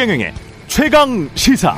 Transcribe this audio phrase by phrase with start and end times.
[0.00, 0.32] 최경영의
[0.66, 1.76] 최강 시사.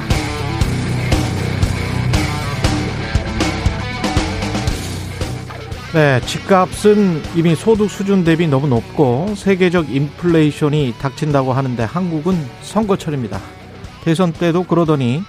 [5.92, 13.40] 네, 집값은 이미 소득 수준 대비 너무 높고 세계적 인플레이션이 닥친다고 하는데 한국은 선거철입니다.
[14.04, 15.24] 대선 때도 그러더니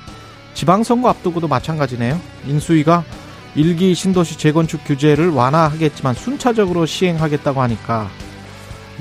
[0.54, 2.22] 지방선거 앞두고도 마찬가지네요.
[2.46, 3.04] 인수위가
[3.56, 8.08] 일기 신도시 재건축 규제를 완화하겠지만 순차적으로 시행하겠다고 하니까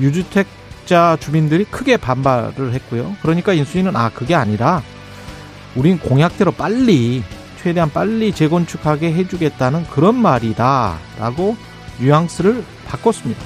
[0.01, 3.16] 유주택 자 주민들이 크게 반발을 했고요.
[3.22, 4.82] 그러니까 인수위는 아 그게 아니라
[5.74, 7.22] 우린 공약대로 빨리
[7.62, 11.56] 최대한 빨리 재건축하게 해주겠다는 그런 말이다 라고
[12.00, 13.41] 뉘앙스를 바꿨습니다.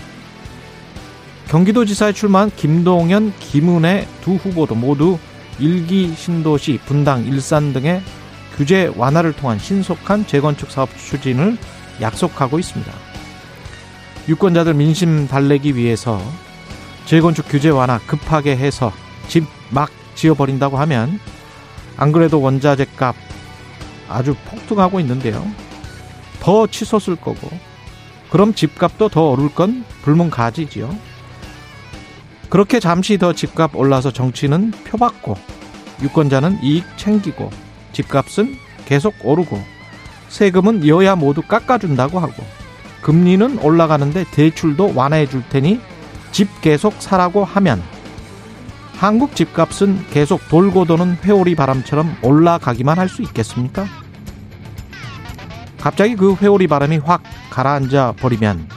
[1.48, 5.18] 경기도지사에 출마한 김동연, 김은혜 두 후보도 모두
[5.58, 8.02] 일기 신도시, 분당, 일산 등의
[8.56, 11.56] 규제 완화를 통한 신속한 재건축 사업 추진을
[12.00, 12.92] 약속하고 있습니다.
[14.28, 16.20] 유권자들 민심 달래기 위해서
[17.06, 18.92] 재건축 규제 완화 급하게 해서
[19.28, 21.18] 집 막 지어버린다고 하면
[21.96, 23.14] 안 그래도 원자재 값
[24.08, 25.46] 아주 폭등하고 있는데요.
[26.40, 27.50] 더 치솟을 거고
[28.30, 30.94] 그럼 집값도 더 오를 건 불문가지지요.
[32.48, 35.36] 그렇게 잠시 더 집값 올라서 정치는 표받고
[36.02, 37.50] 유권자는 이익 챙기고
[37.92, 39.60] 집값은 계속 오르고
[40.28, 42.44] 세금은 여야 모두 깎아준다고 하고
[43.02, 45.80] 금리는 올라가는데 대출도 완화해 줄 테니
[46.32, 47.82] 집 계속 사라고 하면
[48.96, 53.86] 한국 집값은 계속 돌고 도는 회오리 바람처럼 올라가기만 할 수 있겠습니까?
[55.80, 58.68] 갑자기 그 회오리 바람이 확 가라앉아 버리면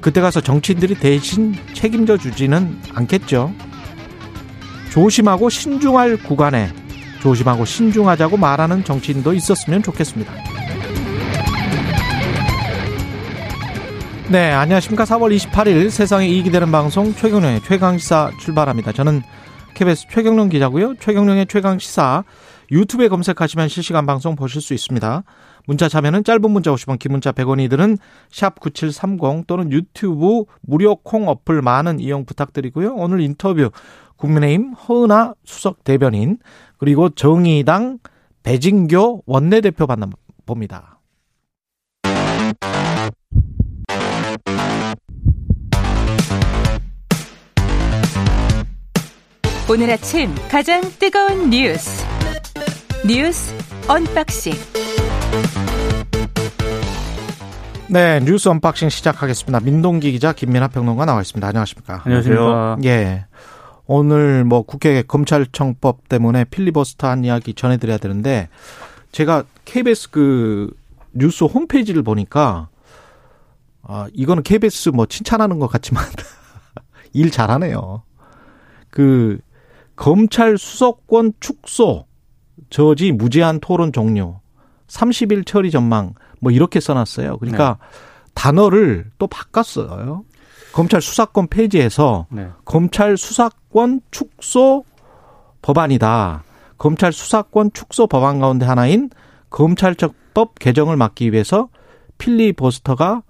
[0.00, 3.52] 그때 가서 정치인들이 대신 책임져 주지는 않겠죠.
[4.90, 6.72] 조심하고 신중할 구간에
[7.20, 10.32] 조심하고 신중하자고 말하는 정치인도 있었으면 좋겠습니다.
[14.30, 15.02] 네, 안녕하십니까.
[15.02, 18.92] 4월 28일 세상에 이익이 되는 방송 최경령의 최강시사 출발합니다.
[18.92, 19.22] 저는
[19.74, 20.94] KBS 최경령 기자고요.
[21.00, 22.22] 최경령의 최강시사
[22.70, 25.24] 유튜브에 검색하시면 실시간 방송 보실 수 있습니다.
[25.66, 27.98] 문자 참여는 짧은 문자 50원, 긴 문자 100원이 드는
[28.30, 32.94] 샵 9730 또는 유튜브 무료 콩 어플 많은 이용 부탁드리고요.
[32.94, 33.72] 오늘 인터뷰
[34.14, 36.38] 국민의힘 허은아 수석 대변인
[36.78, 37.98] 그리고 정의당
[38.44, 40.99] 배진교 원내대표 만나봅니다.
[49.70, 52.04] 오늘 아침 가장 뜨거운 뉴스
[53.06, 53.54] 뉴스
[53.88, 54.52] 언박싱
[57.88, 59.60] 네 뉴스 언박싱 시작하겠습니다.
[59.60, 61.46] 민동기 기자 김민하 평론가 나와 있습니다.
[61.46, 62.02] 안녕하십니까?
[62.04, 62.78] 안녕하세요.
[62.82, 63.26] 예.
[63.86, 68.48] 오늘 뭐 국회 검찰청법 때문에 필리버스터 한 이야기 전해드려야 되는데
[69.12, 70.74] 제가 KBS 그
[71.12, 72.66] 뉴스 홈페이지를 보니까
[73.84, 76.04] 아 이거는 KBS 뭐 칭찬하는 것 같지만
[77.14, 78.02] 일 잘하네요.
[78.90, 79.38] 그
[80.00, 82.06] 검찰 수사권 축소
[82.70, 84.40] 저지 무제한 토론 종료
[84.86, 87.36] 30일 처리 전망 뭐 이렇게 써놨어요.
[87.36, 87.86] 그러니까 네.
[88.32, 90.24] 단어를 또 바꿨어요.
[90.72, 92.48] 검찰 수사권 폐지해서 네.
[92.64, 94.86] 검찰 수사권 축소
[95.60, 96.44] 법안이다.
[96.78, 99.10] 검찰 수사권 축소 법안 가운데 하나인
[99.50, 101.68] 검찰청법 개정을 막기 위해서
[102.16, 103.22] 필리버스터가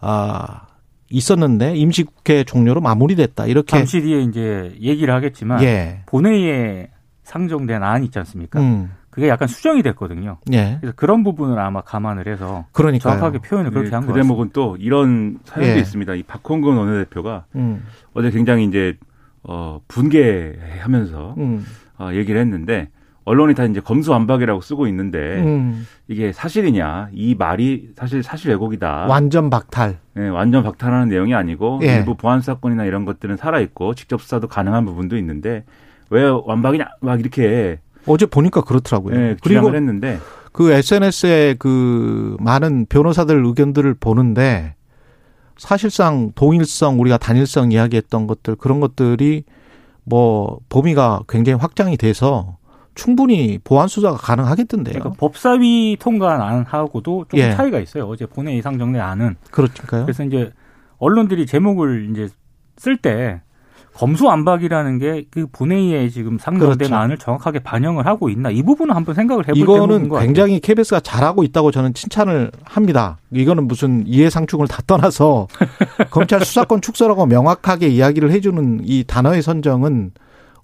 [0.00, 0.66] 아
[1.10, 3.46] 있었는데 임시국회 종료로 마무리됐다.
[3.46, 6.02] 이렇게 잠시 뒤에 이제 얘기를 하겠지만 예.
[6.06, 6.90] 본회의에
[7.22, 8.60] 상정된 안 있지 않습니까?
[8.60, 8.90] 음.
[9.10, 10.38] 그게 약간 수정이 됐거든요.
[10.52, 10.78] 예.
[10.80, 13.14] 그래서 그런 부분을 아마 감안을 해서 그러니까요.
[13.14, 15.80] 정확하게 표현을 그렇게 네, 한것 그 대목은 또 이런 사연도 예.
[15.80, 16.14] 있습니다.
[16.16, 17.84] 이 박홍근 원내대표가 음.
[18.12, 18.96] 어제 굉장히 이제
[19.44, 21.64] 어 분개하면서 음.
[21.98, 22.88] 어 얘기를 했는데
[23.24, 25.86] 언론이 다 이제 검수완박이라고 쓰고 있는데 음.
[26.08, 29.06] 이게 사실이냐 이 말이 사실 사실 왜곡이다.
[29.08, 29.98] 완전 박탈.
[30.14, 31.96] 네, 완전 박탈하는 내용이 아니고 예.
[31.96, 35.64] 일부 보안 사건이나 이런 것들은 살아 있고 직접 수사도 가능한 부분도 있는데
[36.10, 39.16] 왜 완박이냐 막 이렇게 어제 보니까 그렇더라고요.
[39.16, 40.18] 네, 그리고 했는데
[40.52, 44.74] 그 SNS에 그 많은 변호사들 의견들을 보는데
[45.56, 49.44] 사실상 동일성 우리가 단일성 이야기했던 것들 그런 것들이
[50.04, 52.58] 뭐 범위가 굉장히 확장이 돼서
[52.94, 54.94] 충분히 보안 수사가 가능하겠던데요.
[54.94, 57.52] 그러니까 법사위 통과 안 하고도 좀 예.
[57.52, 58.06] 차이가 있어요.
[58.08, 60.04] 어제 본회의 상정된 안은 그렇니까요.
[60.04, 60.52] 그래서 이제
[60.98, 62.28] 언론들이 제목을 이제
[62.76, 63.40] 쓸 때
[63.94, 66.94] 검수안박이라는 게 그 본회의에 지금 상정된 그렇죠.
[66.96, 71.70] 안을 정확하게 반영을 하고 있나 이 부분은 한번 생각을 해볼 이거는 굉장히 KBS가 잘하고 있다고
[71.70, 73.18] 저는 칭찬을 합니다.
[73.32, 75.46] 이거는 무슨 이해상충을 다 떠나서
[76.10, 80.12] 검찰 수사권 축소라고 명확하게 이야기를 해주는 이 단어의 선정은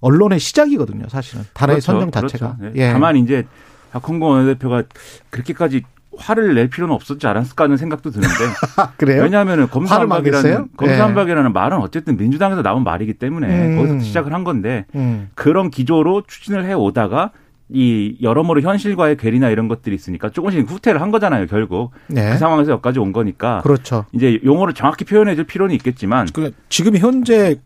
[0.01, 1.43] 언론의 시작이거든요, 사실은.
[1.53, 1.91] 단어의 그렇죠.
[1.91, 2.57] 선정 자체가.
[2.57, 2.75] 그렇죠.
[2.75, 2.87] 네.
[2.87, 2.91] 예.
[2.91, 3.45] 다만 이제
[3.91, 4.83] 박홍근 원내대표가
[5.29, 5.83] 그렇게까지
[6.17, 8.33] 화를 낼 필요는 없었지 않았을까 하는 생각도 드는데.
[8.97, 9.23] 그래요?
[9.23, 11.53] 왜냐하면 검수한박이라는 검수한박이라는 네.
[11.53, 13.77] 말은 어쨌든 민주당에서 나온 말이기 때문에 음.
[13.77, 15.29] 거기서 시작을 한 건데 음.
[15.35, 17.31] 그런 기조로 추진을 해 오다가
[17.73, 21.91] 이 여러모로 현실과의 괴리나 이런 것들이 있으니까 조금씩 후퇴를 한 거잖아요, 결국.
[22.07, 22.31] 네.
[22.31, 23.61] 그 상황에서 여기까지 온 거니까.
[23.61, 24.05] 그렇죠.
[24.11, 26.27] 이제 용어를 정확히 표현해 줄 필요는 있겠지만.
[26.33, 27.61] 그 지금 현재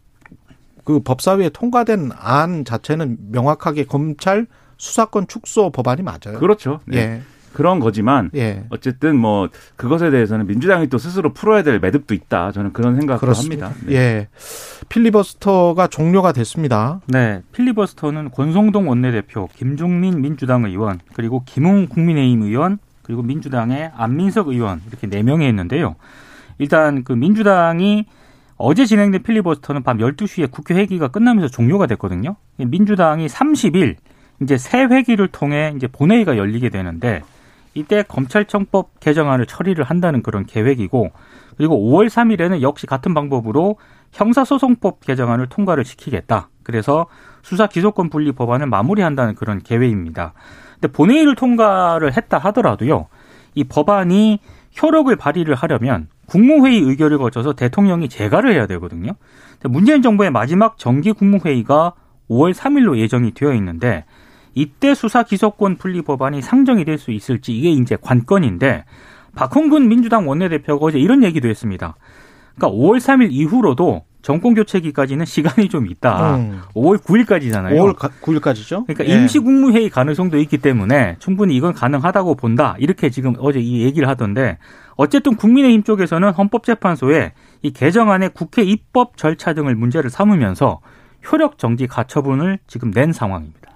[0.85, 4.47] 그 법사위에 통과된 안 자체는 명확하게 검찰
[4.77, 6.39] 수사권 축소 법안이 맞아요.
[6.39, 6.79] 그렇죠.
[6.85, 6.97] 네.
[6.97, 7.21] 예.
[7.53, 8.65] 그런 거지만 예.
[8.69, 12.51] 어쨌든 뭐 그것에 대해서는 민주당이 또 스스로 풀어야 될 매듭도 있다.
[12.51, 13.67] 저는 그런 생각을 그렇습니다.
[13.67, 13.87] 합니다.
[13.87, 13.95] 네.
[13.95, 14.27] 예.
[14.89, 16.99] 필리버스터가 종료가 됐습니다.
[17.07, 17.41] 네.
[17.53, 25.07] 필리버스터는 권성동 원내대표, 김종민 민주당 의원, 그리고 김웅 국민의힘 의원, 그리고 민주당의 안민석 의원 이렇게
[25.07, 25.95] 네 명이 했는데요.
[26.57, 28.05] 일단 그 민주당이
[28.57, 32.37] 어제 진행된 필리버스터는 밤 12시에 국회 회기가 끝나면서 종료가 됐거든요.
[32.57, 33.95] 민주당이 30일
[34.41, 37.21] 이제 새 회기를 통해 이제 본회의가 열리게 되는데
[37.73, 41.11] 이때 검찰청법 개정안을 처리를 한다는 그런 계획이고
[41.57, 43.77] 그리고 5월 3일에는 역시 같은 방법으로
[44.13, 46.49] 형사소송법 개정안을 통과를 시키겠다.
[46.63, 47.07] 그래서
[47.43, 50.33] 수사 기소권 분리 법안을 마무리한다는 그런 계획입니다.
[50.75, 53.07] 근데 본회의를 통과를 했다 하더라도요.
[53.55, 54.39] 이 법안이
[54.81, 59.11] 효력을 발휘를 하려면 국무회의 의결을 거쳐서 대통령이 재가를 해야 되거든요.
[59.63, 61.93] 문재인 정부의 마지막 정기 국무회의가
[62.29, 64.05] 5월 3일로 예정이 되어 있는데
[64.53, 68.85] 이때 수사 기소권 분리 법안이 상정이 될 수 있을지 이게 이제 관건인데
[69.35, 71.95] 박홍근 민주당 원내대표가 어제 이런 얘기도 했습니다.
[72.55, 76.37] 그러니까 5월 3일 이후로도 정권 교체기까지는 시간이 좀 있다.
[76.37, 76.61] 음.
[76.73, 77.73] 5월 9일까지잖아요.
[77.75, 78.87] 5월 9일까지죠?
[78.87, 79.09] 그러니까 예.
[79.19, 82.75] 임시 국무회의 가능성도 있기 때문에 충분히 이건 가능하다고 본다.
[82.79, 84.57] 이렇게 지금 어제 이 얘기를 하던데
[84.95, 90.79] 어쨌든 국민의힘 쪽에서는 헌법재판소에 이 개정안의 국회 입법 절차 등을 문제를 삼으면서
[91.31, 93.71] 효력 정지 가처분을 지금 낸 상황입니다.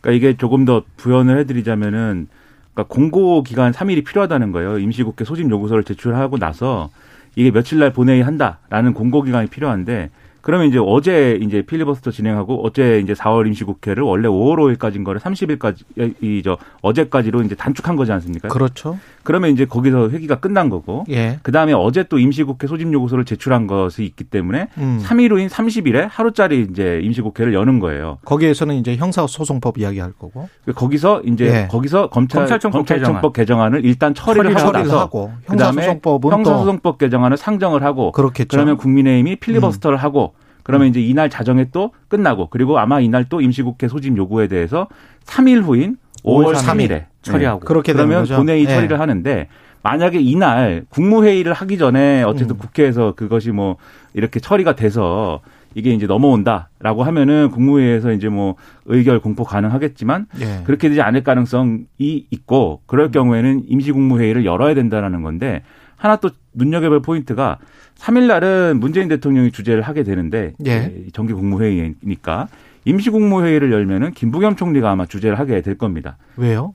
[0.00, 2.28] 그러니까 이게 조금 더 부연을 해드리자면은
[2.74, 4.78] 그러니까 공고 기간 3일이 필요하다는 거예요.
[4.78, 6.90] 임시국회 소집 요구서를 제출하고 나서
[7.36, 10.10] 이게 며칠 날 본회의 한다라는 공고 기간이 필요한데
[10.40, 15.84] 그러면 이제 어제 이제 필리버스터 진행하고 어제 이제 4월 임시국회를 원래 5월 5일까지인 거를 30일까지
[16.22, 18.48] 이 저 어제까지로 이제 단축한 거지 않습니까?
[18.48, 18.98] 그렇죠.
[19.22, 21.04] 그러면 이제 거기서 회기가 끝난 거고.
[21.10, 21.38] 예.
[21.42, 25.00] 그다음에 어제 또 임시국회 소집 요구서를 제출한 것이 있기 때문에 음.
[25.02, 28.18] 3일 후인 30일에 하루짜리 이제 임시국회를 여는 거예요.
[28.24, 30.48] 거기에서는 이제 형사소송법 이야기할 거고.
[30.74, 31.68] 거기서 이제 예.
[31.70, 33.74] 거기서 검찰 검찰청법, 검찰청법 개정안.
[33.74, 38.48] 을 일단 처리를, 처리를 하고, 하고 형사소송법은 형사소송법 개정안을 상정을 하고 그렇겠죠.
[38.50, 40.02] 그러면 국민의힘이 필리버스터를 음.
[40.02, 44.88] 하고 그러면 이제 이날 자정에 또 끝나고 그리고 아마 이날 또 임시국회 소집 요구에 대해서
[45.24, 47.66] 3일 후인 5월 3일에 처리하고 네.
[47.66, 48.74] 그렇게 되면 본회의 네.
[48.74, 49.48] 처리를 하는데
[49.82, 52.58] 만약에 이날 국무회의를 하기 전에 어쨌든 음.
[52.58, 53.76] 국회에서 그것이 뭐
[54.12, 55.40] 이렇게 처리가 돼서
[55.74, 58.56] 이게 이제 넘어온다라고 하면은 국무회의에서 이제 뭐
[58.86, 60.62] 의결 공포 가능하겠지만 예.
[60.64, 61.86] 그렇게 되지 않을 가능성이
[62.30, 63.10] 있고 그럴 음.
[63.12, 65.62] 경우에는 임시국무회의를 열어야 된다라는 건데
[65.96, 67.58] 하나 또 눈여겨볼 포인트가
[67.98, 71.06] 3일 날은 문재인 대통령이 주재를 하게 되는데 예.
[71.12, 72.48] 정기 국무회의니까
[72.84, 76.16] 임시국무회의를 열면은 김부겸 총리가 아마 주재를 하게 될 겁니다.
[76.36, 76.74] 왜요?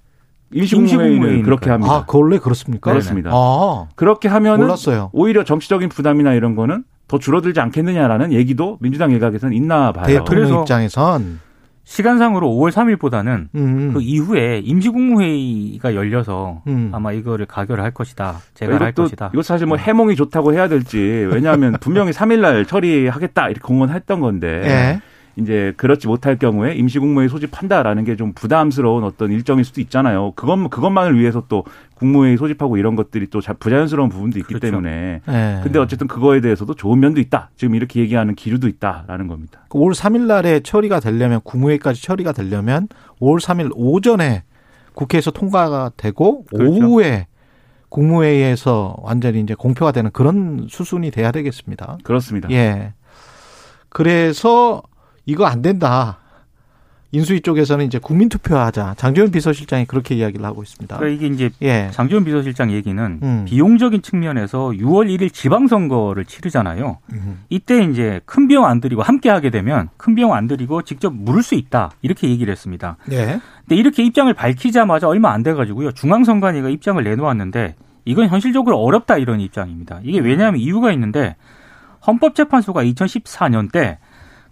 [0.54, 1.94] 임시국무회의는 그렇게 합니다.
[1.94, 2.92] 아, 그 원래 그렇습니까?
[2.92, 3.32] 그렇습니다.
[3.34, 5.10] 아, 그렇게 하면은 몰랐어요.
[5.14, 10.06] 오히려 정치적인 부담이나 이런 거는 더 줄어들지 않겠느냐라는 얘기도 민주당 일각에서는 있나 봐요.
[10.06, 11.40] 대통령 입장에선
[11.84, 13.94] 시간상으로 5월 3일보다는 음.
[13.94, 16.90] 그 이후에 임시국무회의가 열려서 음.
[16.92, 18.40] 아마 이거를 가결을 할 것이다.
[18.56, 19.30] 제가 할 것이다.
[19.34, 19.84] 이거 사실 뭐 네.
[19.84, 25.02] 해몽이 좋다고 해야 될지 왜냐하면 분명히 3일날 처리하겠다 이렇게 공언했던 건데 예.
[25.38, 30.32] 이제 그렇지 못할 경우에 임시국무회의 소집한다라는 게 좀 부담스러운 어떤 일정일 수도 있잖아요.
[30.36, 31.66] 그것 그것만을 위해서 또
[31.96, 34.68] 국무회의 소집하고 이런 것들이 또 부자연스러운 부분도 있기 그렇죠.
[34.68, 35.22] 때문에.
[35.26, 35.60] 네.
[35.64, 37.50] 근데 어쨌든 그거에 대해서도 좋은 면도 있다.
[37.58, 39.66] 지금 이렇게 얘기하는 기류도 있다라는 겁니다.
[39.70, 42.88] 5월 그 3일 날에 처리가 되려면 국무회의까지 처리가 되려면
[43.20, 44.44] 5월 3일 오전에
[44.94, 46.72] 국회에서 통과가 되고 그렇죠.
[46.72, 47.28] 오후에
[47.90, 51.98] 국무회의에서 완전히 이제 공표가 되는 그런 수순이 돼야 되겠습니다.
[52.04, 52.50] 그렇습니다.
[52.52, 52.94] 예.
[53.90, 54.82] 그래서
[55.26, 56.20] 이거 안 된다.
[57.12, 58.96] 인수위 쪽에서는 이제 국민투표하자.
[58.98, 60.98] 장재훈 비서실장이 그렇게 이야기를 하고 있습니다.
[60.98, 61.90] 그러니까 이게 이제 예.
[61.94, 63.46] 장재훈 비서실장 얘기는 음.
[63.48, 66.98] 비용적인 측면에서 6월 1일 지방선거를 치르잖아요.
[67.14, 67.44] 음.
[67.50, 71.42] 이때 이제 큰 비용 안 들이고 함께 하게 되면 큰 비용 안 들이고 직접 물을
[71.42, 71.92] 수 있다.
[72.02, 72.98] 이렇게 얘기를 했습니다.
[73.12, 73.40] 예.
[73.62, 75.94] 근데 이렇게 입장을 밝히자마자 얼마 안 돼 가지고요.
[75.94, 80.02] 중앙선관위가 입장을 내놓았는데 이건 현실적으로 어렵다 이런 입장입니다.
[80.04, 81.38] 이게 왜냐하면 이유가 있는데
[82.06, 84.00] 헌법재판소가 2014년 때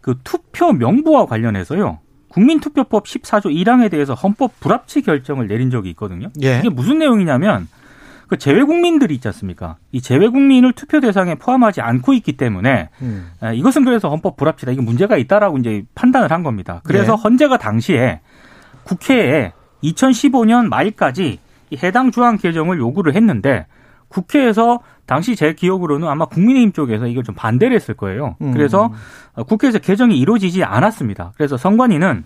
[0.04, 2.00] 그 투표 명부와 관련해서요.
[2.28, 6.28] 국민투표법 14조 1항에 대해서 헌법 불합치 결정을 내린 적이 있거든요.
[6.44, 6.60] 예.
[6.60, 7.70] 이게 무슨 내용이냐면
[8.28, 9.78] 그 재외 국민들이 있지 않습니까?
[9.94, 13.32] 이 재외 국민을 투표 대상에 포함하지 않고 있기 때문에 음.
[13.54, 14.74] 이것은 그래서 헌법 불합치다.
[14.74, 16.82] 이게 문제가 있다라고 이제 판단을 한 겁니다.
[16.84, 17.22] 그래서 예.
[17.24, 18.20] 헌재가 당시에
[18.84, 21.40] 국회에 2015년 말까지
[21.82, 23.68] 해당 조항 개정을 요구를 했는데
[24.14, 28.36] 국회에서 당시 제 기억으로는 아마 국민의힘 쪽에서 이걸 좀 반대를 했을 거예요.
[28.42, 28.54] 음.
[28.54, 28.94] 그래서
[29.48, 31.34] 국회에서 개정이 이루어지지 않았습니다.
[31.36, 32.24] 그래서 선관위는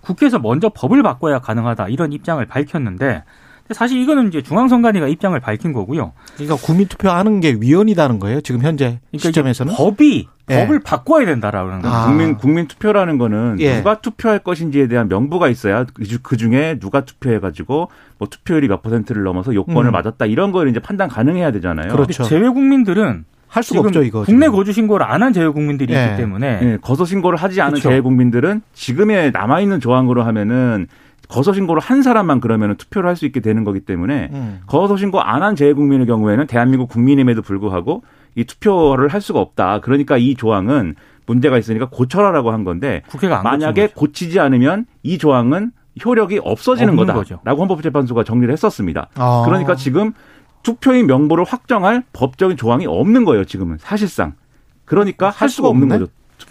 [0.00, 3.22] 국회에서 먼저 법을 바꿔야 가능하다 이런 입장을 밝혔는데
[3.70, 6.12] 사실 이거는 이제 중앙선관위가 입장을 밝힌 거고요.
[6.34, 8.40] 그러니까 국민투표하는 게 위헌이다는 거예요.
[8.40, 10.56] 지금 현재 그러니까 시점에서는 법이 예.
[10.60, 11.94] 법을 바꿔야 된다라는 거죠.
[11.94, 12.06] 아.
[12.06, 13.76] 국민 국민 투표라는 거는 예.
[13.76, 15.84] 누가 투표할 것인지에 대한 명부가 있어야
[16.22, 17.88] 그 중에 누가 투표해 가지고
[18.18, 19.92] 뭐 투표율이 몇 퍼센트를 넘어서 요건을 음.
[19.92, 21.92] 맞았다 이런 걸 이제 판단 가능해야 되잖아요.
[21.92, 22.24] 그렇죠.
[22.24, 24.24] 제외 국민들은 할 수가 없죠 이거.
[24.24, 24.56] 국내 지금.
[24.58, 26.04] 거주 신고를 안 한 재외 국민들이 예.
[26.04, 26.78] 있기 때문에 예.
[26.82, 27.88] 거소 신고를 하지 않은 그렇죠.
[27.88, 30.86] 재외 국민들은 지금의 남아 있는 조항으로 하면은
[31.28, 34.60] 거소 신고를 한 사람만 그러면 투표를 할 수 있게 되는 거기 때문에 음.
[34.66, 38.02] 거소 신고 안 한 재외 국민의 경우에는 대한민국 국민임에도 불구하고
[38.38, 39.80] 이 투표를 할 수가 없다.
[39.80, 40.94] 그러니까 이 조항은
[41.26, 43.02] 문제가 있으니까 고쳐라라고 한 건데
[43.42, 45.72] 만약에 고치지 않으면 이 조항은
[46.04, 47.40] 효력이 없어지는 거다라고 거죠.
[47.44, 49.08] 헌법재판소가 정리를 했었습니다.
[49.16, 49.42] 아.
[49.44, 50.12] 그러니까 지금
[50.62, 53.44] 투표인 명부를 확정할 법적인 조항이 없는 거예요.
[53.44, 54.34] 지금은 사실상.
[54.84, 56.06] 그러니까 할 수가 없는 거죠.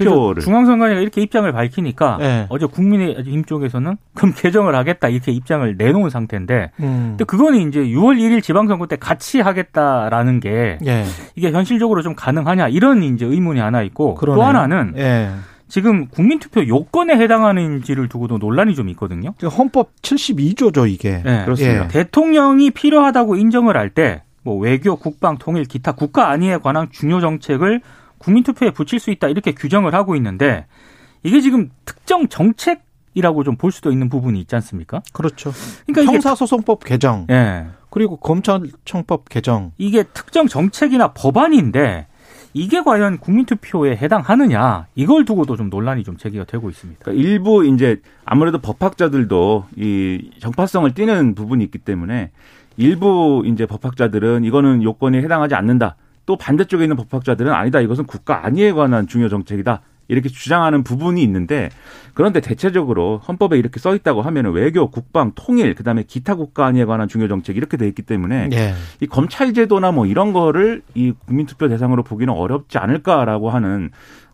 [0.06, 0.42] 투표를.
[0.42, 2.46] 중앙선관위가 이렇게 입장을 밝히니까 네.
[2.50, 7.06] 어제 국민의힘 쪽에서는 그럼 개정을 하겠다 이렇게 입장을 내놓은 상태인데, 음.
[7.12, 11.06] 근데 그거는 이제 6월 1일 지방선거 때 같이 하겠다라는 게 네.
[11.36, 14.42] 이게 현실적으로 좀 가능하냐 이런 이제 의문이 하나 있고 그러네요.
[14.42, 14.94] 또 하나는.
[14.94, 15.32] 네.
[15.70, 19.34] 지금 국민투표 요건에 해당하는지를 두고도 논란이 좀 있거든요.
[19.58, 21.22] 헌법 72조죠, 이게.
[21.25, 21.84] 네, 그렇습니다.
[21.84, 21.88] 예.
[21.89, 27.82] 대통령이 필요하다고 인정을 할 때 뭐 외교, 국방, 통일, 기타 국가 안위에 관한 중요 정책을
[28.17, 30.65] 국민투표에 붙일 수 있다 이렇게 규정을 하고 있는데
[31.24, 35.01] 이게 지금 특정 정책 이라고 좀 볼 수도 있는 부분이 있지 않습니까?
[35.12, 35.51] 그렇죠.
[35.88, 37.65] 그러니까 형사소송법 개정, 예.
[37.89, 42.05] 그리고 검찰청법 개정 이게 특정 정책이나 법안인데
[42.53, 47.00] 이게 과연 국민투표에 해당하느냐 이걸 두고도 좀 논란이 좀 제기가 되고 있습니다.
[47.03, 52.29] 그러니까 일부 이제 아무래도 법학자들도 이 정파성을 띠는 부분이 있기 때문에
[52.77, 55.95] 일부 이제 법학자들은 이거는 요건에 해당하지 않는다.
[56.27, 57.79] 또 반대쪽에 있는 법학자들은 아니다.
[57.79, 59.81] 이것은 국가 안위에 관한 중요 정책이다.
[60.10, 61.69] 이렇게 주장하는 부분이 있는데
[62.13, 67.07] 그런데 대체적으로 헌법에 이렇게 써 있다고 하면은 외교, 국방, 통일, 그다음에 기타 국가 안위에 관한
[67.07, 68.74] 중요 정책 이렇게 돼 있기 때문에 네.
[69.01, 73.89] 이 검찰 제도나 뭐 이런 거를 이 국민 투표 대상으로 보기는 어렵지 않을까라고 하는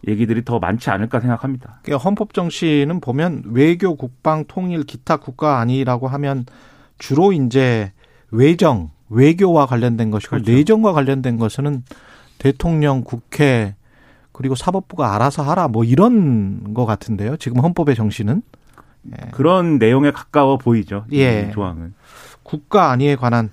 [0.08, 1.80] 얘기들이 더 많지 않을까 생각합니다.
[1.84, 6.46] 그러니까 헌법 정신은 보면 외교, 국방, 통일, 기타 국가 안위라고 하면
[6.98, 7.94] 주로 이제
[8.32, 10.52] 외정 외교와 관련된 것이고 그렇죠.
[10.52, 11.84] 내정과 관련된 것은
[12.38, 13.76] 대통령, 국회
[14.32, 17.38] 그리고 사법부가 알아서 하라 뭐 이런 거 같은데요.
[17.38, 18.42] 지금 헌법의 정신은
[19.12, 19.32] 예.
[19.32, 21.06] 그런 내용에 가까워 보이죠.
[21.12, 21.52] 예.
[21.52, 21.94] 조항은
[22.42, 23.50] 국가 안위에 관한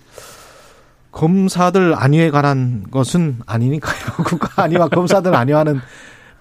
[1.13, 4.17] 검사들 안위에 관한 것은 아니니까요.
[4.25, 5.81] 국가 안위와 검사들 안위와는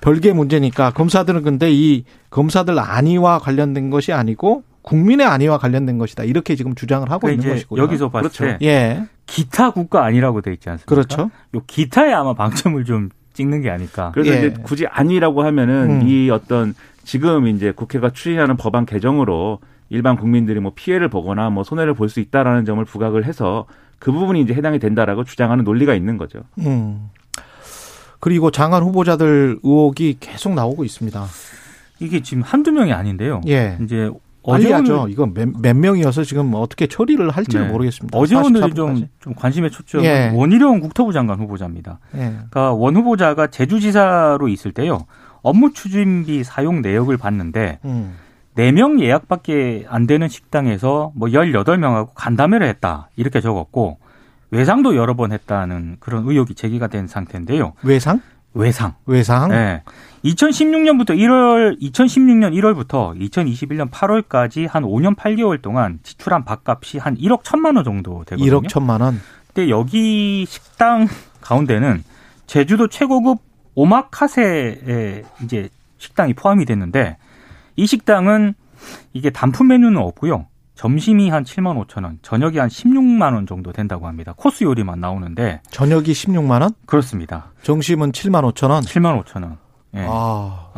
[0.02, 6.24] 별개 문제니까 검사들은 근데 이 검사들 안위와 관련된 것이 아니고 국민의 안위와 관련된 것이다.
[6.24, 7.84] 이렇게 지금 주장을 하고 그러니까 있는 것이고요.
[7.84, 8.58] 여기서 봤을 그렇죠.
[8.58, 9.06] 때 예.
[9.28, 10.90] 기타 국가 아니라고 돼 있지 않습니까?
[10.90, 11.30] 그렇죠.
[11.54, 14.12] 요 기타에 아마 방점을 좀 찍는 게 아닐까.
[14.16, 14.38] 그래서 예.
[14.38, 16.08] 이제 굳이 아니라고 하면은 음.
[16.08, 21.94] 이 어떤 지금 이제 국회가 추진하는 법안 개정으로 일반 국민들이 뭐 피해를 보거나 뭐 손해를
[21.94, 23.66] 볼 수 있다라는 점을 부각을 해서
[24.00, 26.40] 그 부분이 이제 해당이 된다라고 주장하는 논리가 있는 거죠.
[26.60, 27.10] 음.
[28.20, 31.26] 그리고 장관 후보자들 의혹이 계속 나오고 있습니다.
[32.00, 33.42] 이게 지금 한두 명이 아닌데요.
[33.48, 33.78] 예.
[33.84, 34.10] 이제
[34.50, 35.08] 어제 하죠.
[35.10, 37.72] 이거 몇, 몇, 명이어서 지금 어떻게 처리를 할지를 네.
[37.72, 38.18] 모르겠습니다.
[38.18, 40.32] 어제 오늘 좀, 좀 관심의 초점은 예.
[40.34, 42.00] 원희룡 국토부 장관 후보자입니다.
[42.16, 42.20] 예.
[42.20, 45.06] 그러니까 원 후보자가 제주지사로 있을 때요.
[45.42, 48.16] 업무 추진비 사용 내역을 봤는데 음.
[48.58, 53.10] 4명 예약밖에 안 되는 식당에서 뭐 18명하고 간담회를 했다.
[53.16, 54.00] 이렇게 적었고
[54.52, 57.74] 외상도 여러 번 했다는 그런 의혹이 제기가 된 상태인데요.
[57.84, 58.22] 외상?
[58.54, 58.96] 외상.
[59.06, 59.50] 외상?
[59.50, 59.84] 네.
[60.24, 67.76] 2016년부터 1월 2016년 1월부터 2021년 8월까지 한 5년 8개월 동안 지출한 밥값이 한 1억 1천만
[67.76, 68.60] 원 정도 되거든요.
[68.60, 69.20] 1억 1천만 원.
[69.48, 71.08] 근데 여기 식당
[71.42, 72.04] 가운데는
[72.48, 73.40] 제주도 최고급
[73.76, 77.18] 오마카세에 이제 식당이 포함이 됐는데
[77.76, 78.56] 이 식당은
[79.14, 80.48] 이게 단품 메뉴는 없고요.
[80.76, 84.34] 점심이 한 7만 5천 원, 저녁이 한 16만 원 정도 된다고 합니다.
[84.38, 86.72] 코스 요리만 나오는데 저녁이 16만 원?
[86.86, 87.52] 그렇습니다.
[87.64, 88.84] 점심은 7만 5천 원?
[88.84, 89.58] 7만 5천 원.
[89.96, 90.06] 예.
[90.08, 90.70] 아.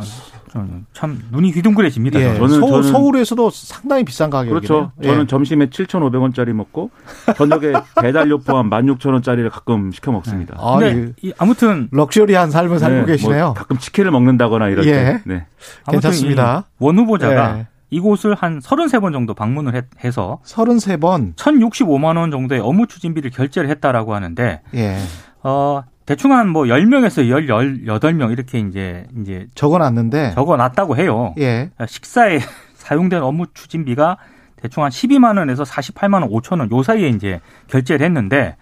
[0.92, 2.20] 참 눈이 휘둥그레집니다.
[2.20, 2.34] 예.
[2.34, 4.54] 저는, 서, 저는 서울에서도 상당히 비싼 가격이에요.
[4.54, 4.92] 그렇죠.
[5.02, 5.06] 예.
[5.06, 6.90] 저는 점심에 7,500원짜리 먹고
[7.36, 10.56] 저녁에 배달료 포함 16,000원짜리를 가끔 시켜 먹습니다.
[10.58, 11.32] 아, 근데 예.
[11.38, 13.44] 아무튼 럭셔리한 삶을 살고 네, 계시네요.
[13.46, 14.92] 뭐 가끔 치킨을 먹는다거나 이럴 예.
[14.92, 15.22] 때.
[15.24, 15.46] 네.
[15.90, 16.64] 괜찮습니다.
[16.78, 17.66] 원 후보자가 예.
[17.90, 24.62] 이곳을 한 33번 정도 방문을 해서 33번 1,065만 원 정도의 업무 추진비를 결제를 했다라고 하는데
[24.74, 24.98] 예.
[25.42, 27.22] 어 대충 한 뭐 10명에서
[27.86, 31.34] 18명 이렇게 이제 이제 적어 놨는데 적어 놨다고 해요.
[31.38, 31.70] 예.
[31.86, 32.38] 식사에
[32.74, 34.16] 사용된 업무 추진비가
[34.56, 38.56] 대충 한 12만 원에서 48만 원 5천 원 요 사이에 이제 결제를 했는데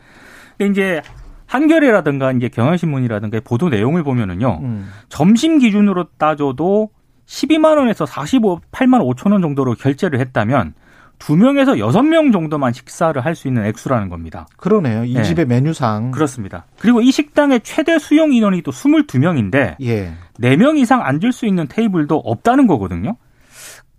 [0.60, 1.00] 이제
[1.46, 4.60] 한겨레라든가 이제 경향신문이라든가 보도 내용을 보면은요.
[4.62, 4.90] 음.
[5.08, 6.90] 점심 기준으로 따져도
[7.26, 10.74] 12만 원에서 45,8만 5천 원 정도로 결제를 했다면
[11.20, 14.46] 두 명에서 여섯 명 정도만 식사를 할 수 있는 액수라는 겁니다.
[14.56, 15.04] 그러네요.
[15.04, 15.22] 이 네.
[15.22, 16.10] 집의 메뉴상.
[16.10, 16.66] 그렇습니다.
[16.78, 20.12] 그리고 이 식당의 최대 수용 인원이 또 22명인데 예.
[20.40, 23.16] 4명 이상 앉을 수 있는 테이블도 없다는 거거든요.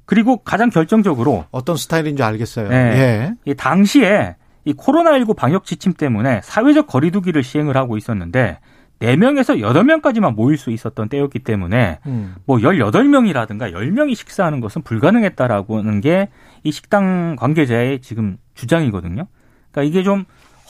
[0.05, 2.67] 그리고 가장 결정적으로 어떤 스타일인지 알겠어요.
[2.69, 3.33] 네.
[3.47, 3.53] 예.
[3.53, 4.35] 당시에
[4.65, 8.59] 이 코로나19 방역 지침 때문에 사회적 거리두기를 시행을 하고 있었는데
[9.01, 12.35] 4명에서 8명까지만 모일 수 있었던 때였기 때문에 음.
[12.45, 16.29] 뭐 18명이라든가 10명이 식사하는 것은 불가능했다라고 하는 게
[16.63, 19.25] 이 식당 관계자의 지금 주장이거든요.
[19.71, 20.25] 그러니까 이게 좀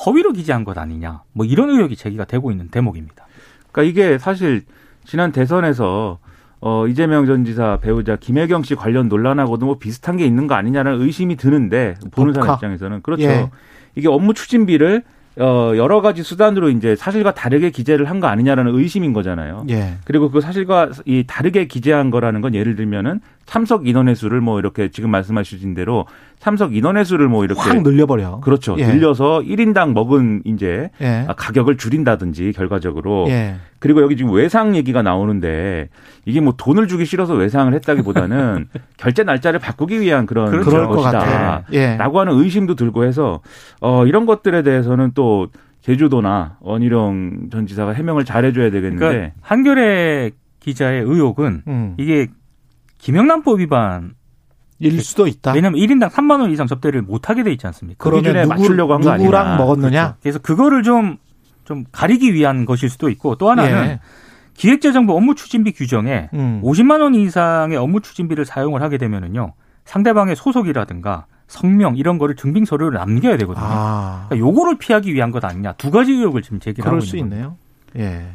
[0.05, 1.23] 허위로 기재한 것 아니냐.
[1.33, 3.25] 뭐 이런 의혹이 제기가 되고 있는 대목입니다.
[3.71, 4.63] 그러니까 이게 사실
[5.03, 6.19] 지난 대선에서
[6.61, 11.01] 어 이재명 전 지사 배우자 김혜경 씨 관련 논란하고도 뭐 비슷한 게 있는 거 아니냐는
[11.01, 13.23] 의심이 드는데 보는 사람 입장에서는 그렇죠.
[13.23, 13.49] 예.
[13.95, 15.03] 이게 업무 추진비를
[15.37, 19.65] 어, 여러 가지 수단으로 이제 사실과 다르게 기재를 한 거 아니냐라는 의심인 거잖아요.
[19.69, 19.93] 예.
[20.05, 24.89] 그리고 그 사실과 이 다르게 기재한 거라는 건 예를 들면은 참석 인원의 수를 뭐 이렇게
[24.89, 26.05] 지금 말씀하신 대로
[26.39, 28.41] 참석 인원의 수를 뭐 이렇게 확 늘려버려.
[28.41, 28.75] 그렇죠.
[28.77, 28.85] 예.
[28.85, 31.25] 늘려서 1인당 먹은 이제 예.
[31.35, 33.25] 가격을 줄인다든지 결과적으로.
[33.81, 33.83] 예.
[33.83, 35.89] 그리고 여기 지금 외상 얘기가 나오는데
[36.25, 41.63] 이게 뭐 돈을 주기 싫어서 외상을 했다기보다는 결제 날짜를 바꾸기 위한 그런 그런 것이다.
[41.73, 41.95] 예.
[41.97, 43.41] 라고 하는 의심도 들고 해서
[43.81, 45.47] 어 이런 것들에 대해서는 또
[45.81, 51.95] 제주도나 원희룡 전 지사가 해명을 잘 해줘야 되겠는데 그러니까 한겨레 기자의 의혹은 음.
[51.97, 52.27] 이게
[52.99, 54.13] 김영란법 위반
[54.77, 55.53] 일 수도 있다.
[55.53, 58.09] 왜냐하면 1인당 3만 원 이상 접대를 못 하게 돼 있지 않습니까?
[58.09, 59.23] 그 기준에 누구, 맞추려고 한 거 아니냐.
[59.25, 60.01] 누구랑 먹었느냐?
[60.01, 60.15] 그렇죠.
[60.21, 61.17] 그래서 그거를 좀,
[61.65, 63.99] 좀 가리기 위한 것일 수도 있고 또 하나는 예.
[64.53, 66.61] 기획재정부 업무 추진비 규정에 음.
[66.63, 69.53] 50만 원 이상의 업무 추진비를 사용을 하게 되면은요
[69.85, 73.65] 상대방의 소속이라든가 성명 이런 거를 증빙 서류를 남겨야 되거든요.
[73.67, 74.25] 아.
[74.29, 77.57] 그러니까 요거를 피하기 위한 것 아니냐 두 가지 의혹을 지금 제기하고 있는 수 있네요.
[77.97, 78.25] 예.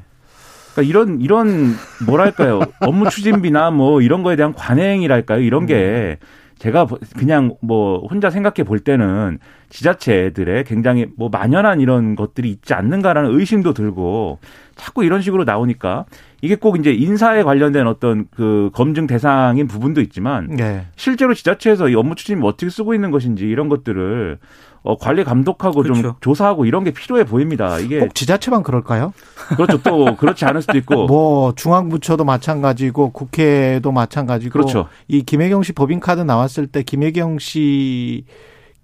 [0.75, 6.19] 그러니까 이런 이런 뭐랄까요 업무 추진비나 뭐 이런 거에 대한 관행이랄까요 이런 게
[6.59, 9.39] 제가 그냥 뭐 혼자 생각해 볼 때는
[9.69, 14.39] 지자체들의 굉장히 뭐 만연한 이런 것들이 있지 않는가라는 의심도 들고
[14.75, 16.07] 자꾸 이런 식으로 나오니까
[16.41, 20.87] 이게 꼭 이제 인사에 관련된 어떤 그 검증 대상인 부분도 있지만 네.
[20.97, 24.39] 실제로 지자체에서 이 업무 추진이 어떻게 쓰고 있는 것인지 이런 것들을
[24.87, 26.01] 어, 관리 감독하고 그렇죠.
[26.01, 27.81] 좀 조사하고 이런 게 필요해 보입니다.
[27.81, 29.13] 이게 꼭 지자체만 그럴까요?
[29.57, 29.83] 그렇죠.
[29.83, 34.87] 또 그렇지 않을 수도 있고 뭐 중앙부처도 마찬가지고 국회도 마찬가지고 그렇죠.
[35.09, 38.27] 이 김혜경 씨 법인 카드 나왔을 때 김혜경 씨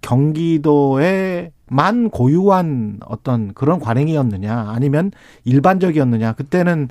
[0.00, 5.12] 경기도에 만 고유한 어떤 그런 관행이었느냐 아니면
[5.44, 6.88] 일반적이었느냐 그때는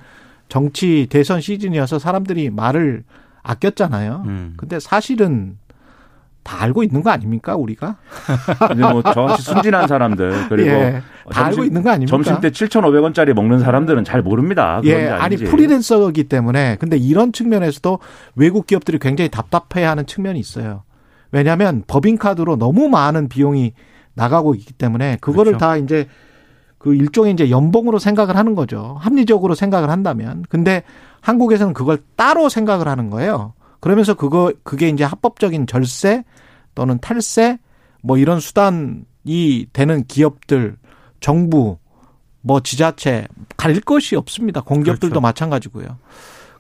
[0.48, 3.04] 정치 대선 시즌이어서 사람들이 말을
[3.44, 4.24] 아꼈잖아요.
[4.26, 4.54] 음.
[4.56, 5.58] 근데 사실은
[6.44, 7.98] 다 알고 있는 거 아닙니까 우리가?
[8.68, 12.10] 근데 뭐 저같이 순진한 사람들 그리고 예, 다 점심, 알고 있는 거 아닙니까?
[12.10, 14.82] 점심 때 7,500원짜리 먹는 사람들은 잘 모릅니다.
[14.86, 18.00] 예, 아니 프리랜서이기 때문에 근데 이런 측면에서도
[18.36, 20.84] 외국 기업들이 굉장히 답답해하는 측면이 있어요.
[21.32, 23.74] 왜냐하면 법인카드로 너무 많은 비용이
[24.14, 25.58] 나가고 있기 때문에 그거를 그렇죠.
[25.66, 26.08] 다 이제
[26.78, 28.98] 그 일종의 이제 연봉으로 생각을 하는 거죠.
[29.00, 30.44] 합리적으로 생각을 한다면.
[30.50, 30.84] 근데
[31.22, 33.54] 한국에서는 그걸 따로 생각을 하는 거예요.
[33.82, 36.24] 그러면서 그거 그게 이제 합법적인 절세
[36.74, 37.60] 또는 탈세
[38.02, 40.78] 뭐 이런 수단이 되는 기업들
[41.20, 41.78] 정부
[42.42, 44.62] 뭐 지자체 가릴 것이 없습니다.
[44.62, 45.22] 공기업들도 그렇죠.
[45.22, 45.98] 마찬가지고요.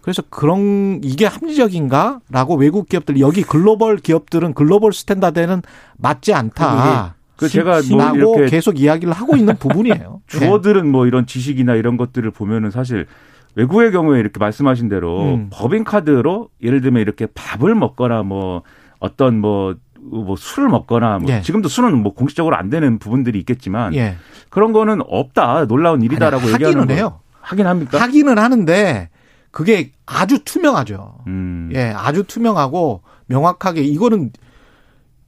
[0.01, 5.61] 그래서 그런 이게 합리적인가라고 외국 기업들 여기 글로벌 기업들은 글로벌 스탠다드에는
[5.97, 7.15] 맞지 않다.
[7.35, 10.21] 그 제가 뭐 이렇게 계속 이야기를 하고 있는 부분이에요.
[10.27, 13.07] 주워들은 뭐 이런 지식이나 이런 것들을 보면은 사실
[13.55, 15.49] 외국의 경우에 이렇게 말씀하신 대로 음.
[15.51, 18.63] 법인카드로 예를 들면 이렇게 밥을 먹거나 뭐
[18.99, 21.41] 어떤 뭐, 뭐 술을 먹거나 뭐 예.
[21.41, 24.15] 지금도 술은 뭐 공식적으로 안 되는 부분들이 있겠지만 예.
[24.49, 27.19] 그런 거는 없다 놀라운 일이다라고 아니, 얘기하는 거예요.
[27.41, 27.99] 하긴 합니까?
[27.99, 29.09] 하기는 하는데
[29.51, 31.19] 그게 아주 투명하죠.
[31.27, 31.69] 음.
[31.73, 34.31] 예, 아주 투명하고 명확하게 이거는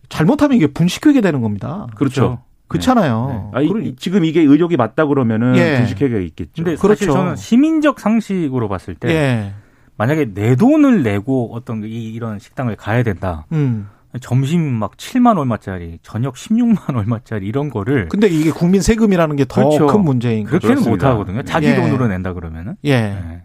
[0.10, 1.88] 잘못하면 이게 분식회계 되는 겁니다.
[1.96, 2.22] 그렇죠.
[2.22, 2.38] 그렇
[2.80, 3.52] 잖아요.
[3.54, 3.60] 네.
[3.60, 5.78] 아, 지금 이게 의혹이 맞다 그러면은 예.
[5.78, 6.64] 분식회계가 있겠죠.
[6.64, 7.12] 근데 그렇죠.
[7.12, 9.54] 저는 시민적 상식으로 봤을 때 예.
[9.98, 13.46] 만약에 내 돈을 내고 어떤 이, 이런 식당을 가야 된다.
[13.52, 13.88] 음.
[14.22, 18.10] 점심 막 7만 얼마짜리, 저녁 16만 얼마짜리 이런 거를.
[18.10, 19.98] 근데 이게 국민 세금이라는 게 더큰 그렇죠.
[20.00, 20.60] 문제인 거죠.
[20.60, 21.42] 그렇게는 못 하거든요.
[21.44, 21.76] 자기 예.
[21.76, 22.76] 돈으로 낸다 그러면은.
[22.86, 22.92] 예.
[22.92, 23.42] 예.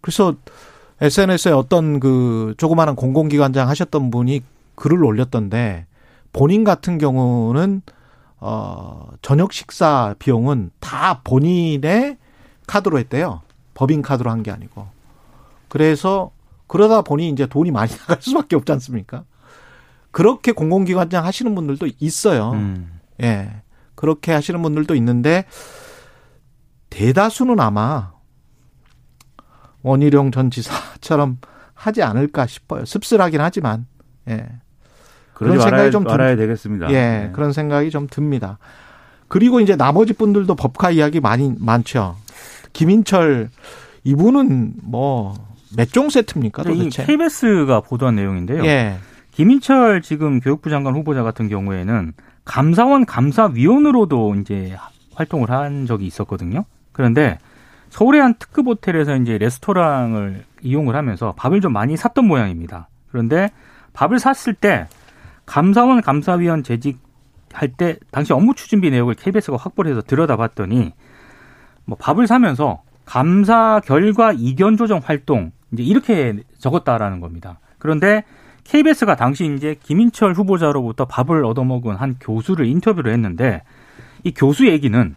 [0.00, 0.34] 그래서
[1.02, 4.42] SNS에 어떤 그 조그마한 공공기관장 하셨던 분이
[4.74, 5.86] 글을 올렸던데
[6.32, 7.82] 본인 같은 경우는
[8.40, 12.16] 어, 저녁 식사 비용은 다 본인의
[12.66, 13.42] 카드로 했대요.
[13.74, 14.88] 법인 카드로 한 게 아니고.
[15.68, 16.30] 그래서
[16.66, 19.24] 그러다 보니 이제 돈이 많이 나갈 수밖에 없지 않습니까?
[20.10, 22.52] 그렇게 공공기관장 하시는 분들도 있어요.
[22.52, 23.00] 음.
[23.22, 23.62] 예.
[23.94, 25.44] 그렇게 하시는 분들도 있는데
[26.90, 28.12] 대다수는 아마
[29.82, 31.38] 원희룡 전 지사처럼
[31.74, 32.84] 하지 않을까 싶어요.
[32.84, 33.86] 씁쓸하긴 하지만.
[34.28, 34.46] 예.
[35.40, 36.90] 그런 생각이 좀 말아야 되겠습니다.
[36.90, 36.92] 예.
[36.92, 37.30] 네.
[37.32, 38.58] 그런 생각이 좀 듭니다.
[39.28, 42.16] 그리고 이제 나머지 분들도 법카 이야기 많이 많죠.
[42.72, 43.50] 김인철
[44.04, 45.34] 이분은 뭐
[45.76, 47.04] 몇 종 세트입니까 도대체?
[47.04, 48.64] KBS가 보도한 내용인데요.
[48.64, 48.96] 예.
[49.30, 52.12] 김인철 지금 교육부 장관 후보자 같은 경우에는
[52.44, 54.76] 감사원 감사위원으로도 이제
[55.14, 56.64] 활동을 한 적이 있었거든요.
[56.92, 57.38] 그런데
[57.90, 62.88] 서울의 한 특급 호텔에서 이제 레스토랑을 이용을 하면서 밥을 좀 많이 샀던 모양입니다.
[63.10, 63.50] 그런데
[63.92, 64.88] 밥을 샀을 때
[65.50, 70.92] 감사원 감사위원 재직할 때 당시 업무 추진비 내역을 KBS가 확보를 해서 들여다봤더니
[71.86, 77.58] 뭐 밥을 사면서 감사 결과 이견 조정 활동 이제 이렇게 적었다라는 겁니다.
[77.78, 78.22] 그런데
[78.62, 83.64] KBS가 당시 이제 김인철 후보자로부터 밥을 얻어먹은 한 교수를 인터뷰를 했는데
[84.22, 85.16] 이 교수 얘기는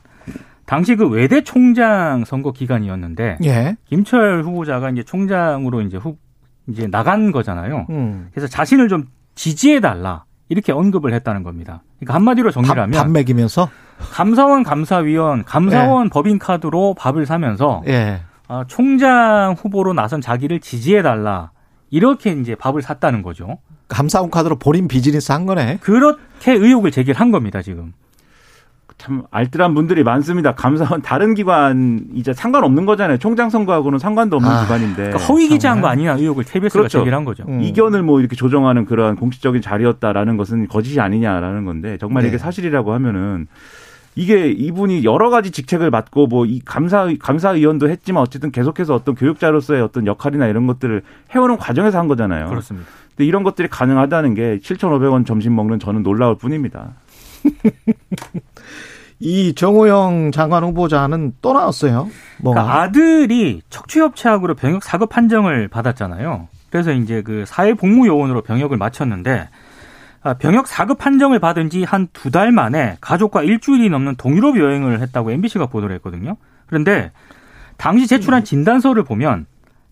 [0.65, 3.75] 당시 그 외대 총장 선거 기간이었는데 예.
[3.85, 6.17] 김철 후보자가 이제 총장으로 이제 후
[6.65, 7.85] 이제 나간 거잖아요.
[7.91, 8.29] 음.
[8.31, 11.83] 그래서 자신을 좀 지지해 달라 이렇게 언급을 했다는 겁니다.
[11.99, 13.69] 그러니까 한마디로 정리를 하면 밥 먹이면서
[14.11, 16.09] 감사원 감사위원 감사원 예.
[16.09, 18.21] 법인 카드로 밥을 사면서 예.
[18.47, 21.51] 어, 총장 후보로 나선 자기를 지지해 달라
[21.89, 23.59] 이렇게 이제 밥을 샀다는 거죠.
[23.87, 25.77] 감사원 카드로 본인 비즈니스 한 거네.
[25.81, 27.93] 그렇게 의혹을 제기한 겁니다, 지금.
[29.03, 30.53] 참 알뜰한 분들이 많습니다.
[30.55, 33.17] 감사원 다른 기관 이제 상관없는 거잖아요.
[33.17, 36.99] 총장 선거하고는 상관도 없는 아, 기관인데 그러니까 허위 기자한 거 아니냐 의혹을 KBS가 그렇죠.
[36.99, 37.43] 제기한 거죠.
[37.49, 37.59] 음.
[37.61, 42.29] 이견을 뭐 이렇게 조정하는 그런 공식적인 자리였다라는 것은 거짓이 아니냐라는 건데 정말 네.
[42.29, 43.47] 이게 사실이라고 하면은
[44.15, 49.81] 이게 이분이 여러 가지 직책을 맡고 뭐 이 감사 감사위원도 했지만 어쨌든 계속해서 어떤 교육자로서의
[49.81, 51.01] 어떤 역할이나 이런 것들을
[51.35, 52.47] 해오는 과정에서 한 거잖아요.
[52.47, 52.87] 그렇습니다.
[53.09, 56.93] 근데 이런 것들이 가능하다는 게 7,500원 점심 먹는 저는 놀라울 뿐입니다.
[59.19, 62.09] 이 정호영 장관 후보자는 또 나왔어요.
[62.39, 66.47] 뭐 그러니까 아들이 척추협체학으로 병역 사급 판정을 받았잖아요.
[66.69, 69.49] 그래서 이제 그 사회복무요원으로 병역을 마쳤는데
[70.23, 75.01] 아, 병역 사급 판정을 받은 지 한 두 달 만에 가족과 일주일이 넘는 동유럽 여행을
[75.01, 76.37] 했다고 MBC가 보도를 했거든요.
[76.67, 77.11] 그런데
[77.77, 79.45] 당시 제출한 진단서를 보면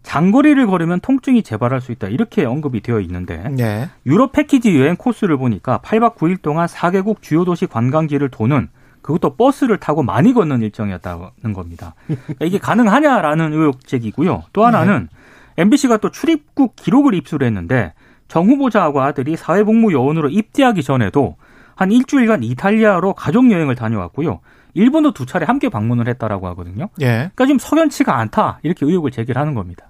[0.03, 3.89] 장거리를 걸으면 통증이 재발할 수 있다 이렇게 언급이 되어 있는데 네.
[4.07, 8.69] 유럽 패키지 여행 코스를 보니까 8박 9일 동안 4개국 주요 도시 관광지를 도는
[9.01, 11.95] 그것도 버스를 타고 많이 걷는 일정이었다는 겁니다.
[12.07, 14.43] 그러니까 이게 가능하냐라는 의혹 제기고요.
[14.53, 15.09] 또 하나는
[15.55, 15.63] 네.
[15.63, 17.93] MBC가 또 출입국 기록을 입수를 했는데
[18.27, 21.35] 정 후보자하고 아들이 사회복무 요원으로 입대하기 전에도
[21.75, 24.39] 한 일주일간 이탈리아로 가족 여행을 다녀왔고요.
[24.73, 26.89] 일본도 두 차례 함께 방문을 했다라고 하거든요.
[27.01, 27.29] 예.
[27.35, 29.87] 그러니까 지금 석연치가 않다 이렇게 의혹을 제기하는 겁니다.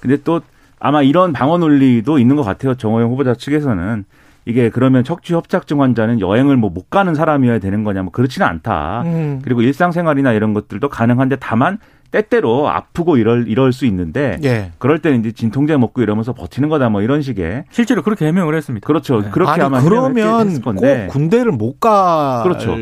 [0.00, 0.40] 근데 또
[0.78, 2.74] 아마 이런 방어 논리도 있는 것 같아요.
[2.74, 4.04] 정호영 후보자 측에서는
[4.46, 9.02] 이게 그러면 척추 협착증 환자는 여행을 뭐 못 가는 사람이어야 되는 거냐 뭐 그렇지는 않다.
[9.06, 9.40] 음.
[9.42, 11.78] 그리고 일상생활이나 이런 것들도 가능한데 다만
[12.10, 14.72] 때때로 아프고 이럴 이럴 수 있는데 예.
[14.78, 18.86] 그럴 때는 이제 진통제 먹고 이러면서 버티는 거다 뭐 이런 식의 실제로 그렇게 해명을 했습니다.
[18.86, 19.22] 그렇죠.
[19.22, 19.30] 네.
[19.30, 20.76] 그렇게 아니, 아마 그러면 꼭
[21.08, 22.76] 군대를 못갈 그렇죠.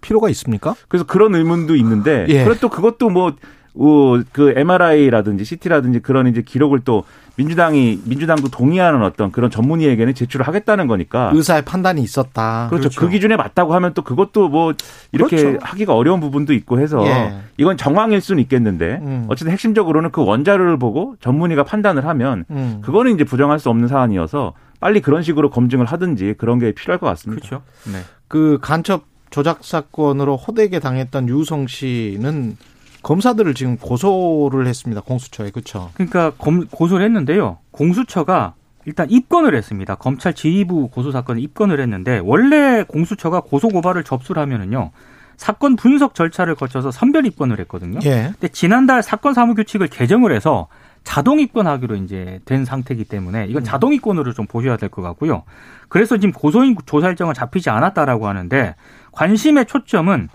[0.00, 0.74] 필요가 있습니까?
[0.88, 2.44] 그래서 그런 의문도 있는데 예.
[2.44, 3.34] 그래도 그것도 뭐
[3.78, 7.04] 어, 그 MRI라든지 CT라든지 그런 이제 기록을 또
[7.36, 12.68] 민주당이 민주당도 동의하는 어떤 그런 전문의에게는 제출을 하겠다는 거니까 의사의 판단이 있었다.
[12.68, 12.88] 그렇죠.
[12.88, 13.00] 그렇죠.
[13.00, 14.74] 그 기준에 맞다고 하면 또 그것도 뭐
[15.12, 15.58] 이렇게 그렇죠.
[15.62, 17.36] 하기가 어려운 부분도 있고 해서 예.
[17.58, 19.26] 이건 정황일 수는 있겠는데 음.
[19.28, 22.80] 어쨌든 핵심적으로는 그 원자료를 보고 전문의가 판단을 하면 음.
[22.82, 27.06] 그거는 이제 부정할 수 없는 사안이어서 빨리 그런 식으로 검증을 하든지 그런 게 필요할 것
[27.06, 27.46] 같습니다.
[27.46, 27.64] 그렇죠.
[27.92, 28.00] 네.
[28.28, 32.56] 그 간첩 조작 사건으로 호되게 당했던 유성 씨는
[33.06, 35.00] 검사들을 지금 고소를 했습니다.
[35.00, 35.90] 공수처에 그렇죠.
[35.94, 37.58] 그러니까 검, 고소를 했는데요.
[37.70, 39.94] 공수처가 일단 입건을 했습니다.
[39.94, 44.90] 검찰 지휘부 고소 사건에 입건을 했는데 원래 공수처가 고소 고발을 접수를 하면은요.
[45.36, 48.00] 사건 분석 절차를 거쳐서 선별 입건을 했거든요.
[48.04, 48.30] 예.
[48.32, 50.66] 근데 지난달 사건 사무 규칙을 개정을 해서
[51.04, 53.64] 자동 입건하기로 이제 된 상태이기 때문에 이건 음.
[53.64, 55.44] 자동 입건으로 좀 보셔야 될 것 같고요.
[55.88, 58.74] 그래서 지금 고소인 조사 일정은 잡히지 않았다라고 하는데
[59.12, 60.28] 관심의 초점은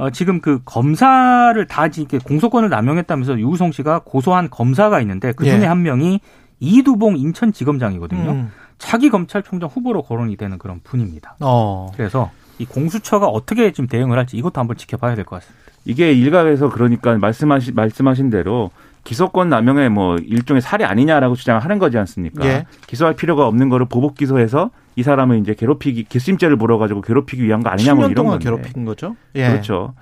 [0.00, 5.60] 어, 지금 그 검사를 다 이렇게 공소권을 남용했다면서 유우성 씨가 고소한 검사가 있는데 그 중에
[5.60, 5.66] 예.
[5.66, 6.20] 한 명이
[6.58, 8.30] 이두봉 인천지검장이거든요.
[8.30, 8.50] 음.
[8.78, 11.36] 차기 검찰총장 후보로 거론이 되는 그런 분입니다.
[11.40, 11.90] 어.
[11.96, 15.60] 그래서 이 공수처가 어떻게 지금 대응을 할지 이것도 한번 지켜봐야 될 것 같습니다.
[15.84, 18.70] 이게 일각에서 그러니까 말씀하신 말씀하신 대로
[19.04, 22.44] 기소권 남용의 뭐 일종의 사례 아니냐라고 주장을 하는 거지 않습니까?
[22.46, 22.66] 예.
[22.86, 27.70] 기소할 필요가 없는 거를 보복 기소해서 이 사람을 이제 괴롭히기 기심죄를 물어가지고 괴롭히기 위한 거
[27.70, 28.44] 아니냐 뭐 이런 건데.
[28.44, 29.16] 괴롭힌 거죠.
[29.34, 29.48] 예.
[29.48, 29.94] 그렇죠.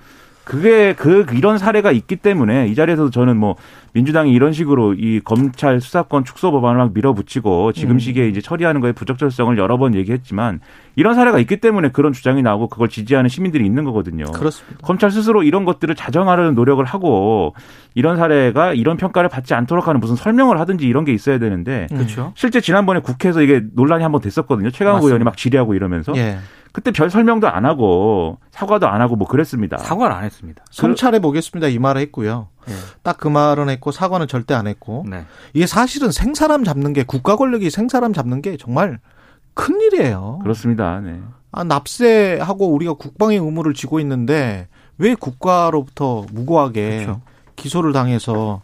[0.43, 3.55] 그게 그 이런 사례가 있기 때문에 이 자리에서도 저는 뭐
[3.93, 7.99] 민주당이 이런 식으로 이 검찰 수사권 축소 법안을 막 밀어붙이고 지금 음.
[7.99, 10.59] 시기에 이제 처리하는 거에 부적절성을 여러 번 얘기했지만
[10.95, 14.25] 이런 사례가 있기 때문에 그런 주장이 나오고 그걸 지지하는 시민들이 있는 거거든요.
[14.25, 14.79] 그렇습니다.
[14.81, 17.53] 검찰 스스로 이런 것들을 자정하려는 노력을 하고
[17.95, 22.33] 이런 사례가 이런 평가를 받지 않도록 하는 무슨 설명을 하든지 이런 게 있어야 되는데 그렇죠.
[22.35, 24.71] 실제 지난번에 국회에서 이게 논란이 한번 됐었거든요.
[24.71, 26.39] 최강욱 의원이 막 질의하고 이러면서 예.
[26.71, 29.77] 그때 별 설명도 안 하고 사과도 안 하고 뭐 그랬습니다.
[29.77, 30.63] 사과를 안 했습니다.
[30.69, 31.67] 성찰해 보겠습니다.
[31.67, 32.47] 이 말을 했고요.
[32.67, 32.73] 네.
[33.03, 35.05] 딱그 말은 했고 사과는 절대 안 했고.
[35.09, 35.25] 네.
[35.53, 38.99] 이게 사실은 생사람 잡는 게 국가 권력이 생사람 잡는 게 정말
[39.53, 40.39] 큰 일이에요.
[40.43, 40.99] 그렇습니다.
[40.99, 41.19] 네.
[41.51, 44.67] 아, 납세하고 우리가 국방의 의무를 지고 있는데
[44.97, 47.21] 왜 국가로부터 무고하게 그렇죠.
[47.55, 48.61] 기소를 당해서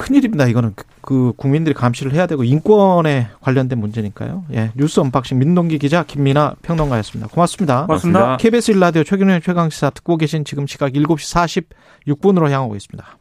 [0.00, 0.46] 큰일입니다.
[0.46, 4.44] 이거는 그, 그 국민들이 감시를 해야 되고 인권에 관련된 문제니까요.
[4.54, 4.70] 예.
[4.74, 7.28] 뉴스 언박싱 민동기 기자 김민하 평론가였습니다.
[7.28, 7.84] 고맙습니다.
[7.84, 8.38] 고맙습니다.
[8.38, 11.74] KBS 일라디오 최경영의 최강시사 듣고 계신 지금 시각 7시
[12.08, 13.18] 46분으로 향하고 있습니다.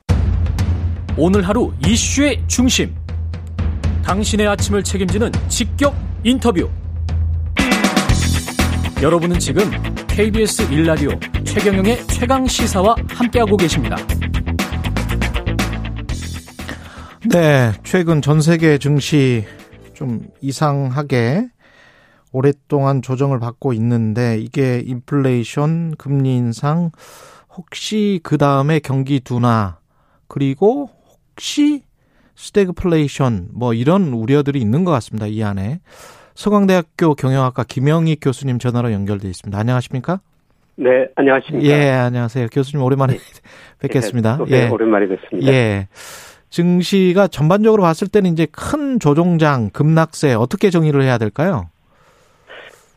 [1.17, 2.95] 오늘 하루 이슈의 중심.
[4.03, 6.69] 당신의 아침을 책임지는 직격 인터뷰.
[9.01, 9.69] 여러분은 지금
[10.07, 11.11] KBS 일라디오
[11.43, 13.97] 최경영의 최강 시사와 함께하고 계십니다.
[17.31, 19.43] 네, 최근 전 세계 증시
[19.93, 21.47] 좀 이상하게
[22.31, 26.89] 오랫동안 조정을 받고 있는데 이게 인플레이션, 금리 인상,
[27.55, 29.77] 혹시 그 다음에 경기 둔화
[30.27, 30.89] 그리고
[31.31, 31.83] 혹시
[32.33, 35.27] 스태그플레이션 뭐 이런 우려들이 있는 것 같습니다.
[35.27, 35.81] 이 안에
[36.33, 39.55] 서강대학교 경영학과 김영익 교수님 전화로 연결돼 있습니다.
[39.55, 40.19] 안녕하십니까?
[40.77, 41.67] 네, 안녕하십니까?
[41.67, 42.47] 예, 안녕하세요.
[42.51, 43.17] 교수님 오랜만에
[43.79, 44.39] 뵙겠습니다.
[44.47, 45.51] 네, 예, 오랜만에 뵙습니다.
[45.51, 45.87] 예.
[46.49, 51.69] 증시가 전반적으로 봤을 때는 이제 큰 조정장 급락세 어떻게 정의를 해야 될까요?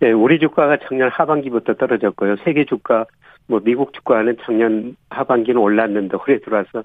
[0.01, 2.37] 네, 우리 주가가 작년 하반기부터 떨어졌고요.
[2.45, 3.07] 세계 주가,
[3.47, 6.83] 뭐 미국 주가는 작년 하반기는 올랐는데 올해 들어와서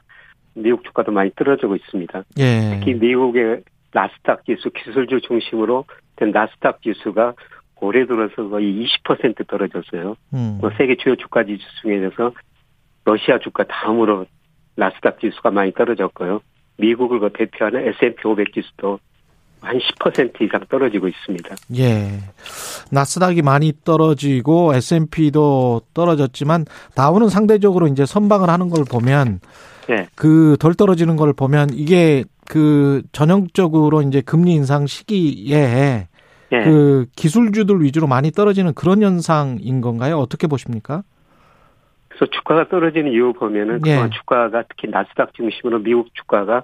[0.53, 2.23] 미국 주가도 많이 떨어지고 있습니다.
[2.39, 2.77] 예.
[2.79, 3.61] 특히 미국의
[3.93, 5.85] 나스닥 지수 기술주 중심으로
[6.17, 7.33] 된 나스닥 지수가
[7.79, 10.15] 올해 들어서 거의 20% 떨어졌어요.
[10.33, 10.57] 음.
[10.59, 12.33] 뭐 세계 주요 주가 지수 중에서
[13.05, 14.25] 러시아 주가 다음으로
[14.75, 16.41] 나스닥 지수가 많이 떨어졌고요.
[16.77, 18.99] 미국을 그 대표하는 S&P 500 지수도
[19.61, 21.55] 한 10% 이상 떨어지고 있습니다.
[21.77, 22.19] 예.
[22.91, 29.39] 나스닥이 많이 떨어지고 S&P도 떨어졌지만 다우는 상대적으로 이제 선방을 하는 걸 보면
[29.89, 30.07] 예.
[30.15, 36.07] 그덜 떨어지는 걸 보면 이게 그 전형적으로 이제 금리 인상 시기에
[36.53, 36.63] 예.
[36.63, 40.17] 그 기술주들 위주로 많이 떨어지는 그런 현상인 건가요?
[40.17, 41.03] 어떻게 보십니까?
[42.17, 43.91] 그래서 주가가 떨어지는 이유 보면은 예.
[43.91, 46.63] 그동안 주가가 특히 나스닥 중심으로 미국 주가가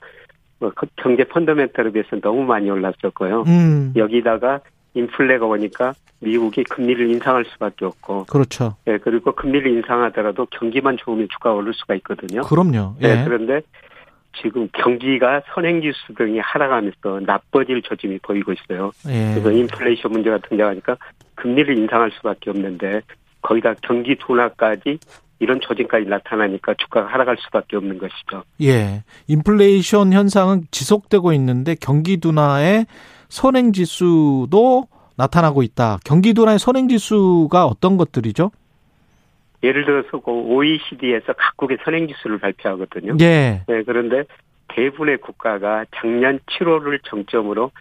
[0.59, 3.43] 뭐그 경제 펀더멘털에 비해서 너무 많이 올랐었고요.
[3.47, 3.93] 음.
[3.95, 4.61] 여기다가
[4.95, 8.25] 인플레가 오니까 미국이 금리를 인상할 수밖에 없고.
[8.25, 8.75] 그렇죠.
[8.87, 12.41] 예, 그리고 금리를 인상하더라도 경기만 좋으면 주가가 오를 수가 있거든요.
[12.41, 12.95] 그럼요.
[13.03, 13.09] 예.
[13.09, 13.61] 예 그런데
[14.41, 18.91] 지금 경기가 선행지수 등이 하락하면서 나빠질 조짐이 보이고 있어요.
[19.07, 19.33] 예.
[19.33, 20.97] 그래서 인플레이션 문제가 등장하니까
[21.35, 23.01] 금리를 인상할 수밖에 없는데
[23.41, 24.97] 거기다 경기 둔화까지
[25.39, 28.43] 이런 조짐까지 나타나니까 주가가 하락할 수밖에 없는 것이죠.
[28.61, 29.03] 예.
[29.27, 32.85] 인플레이션 현상은 지속되고 있는데 경기 둔화의
[33.29, 35.97] 선행 지수도 나타나고 있다.
[36.05, 38.51] 경기 둔화의 선행 지수가 어떤 것들이죠?
[39.63, 43.17] 예를 들어서 그 OECD에서 각국의 선행 지수를 발표하거든요.
[43.21, 43.63] 예.
[43.67, 44.23] 네, 그런데
[44.69, 47.71] 대부분의 국가가 작년 7월을 정점으로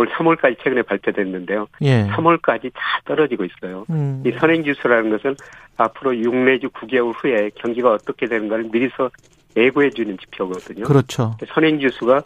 [0.00, 1.66] 올 3월까지 최근에 발표됐는데요.
[1.82, 2.06] 예.
[2.06, 3.84] 3월까지 다 떨어지고 있어요.
[3.90, 4.22] 음.
[4.24, 5.36] 이 선행지수라는 것은
[5.76, 9.10] 앞으로 6 내지 9개월 후에 경기가 어떻게 되는가를 미리서
[9.56, 10.84] 예고해 주는 지표거든요.
[10.84, 11.36] 그렇죠.
[11.52, 12.22] 선행지수가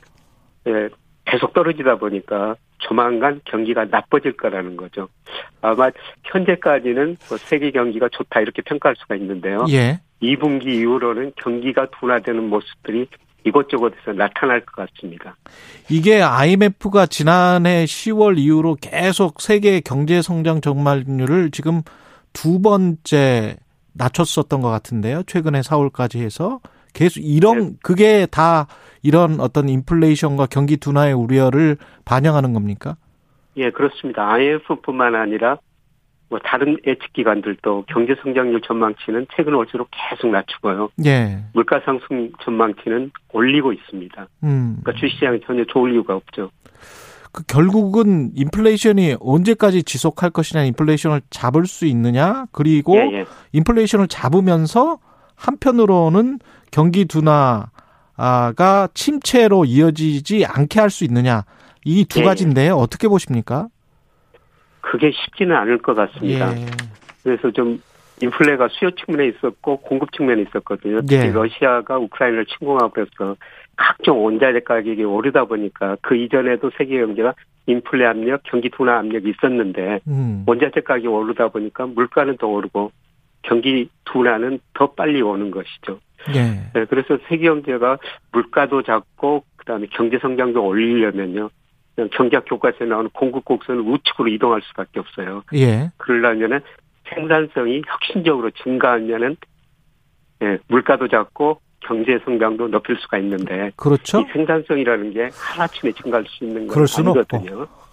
[0.69, 0.89] 예,
[1.25, 5.09] 계속 떨어지다 보니까 조만간 경기가 나빠질 거라는 거죠.
[5.61, 5.91] 아마
[6.25, 9.65] 현재까지는 뭐 세계 경기가 좋다 이렇게 평가할 수가 있는데요.
[9.71, 10.01] 예.
[10.23, 13.09] 2분기 이후로는 경기가 둔화되는 모습들이
[13.45, 15.37] 이곳저곳에서 나타날 것 같습니다.
[15.91, 21.83] 이게 IMF가 지난해 10월 이후로 계속 세계 경제 성장 전망률을 지금
[22.33, 23.57] 두 번째
[23.93, 25.23] 낮췄었던 것 같은데요.
[25.25, 26.61] 최근에 4월까지 해서
[26.95, 27.71] 계속 이런 네.
[27.83, 28.67] 그게 다
[29.03, 32.97] 이런 어떤 인플레이션과 경기 둔화의 우려를 반영하는 겁니까?
[33.57, 34.33] 예, 그렇습니다.
[34.33, 35.59] IMF뿐만 아니라
[36.29, 40.89] 뭐 다른 예측 기관들도 경제 성장률 전망치는 최근 올수록 계속 낮추고요.
[41.05, 41.39] 예.
[41.53, 44.27] 물가 상승 전망치는 올리고 있습니다.
[44.43, 44.79] 음.
[44.83, 46.51] 그러니까 주시장이 전혀 좋을 이유가 없죠.
[47.33, 53.25] 그 결국은 인플레이션이 언제까지 지속할 것이냐, 인플레이션을 잡을 수 있느냐, 그리고 예, 예.
[53.53, 54.99] 인플레이션을 잡으면서
[55.35, 56.39] 한편으로는
[56.71, 61.45] 경기 둔화가 침체로 이어지지 않게 할 수 있느냐,
[61.85, 62.27] 이두 예, 예.
[62.29, 62.77] 가지인데요.
[62.77, 63.67] 어떻게 보십니까?
[64.85, 66.55] 그게 쉽지는 않을 것 같습니다.
[66.57, 66.67] 예.
[67.23, 67.81] 그래서 좀
[68.21, 71.01] 인플레가 수요 측면에 있었고 공급 측면에 있었거든요.
[71.01, 71.33] 특히 예.
[71.33, 73.37] 러시아가 우크라이나를 침공하고 그래서
[73.77, 77.35] 각종 원자재 가격이 오르다 보니까 그 이전에도 세계 경제가
[77.67, 80.45] 인플레 압력, 경기 둔화 압력이 있었는데 음.
[80.47, 82.93] 원자재 가격이 오르다 보니까 물가는 더 오르고
[83.43, 85.99] 경기 둔화는 더 빨리 오는 것이죠.
[86.35, 86.71] 예.
[86.75, 87.99] 네, 그래서 세계 경제가
[88.33, 91.51] 물가도 작고 그다음에 경제 성장도 올리려면요.
[92.13, 95.43] 경제학 교과서에 나오는 공급 곡선을 우측으로 이동할 수밖에 없어요.
[95.55, 95.91] 예.
[95.97, 96.61] 그러려면은
[97.09, 99.37] 생산성이 혁신적으로 증가하면은
[100.43, 104.21] 예, 물가도 작고 경제 성장도 높일 수가 있는데 그렇죠.
[104.21, 107.61] 이 생산성이라는 게 하루아침에 증가할 수 있는 건 아니거든요.
[107.61, 107.85] 없고.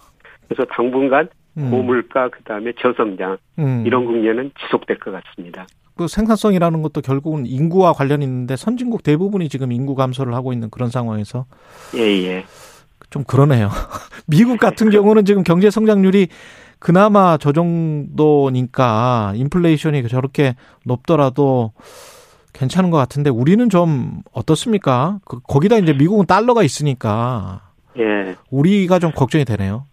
[0.48, 1.70] 그래서 당분간 음.
[1.70, 3.84] 고물가 그다음에 저성장 음.
[3.86, 5.66] 이런 국면은 지속될 것 같습니다.
[5.94, 10.88] 그 생산성이라는 것도 결국은 인구와 관련이 있는데 선진국 대부분이 지금 인구 감소를 하고 있는 그런
[10.88, 11.44] 상황에서
[11.94, 12.26] 예예.
[12.26, 12.44] 예.
[13.12, 13.70] 좀 그러네요.
[14.26, 16.28] 미국 같은 경우는 지금 경제 성장률이
[16.78, 21.72] 그나마 저 정도니까 인플레이션이 저렇게 높더라도
[22.52, 25.20] 괜찮은 것 같은데 우리는 좀 어떻습니까?
[25.24, 28.34] 그 거기다 이제 미국은 달러가 있으니까 예.
[28.50, 29.86] 우리가 좀 걱정이 되네요.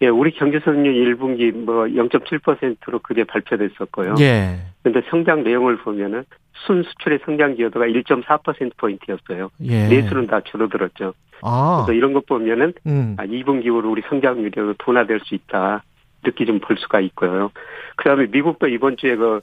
[0.00, 4.14] 예, 우리 경제 성장률 1분기 뭐 0.7%로 그게 발표됐었고요.
[4.20, 4.58] 예.
[4.82, 6.24] 근데 성장 내용을 보면은
[6.66, 9.50] 순 수출의 성장 기여도가 1.4% 포인트였어요.
[9.62, 9.88] 예.
[9.88, 11.14] 내수는 다 줄어들었죠.
[11.42, 11.84] 아.
[11.84, 13.16] 그래서 이런 것 보면은 음.
[13.18, 15.82] 아, 2분기 후로 우리 성장률이 둔화될 수 있다.
[16.24, 17.50] 이렇게 좀볼 수가 있고요.
[17.96, 19.40] 그다음에 미국도 이번 주에 그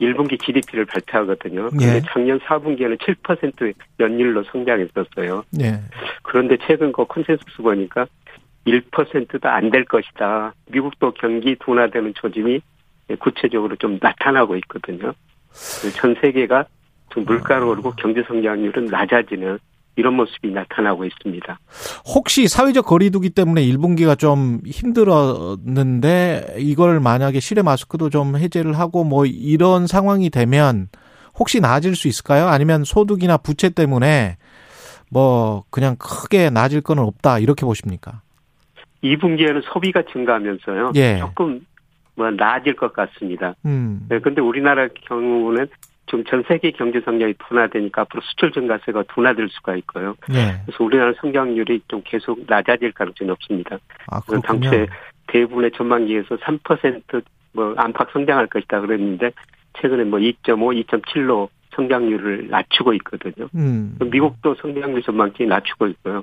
[0.00, 1.68] 1분기 GDP를 발표하거든요.
[1.80, 2.02] 예.
[2.06, 5.44] 작년 4분기에는 7% 연율로 성장했었어요.
[5.60, 5.80] 예.
[6.22, 8.06] 그런데 최근 그 컨센서스 보니까
[8.66, 10.54] 1%도 안 될 것이다.
[10.70, 12.60] 미국도 경기 둔화되는 조짐이
[13.18, 15.12] 구체적으로 좀 나타나고 있거든요.
[15.96, 16.64] 전 세계가
[17.10, 19.58] 좀 물가로 오르고 경제 성장률은 낮아지는
[19.96, 21.58] 이런 모습이 나타나고 있습니다.
[22.14, 29.26] 혹시 사회적 거리두기 때문에 1분기가 좀 힘들었는데 이걸 만약에 실외 마스크도 좀 해제를 하고 뭐
[29.26, 30.88] 이런 상황이 되면
[31.38, 32.46] 혹시 나아질 수 있을까요?
[32.48, 34.36] 아니면 소득이나 부채 때문에
[35.10, 38.22] 뭐 그냥 크게 나아질 건 없다 이렇게 보십니까?
[39.02, 40.92] 2분기에는 소비가 증가하면서요.
[40.96, 41.18] 예.
[41.18, 41.64] 조금
[42.14, 43.54] 뭐 나아질 것 같습니다.
[43.64, 44.06] 음.
[44.08, 45.66] 네, 근데 우리나라 경우는
[46.06, 50.14] 지금 전 세계 경제 성장이 둔화되니까 앞으로 수출 증가세가 둔화될 수가 있고요.
[50.30, 50.60] 예.
[50.66, 53.78] 그래서 우리나라 성장률이 좀 계속 낮아질 가능성이 높습니다.
[54.08, 54.86] 아, 그래서 당초에
[55.28, 59.30] 대부분의 전망기에서 3%뭐 안팎 성장할 것이다 그랬는데
[59.80, 63.48] 최근에 뭐 2.5, 2.7로 성장률을 낮추고 있거든요.
[63.54, 63.98] 음.
[64.00, 66.22] 미국도 성장률 전망치 낮추고 있고요.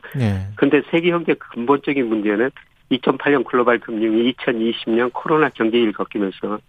[0.56, 0.82] 그런데 예.
[0.92, 2.50] 세계 경제 근본적인 문제는
[2.92, 6.60] 2008년 글로벌 금융이 2020년 코로나 경제를 겪으면서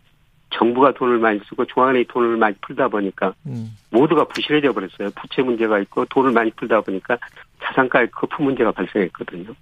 [0.50, 3.70] 정부가 돈을 많이 쓰고 중앙은행이 돈을 많이 풀다 보니까 음.
[3.90, 5.10] 모두가 부실해져 버렸어요.
[5.14, 7.18] 부채 문제가 있고 돈을 많이 풀다 보니까
[7.62, 9.54] 자산가의 거품 문제가 발생했거든요.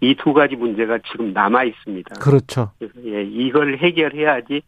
[0.00, 2.16] 이 두 가지 문제가 지금 남아 있습니다.
[2.20, 2.70] 그렇죠.
[3.04, 4.62] 예, 이걸 해결해야지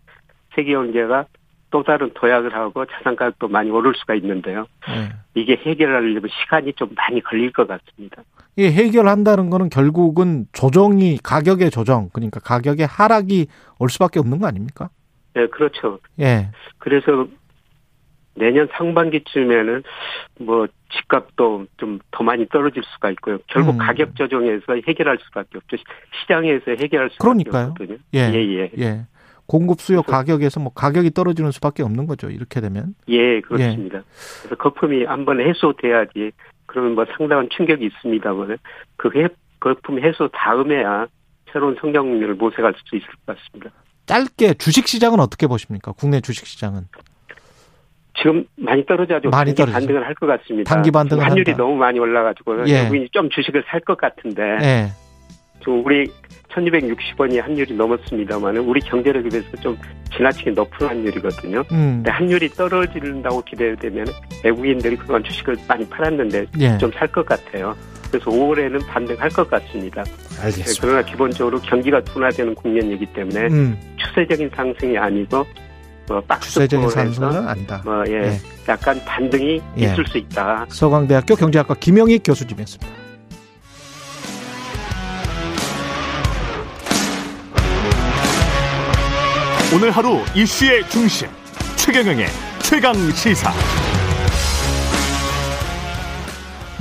[0.54, 1.26] 세계 경제가
[1.70, 4.66] 또 다른 도약을 하고 자산 가격도 많이 오를 수가 있는데요.
[4.86, 5.10] 네.
[5.34, 8.22] 이게 해결하려면 시간이 좀 많이 걸릴 것 같습니다.
[8.56, 13.46] 이 해결한다는 거는 결국은 조정이 가격의 조정, 그러니까 가격의 하락이
[13.78, 14.88] 올 수밖에 없는 거 아닙니까?
[15.34, 15.98] 네, 그렇죠.
[16.20, 16.48] 예.
[16.78, 17.28] 그래서
[18.34, 19.82] 내년 상반기쯤에는
[20.40, 23.38] 뭐 집값도 좀 더 많이 떨어질 수가 있고요.
[23.46, 23.78] 결국 음.
[23.78, 25.76] 가격 조정에서 해결할 수밖에 없죠.
[26.20, 27.66] 시장에서 해결할 수밖에 그러니까요.
[27.68, 27.98] 없거든요.
[28.14, 28.70] 예, 예, 예.
[28.78, 29.06] 예.
[29.48, 32.28] 공급 수요 가격에서 뭐 가격이 떨어지는 수밖에 없는 거죠.
[32.30, 32.94] 이렇게 되면.
[33.08, 33.98] 예, 그렇습니다.
[33.98, 34.02] 예.
[34.42, 36.30] 그래서 거품이 한번 해소돼야지
[36.66, 38.58] 그러면 뭐 상당한 충격이 있습니다만
[38.96, 39.26] 그 해,
[39.58, 41.06] 거품 해소 다음에야
[41.50, 43.70] 새로운 성장률을 모색할 수 있을 것 같습니다.
[44.04, 45.92] 짧게 주식 시장은 어떻게 보십니까?
[45.92, 46.82] 국내 주식 시장은.
[48.20, 50.68] 지금 많이 떨어져가지고 많이 단기 반등을 할 것 같습니다.
[50.74, 51.62] 단기 반등을 환율이 한다.
[51.62, 52.82] 너무 많이 올라가지고 예.
[52.82, 54.88] 외국인이 좀 주식을 살 것 같은데 예.
[55.60, 56.10] 지금 우리
[56.54, 59.78] 1260원이 환율이 넘었습니다만 우리 경제력에 비해서 좀
[60.16, 61.58] 지나치게 높은 환율이거든요.
[61.72, 61.94] 음.
[61.96, 64.06] 근데 환율이 떨어진다고 기대되면
[64.44, 66.78] 외국인들이 그간 주식을 많이 팔았는데 예.
[66.78, 67.76] 좀살 것 같아요.
[68.10, 70.02] 그래서 5월에는 반등할 것 같습니다.
[70.40, 70.72] 알겠습니다.
[70.72, 73.78] 네, 그러나 기본적으로 경기가 둔화되는 국면이기 때문에 음.
[73.96, 75.44] 추세적인 상승이 아니고
[76.08, 77.82] 뭐 추세적인 상승은 아니다.
[77.84, 78.38] 뭐 예, 예.
[78.66, 79.84] 약간 반등이 예.
[79.84, 80.66] 있을 수 있다.
[80.70, 82.97] 서강대학교 경제학과 김영익 교수님이었습니다.
[89.74, 91.28] 오늘 하루 이슈의 중심
[91.76, 92.26] 최경영의
[92.62, 93.52] 최강 시사.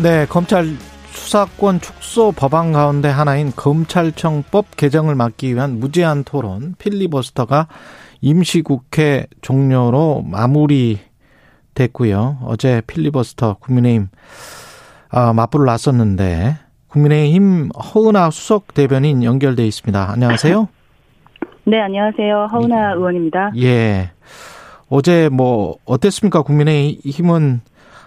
[0.01, 0.69] 네, 검찰
[1.09, 7.67] 수사권 축소 법안 가운데 하나인 검찰청법 개정을 막기 위한 무제한 토론 필리버스터가
[8.21, 10.99] 임시국회 종료로 마무리됐고요.
[12.45, 14.07] 어제 필리버스터 국민의힘
[15.09, 16.55] 아, 맞불을 놨었는데
[16.87, 20.09] 국민의힘 허은하 수석 대변인 연결돼 있습니다.
[20.09, 20.69] 안녕하세요.
[21.67, 22.47] 네, 안녕하세요.
[22.51, 22.95] 허은하 예.
[22.95, 23.51] 의원입니다.
[23.57, 24.11] 예.
[24.89, 26.41] 어제 뭐 어땠습니까?
[26.41, 27.59] 국민의힘은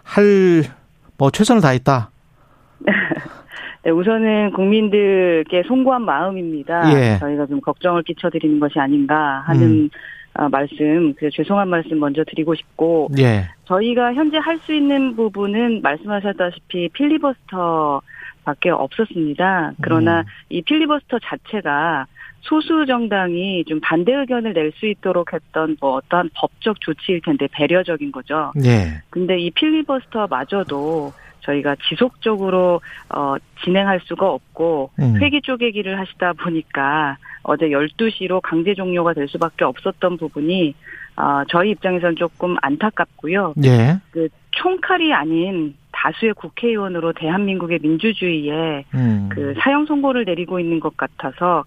[0.03, 0.81] 할
[1.19, 2.11] 뭐 최선을 다했다.
[3.85, 6.91] 네, 우선은 국민들께 송구한 마음입니다.
[6.95, 7.19] 예.
[7.19, 9.91] 저희가 좀 걱정을 끼쳐드리는 것이 아닌가 하는 음.
[10.33, 13.51] 어, 말씀, 그 죄송한 말씀 먼저 드리고 싶고, 예.
[13.67, 18.01] 저희가 현재 할 수 있는 부분은 말씀하셨다시피 필리버스터
[18.45, 19.73] 밖에 없었습니다.
[19.83, 20.25] 그러나 음.
[20.49, 22.07] 이 필리버스터 자체가
[22.41, 28.12] 소수 정당이 좀 반대 의견을 낼 수 있도록 했던 뭐 어떠한 법적 조치일 텐데 배려적인
[28.12, 28.53] 거죠.
[28.64, 29.03] 예.
[29.11, 33.34] 근데 이 필리버스터마저도 저희가 지속적으로 어
[33.64, 35.16] 진행할 수가 없고 음.
[35.20, 40.74] 회기 쪼개기를 하시다 보니까 어제 12시로 강제 종료가 될 수밖에 없었던 부분이
[41.16, 43.55] 어 저희 입장에서는 조금 안타깝고요.
[43.64, 43.99] 예.
[44.12, 49.28] 그 총칼이 아닌 다수의 국회의원으로 대한민국의 민주주의에 음.
[49.30, 51.64] 그 사형 선고를 내리고 있는 것 같아서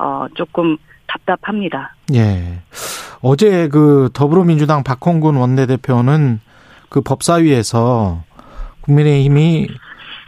[0.00, 0.76] 어 조금
[1.06, 1.94] 답답합니다.
[2.14, 2.60] 예.
[3.20, 6.40] 어제 그 더불어민주당 박홍근 원내대표는
[6.88, 8.22] 그 법사위에서
[8.82, 9.68] 국민의힘이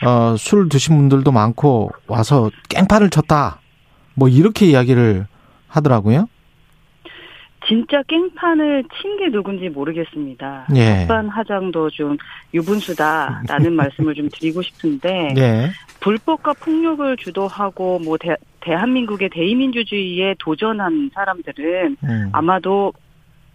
[0.04, 3.60] 어, 술 드신 분들도 많고 와서 깽판을 쳤다.
[4.14, 5.26] 뭐 이렇게 이야기를
[5.68, 6.26] 하더라고요.
[7.66, 10.66] 진짜 깽판을 친 게 누군지 모르겠습니다.
[10.74, 11.02] 예.
[11.06, 12.16] 합반하장도 좀
[12.52, 15.70] 유분수다라는 말씀을 좀 드리고 싶은데 예.
[16.02, 22.28] 불법과 폭력을 주도하고 뭐 대, 대한민국의 대의민주주의에 도전한 사람들은 음.
[22.32, 22.92] 아마도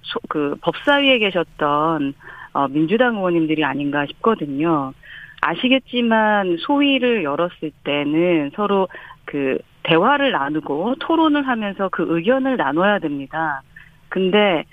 [0.02, 2.14] 소, 그 법사위에 계셨던
[2.54, 4.94] 어, 민주당 의원님들이 아닌가 싶거든요.
[5.42, 8.88] 아시겠지만 소위를 열었을 때는 서로
[9.26, 13.62] 그 대화를 나누고 토론을 하면서 그 의견을 나눠야 됩니다.
[14.10, 14.64] 근데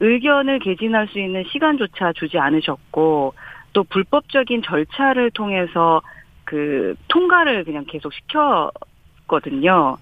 [0.00, 3.34] 의견을 개진할 수 있는 시간조차 주지 않으셨고
[3.72, 6.02] 또 불법적인 절차를 통해서
[6.52, 9.96] 그 통과를 그냥 계속 시켰거든요.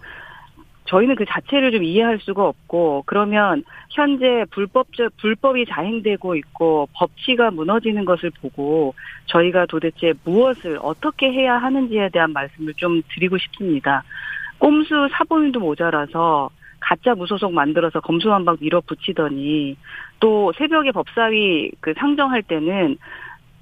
[0.86, 8.05] 저희는 그 자체를 좀 이해할 수가 없고 그러면 현재 불법적 불법이 자행되고 있고 법치가 무너지는
[8.05, 8.96] 것을 보고
[9.26, 14.03] 저희가 도대체 무엇을 어떻게 해야 하는지에 대한 말씀을 좀 드리고 싶습니다.
[14.59, 19.76] 꼼수 사보임도 모자라서 가짜 무소속 만들어서 검수한박 밀어붙이더니
[20.18, 22.98] 또 새벽에 법사위 그 상정할 때는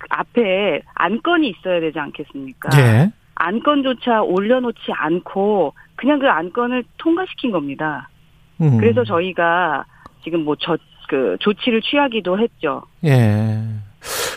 [0.09, 2.71] 앞에 안건이 있어야 되지 않겠습니까?
[2.79, 3.13] 예.
[3.35, 8.09] 안건조차 올려놓지 않고 그냥 그 안건을 통과시킨 겁니다.
[8.61, 8.79] 음.
[8.79, 9.85] 그래서 저희가
[10.23, 10.77] 지금 뭐 저
[11.09, 12.83] 그 조치를 취하기도 했죠.
[13.05, 13.59] 예.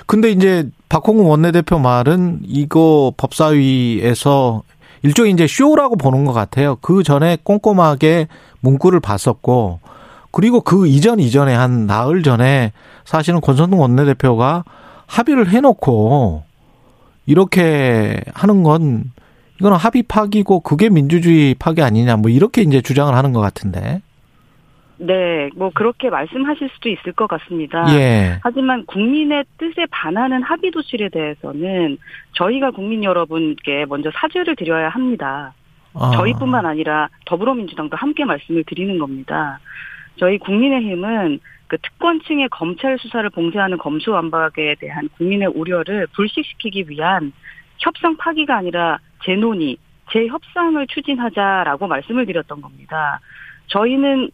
[0.08, 4.64] 근데 이제 박홍근 원내대표 말은 이거 법사위에서
[5.04, 6.78] 일종의 이제 쇼라고 보는 것 같아요.
[6.82, 8.28] 그 전에 꼼꼼하게
[8.62, 9.80] 문구를 봤었고,
[10.32, 12.72] 그리고 그 이전 이전에 한 나흘 전에
[13.04, 14.64] 사실은 권선동 원내대표가
[15.12, 16.44] 합의를 해놓고
[17.26, 19.04] 이렇게 하는 건
[19.60, 24.02] 이거는 합의 파기고 그게 민주주의 파기 아니냐 뭐 이렇게 이제 주장을 하는 것 같은데.
[24.98, 27.86] 네, 뭐 그렇게 말씀하실 수도 있을 것 같습니다.
[27.96, 28.40] 예.
[28.44, 31.98] 하지만 국민의 뜻에 반하는 합의 도출에 대해서는
[32.34, 35.54] 저희가 국민 여러분께 먼저 사죄를 드려야 합니다.
[35.96, 36.12] 아.
[36.16, 39.60] 저희뿐만 아니라 더불어민주당도 함께 말씀을 드리는 겁니다.
[40.18, 41.40] 저희 국민의힘은
[41.72, 47.32] 그 특권층의 검찰 수사를 봉쇄하는 검수완박에 대한 국민의 우려를 불식시키기 위한
[47.78, 49.78] 협상 파기가 아니라 재논의,
[50.12, 53.22] 재협상을 추진하자라고 말씀을 드렸던 겁니다.
[53.68, 54.32] 저희는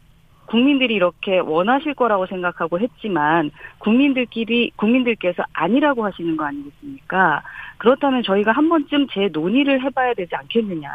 [0.48, 7.44] 국민들이 이렇게 원하실 거라고 생각하고 했지만 국민들끼리 국민들께서 아니라고 하시는 거 아니겠습니까?
[7.78, 10.90] 그렇다면 저희가 한 번쯤 재논의를 해봐야 되지 않겠느냐.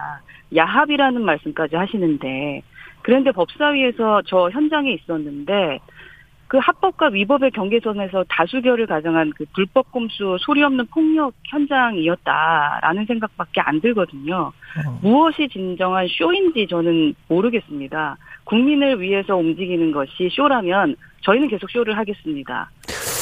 [0.57, 2.63] 야합이라는 말씀까지 하시는데
[3.03, 5.79] 그런데 법사위에서 저 현장에 있었는데
[6.53, 13.81] 그 합법과 위법의 경계선에서 다수결을 가정한 그 불법 꼼수 소리 없는 폭력 현장이었다라는 생각밖에 안
[13.81, 14.53] 들거든요.
[14.87, 14.99] 어.
[15.01, 18.19] 무엇이 진정한 쇼인지 저는 모르겠습니다.
[18.45, 22.71] 국민을 위해서 움직이는 것이 쇼라면 저희는 계속 쇼를 하겠습니다.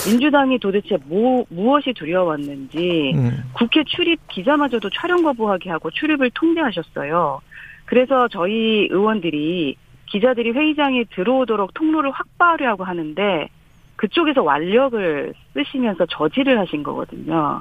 [0.09, 3.45] 민주당이 도대체 뭐, 무엇이 두려웠는지 음.
[3.53, 7.41] 국회 출입 기자마저도 촬영 거부하게 하고 출입을 통제하셨어요.
[7.85, 9.77] 그래서 저희 의원들이
[10.11, 13.49] 기자들이 회의장에 들어오도록 통로를 확보하려고 하는데
[13.97, 17.61] 그쪽에서 완력을 쓰시면서 저지를 하신 거거든요.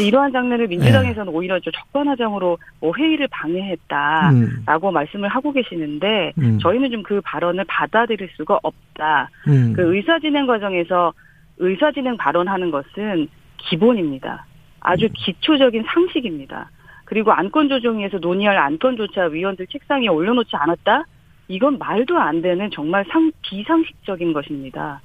[0.00, 1.38] 이러한 장면을 민주당에서는 네.
[1.38, 4.92] 오히려 적반하장으로 뭐 회의를 방해했다라고 음.
[4.92, 6.58] 말씀을 하고 계시는데 음.
[6.58, 9.28] 저희는 좀 그 발언을 받아들일 수가 없다.
[9.46, 9.74] 음.
[9.74, 11.12] 그 의사진행 과정에서
[11.58, 14.46] 의사진행 발언하는 것은 기본입니다.
[14.80, 15.10] 아주 음.
[15.14, 16.70] 기초적인 상식입니다.
[17.04, 21.04] 그리고 안건조정위에서 논의할 안건조차 위원들 책상에 올려놓지 않았다?
[21.48, 25.00] 이건 말도 안 되는 정말 상, 비상식적인 것입니다.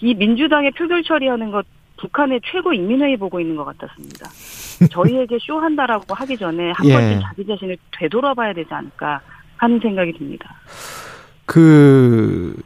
[0.00, 1.64] 이 민주당의 표결 처리하는 것
[1.98, 4.28] 북한의 최고 인민회의 보고 있는 것 같았습니다.
[4.90, 6.92] 저희에게 쇼한다라고 하기 전에 한 예.
[6.94, 9.20] 번쯤 자기 자신을 되돌아봐야 되지 않을까
[9.56, 10.52] 하는 생각이 듭니다.
[11.46, 12.56] 그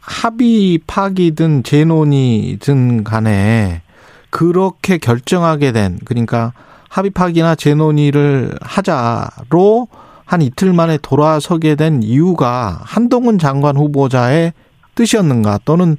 [0.00, 3.82] 합의 파기든 재논이든 간에
[4.28, 6.52] 그렇게 결정하게 된 그러니까
[6.90, 9.88] 합의 파기나 재논의를 하자로
[10.34, 14.52] 한 이틀 만에 돌아서게 된 이유가 한동훈 장관 후보자의
[14.96, 15.96] 뜻이었는가 또는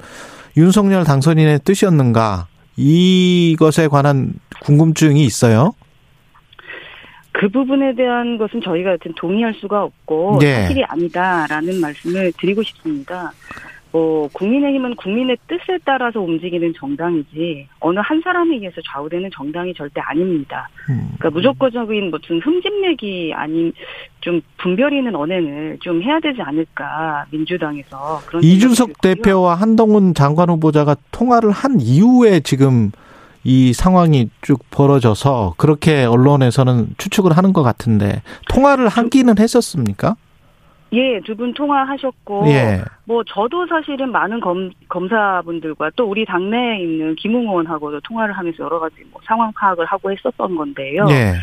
[0.57, 5.73] 윤석열 당선인의 뜻이었는가 이것에 관한 궁금증이 있어요.
[7.31, 10.63] 그 부분에 대한 것은 저희가 여튼 동의할 수가 없고 네.
[10.63, 13.31] 사실이 아니다라는 말씀을 드리고 싶습니다.
[13.95, 20.67] 뭐 국민의힘은 국민의 뜻에 따라서 움직이는 정당이지 어느 한 사람에 의해서 좌우되는 정당이 절대 아닙니다.
[20.89, 21.11] 음.
[21.17, 23.71] 그러니까 무조건적인 무슨 흠집내기 아닌
[24.19, 30.97] 좀 분별 있는 언행을 좀 해야 되지 않을까 민주당에서 그런 이준석 대표와 한동훈 장관 후보자가
[31.11, 32.91] 통화를 한 이후에 지금
[33.45, 40.17] 이 상황이 쭉 벌어져서 그렇게 언론에서는 추측을 하는 것 같은데 통화를 하기는 했었습니까?
[40.93, 42.81] 예, 두 분 통화하셨고, 예.
[43.05, 48.79] 뭐, 저도 사실은 많은 검, 검사분들과 또 우리 당내에 있는 김웅 의원하고도 통화를 하면서 여러
[48.79, 51.05] 가지 뭐 상황 파악을 하고 했었던 건데요.
[51.09, 51.33] 예.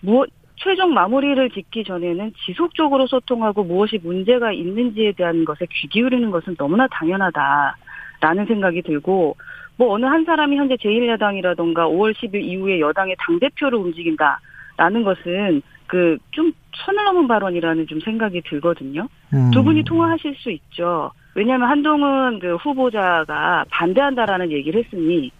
[0.00, 0.24] 뭐,
[0.56, 6.88] 최종 마무리를 짓기 전에는 지속적으로 소통하고 무엇이 문제가 있는지에 대한 것에 귀 기울이는 것은 너무나
[6.88, 9.36] 당연하다라는 생각이 들고,
[9.76, 16.52] 뭐, 어느 한 사람이 현재 제1야당이라던가 5월 10일 이후에 여당의 당대표를 움직인다라는 것은 그 좀
[16.76, 19.08] 선을 넘은 발언이라는 좀 생각이 들거든요.
[19.32, 19.50] 음.
[19.50, 21.10] 두 분이 통화하실 수 있죠.
[21.34, 25.30] 왜냐하면 한동훈 그 후보자가 반대한다라는 얘기를 했으니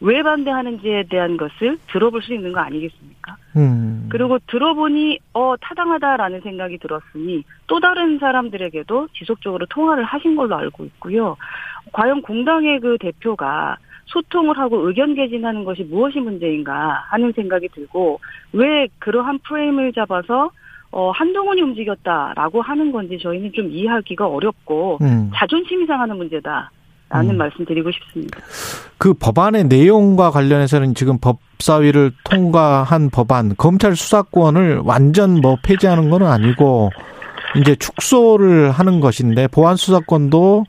[0.00, 3.36] 왜 반대하는지에 대한 것을 들어볼 수 있는 거 아니겠습니까?
[3.56, 4.08] 음.
[4.10, 11.36] 그리고 들어보니 어 타당하다라는 생각이 들었으니 또 다른 사람들에게도 지속적으로 통화를 하신 걸로 알고 있고요.
[11.92, 13.76] 과연 공당의 그 대표가
[14.12, 18.20] 소통을 하고 의견 개진하는 것이 무엇이 문제인가 하는 생각이 들고
[18.52, 20.50] 왜 그러한 프레임을 잡아서
[20.92, 25.30] 어, 한동훈이 움직였다라고 하는 건지 저희는 좀 이해하기가 어렵고 음.
[25.34, 26.70] 자존심이 상하는 문제다.
[27.12, 27.38] 라는 음.
[27.38, 28.38] 말씀 드리고 싶습니다.
[28.96, 36.90] 그 법안의 내용과 관련해서는 지금 법사위를 통과한 법안, 검찰 수사권을 완전 뭐 폐지하는 건 아니고
[37.56, 40.66] 이제 축소를 하는 것인데 보안 수사권도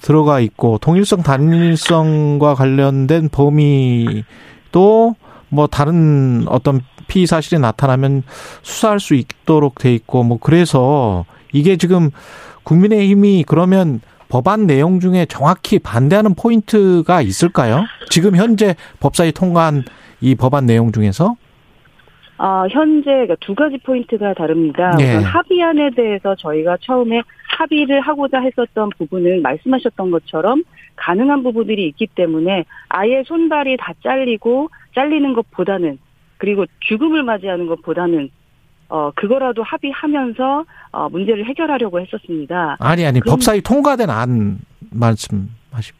[0.00, 5.14] 들어가 있고 통일성 단일성과 관련된 범위도
[5.48, 8.22] 뭐 다른 어떤 피의 사실이 나타나면
[8.62, 12.10] 수사할 수 있도록 돼 있고 뭐 그래서 이게 지금
[12.62, 17.84] 국민의힘이 그러면 법안 내용 중에 정확히 반대하는 포인트가 있을까요?
[18.10, 19.82] 지금 현재 법사위 통과한
[20.20, 21.34] 이 법안 내용 중에서?
[22.42, 24.92] 아, 현재 그러니까 두 가지 포인트가 다릅니다.
[24.96, 25.16] 네.
[25.16, 27.20] 합의안에 대해서 저희가 처음에
[27.58, 30.62] 합의를 하고자 했었던 부분을 말씀하셨던 것처럼
[30.96, 35.98] 가능한 부분들이 있기 때문에 아예 손발이 다 잘리고 잘리는 것보다는
[36.38, 38.30] 그리고 죽음을 맞이하는 것보다는
[38.88, 42.78] 어 그거라도 합의하면서 어 문제를 해결하려고 했었습니다.
[42.80, 44.58] 아니 아니 법사위 통과된 안
[44.90, 45.92] 말씀하시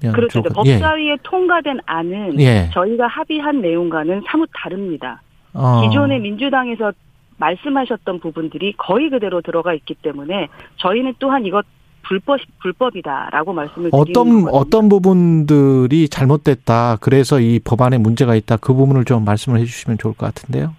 [0.00, 0.42] 그렇죠.
[0.42, 1.16] 그러니까 법사위에 예.
[1.22, 2.68] 통과된 안은 예.
[2.74, 5.22] 저희가 합의한 내용과는 사뭇 다릅니다.
[5.54, 5.82] 어.
[5.82, 6.92] 기존의 민주당에서
[7.38, 11.64] 말씀하셨던 부분들이 거의 그대로 들어가 있기 때문에 저희는 또한 이것
[12.02, 16.96] 불법 불법이다라고 말씀을 어떤 어떤 부분들이 잘못됐다.
[17.00, 18.56] 그래서 이 법안에 문제가 있다.
[18.56, 20.74] 그 부분을 좀 말씀을 해주시면 좋을 것 같은데요.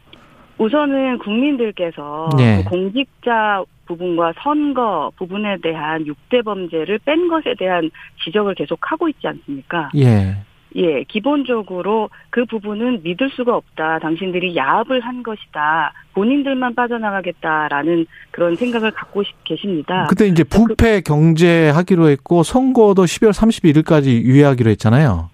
[0.57, 2.63] 우선은 국민들께서 네.
[2.63, 7.89] 그 공직자 부분과 선거 부분에 대한 6대 범죄를 뺀 것에 대한
[8.23, 9.89] 지적을 계속 하고 있지 않습니까?
[9.95, 10.37] 예.
[10.75, 13.99] 예, 기본적으로 그 부분은 믿을 수가 없다.
[13.99, 15.93] 당신들이 야합을 한 것이다.
[16.13, 20.05] 본인들만 빠져나가겠다라는 그런 생각을 갖고 계십니다.
[20.09, 25.29] 그때 이제 그 부패 경제 하기로 했고 선거도 12월 31일까지 유예하기로 했잖아요.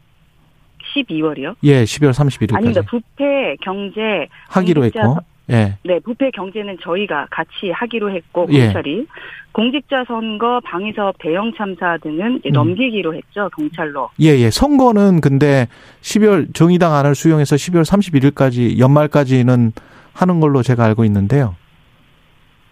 [0.96, 1.56] 12월이요?
[1.64, 2.56] 예, 12월 31일까지.
[2.56, 2.82] 아닙니다.
[2.90, 5.18] 부패 경제 하기로 했고.
[5.52, 5.78] 예.
[5.84, 8.66] 네, 부패 경제는 저희가 같이 하기로 했고 예.
[8.66, 9.06] 경찰이 예.
[9.52, 12.52] 공직자 선거, 방위사업 대형 참사 등은 음.
[12.52, 14.10] 넘기기로 했죠 경찰로.
[14.22, 14.50] 예, 예.
[14.50, 15.68] 선거는 근데
[16.02, 19.72] 12월 정의당 안을 수용해서 12월 31일까지 연말까지는
[20.14, 21.56] 하는 걸로 제가 알고 있는데요.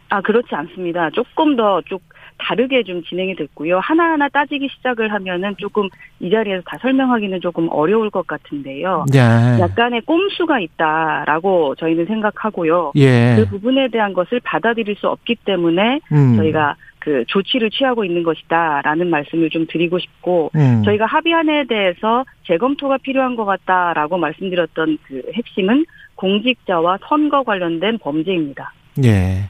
[0.10, 1.10] 아 그렇지 않습니다.
[1.12, 2.02] 조금 더쭉
[2.44, 3.80] 다르게 좀 진행이 됐고요.
[3.80, 5.88] 하나하나 따지기 시작을 하면은 조금
[6.20, 9.06] 이 자리에서 다 설명하기는 조금 어려울 것 같은데요.
[9.14, 9.20] 예.
[9.60, 12.92] 약간의 꼼수가 있다라고 저희는 생각하고요.
[12.98, 13.36] 예.
[13.38, 16.38] 그 부분에 대한 것을 받아들일 수 없기 때문에 음.
[16.38, 20.84] 저희가 그 조치를 취하고 있는 것이다라는 말씀을 좀 드리고 싶고 음.
[20.86, 25.86] 저희가 합의안에 대해서 재검토가 필요한 것 같다라고 말씀드렸던 그 핵심은
[26.16, 28.74] 공직자와 선거 관련된 범죄입니다.
[29.04, 29.50] 예.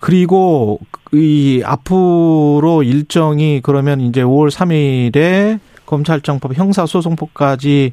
[0.00, 0.78] 그리고
[1.16, 7.92] 이 앞으로 일정이 그러면 이제 5월 3일에 검찰청법 형사소송법까지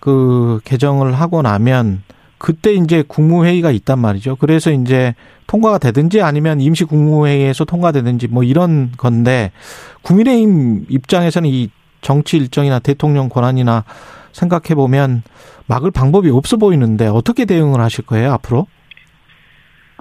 [0.00, 2.02] 그 개정을 하고 나면
[2.38, 4.36] 그때 이제 국무회의가 있단 말이죠.
[4.36, 5.14] 그래서 이제
[5.48, 9.50] 통과가 되든지 아니면 임시 국무회의에서 통과되든지 뭐 이런 건데
[10.02, 11.70] 국민의힘 입장에서는 이
[12.00, 13.84] 정치 일정이나 대통령 권한이나
[14.32, 15.22] 생각해 보면
[15.66, 18.66] 막을 방법이 없어 보이는데 어떻게 대응을 하실 거예요 앞으로?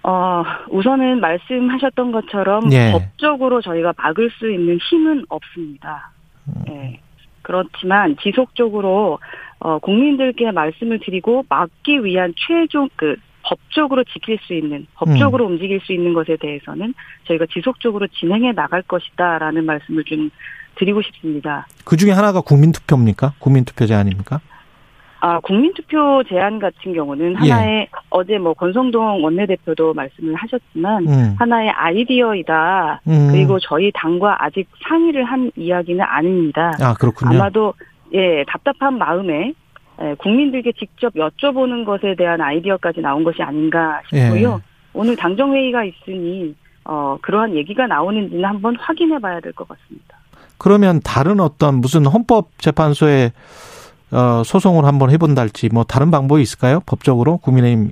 [0.08, 2.94] 어, 우선은 말씀하셨던 것처럼 예.
[2.94, 6.12] 법적으로 저희가 막을 수 있는 힘은 없습니다.
[6.70, 6.98] 예.
[7.42, 9.20] 그렇지만 지속적으로
[9.60, 15.54] 어, 국민들께 말씀을 드리고 막기 위한 최종 그 법적으로 지킬 수 있는 법적으로 음.
[15.54, 16.94] 움직일 수 있는 것에 대해서는
[17.26, 20.30] 저희가 지속적으로 진행해 나갈 것이다라는 말씀을 좀
[20.76, 21.68] 드리고 싶습니다.
[21.84, 23.34] 그 중에 하나가 국민투표입니까?
[23.40, 24.40] 국민투표제 아닙니까?
[25.20, 27.50] 아, 국민투표 제안 같은 경우는 예.
[27.50, 27.88] 하나의 예.
[28.10, 31.36] 어제 뭐 권성동 원내대표도 말씀을 하셨지만 음.
[31.40, 33.02] 하나의 아이디어이다.
[33.08, 33.28] 음.
[33.32, 36.74] 그리고 저희 당과 아직 상의를 한 이야기는 아닙니다.
[36.82, 37.36] 아, 그렇군요.
[37.40, 37.74] 아마도
[38.14, 39.54] 예, 답답한 마음에
[40.02, 44.60] 예, 국민들께 직접 여쭤보는 것에 대한 아이디어까지 나온 것이 아닌가 싶고요.
[44.62, 44.64] 예.
[44.94, 46.56] 오늘 당정회의가 있으니
[46.86, 50.18] 어, 그러한 얘기가 나오는지는 한번 확인해 봐야 될 것 같습니다.
[50.60, 53.32] 그러면 다른 어떤 무슨 헌법재판소에
[54.12, 56.82] 어, 소송을 한번 해본달지 뭐 다른 방법이 있을까요?
[56.86, 57.92] 법적으로 국민의힘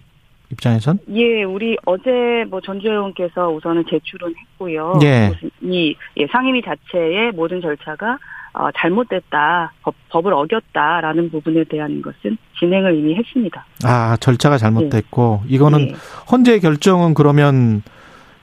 [0.52, 1.00] 입장에선?
[1.14, 5.00] 예, 우리 어제 뭐 전주 의원께서 우선은 제출은 했고요.
[5.04, 5.32] 예.
[5.62, 8.18] 이 예, 상임위 자체의 모든 절차가
[8.54, 13.66] 어, 잘못됐다, 법, 법을 어겼다라는 부분에 대한 것은 진행을 이미 했습니다.
[13.84, 15.54] 아, 절차가 잘못됐고 예.
[15.54, 15.94] 이거는 예.
[16.32, 17.84] 헌재 결정은 그러면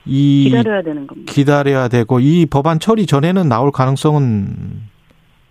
[0.04, 1.32] 이 기다려야 되는 겁니다.
[1.32, 4.82] 기다려야 되고 이 법안 처리 전에는 나올 가능성은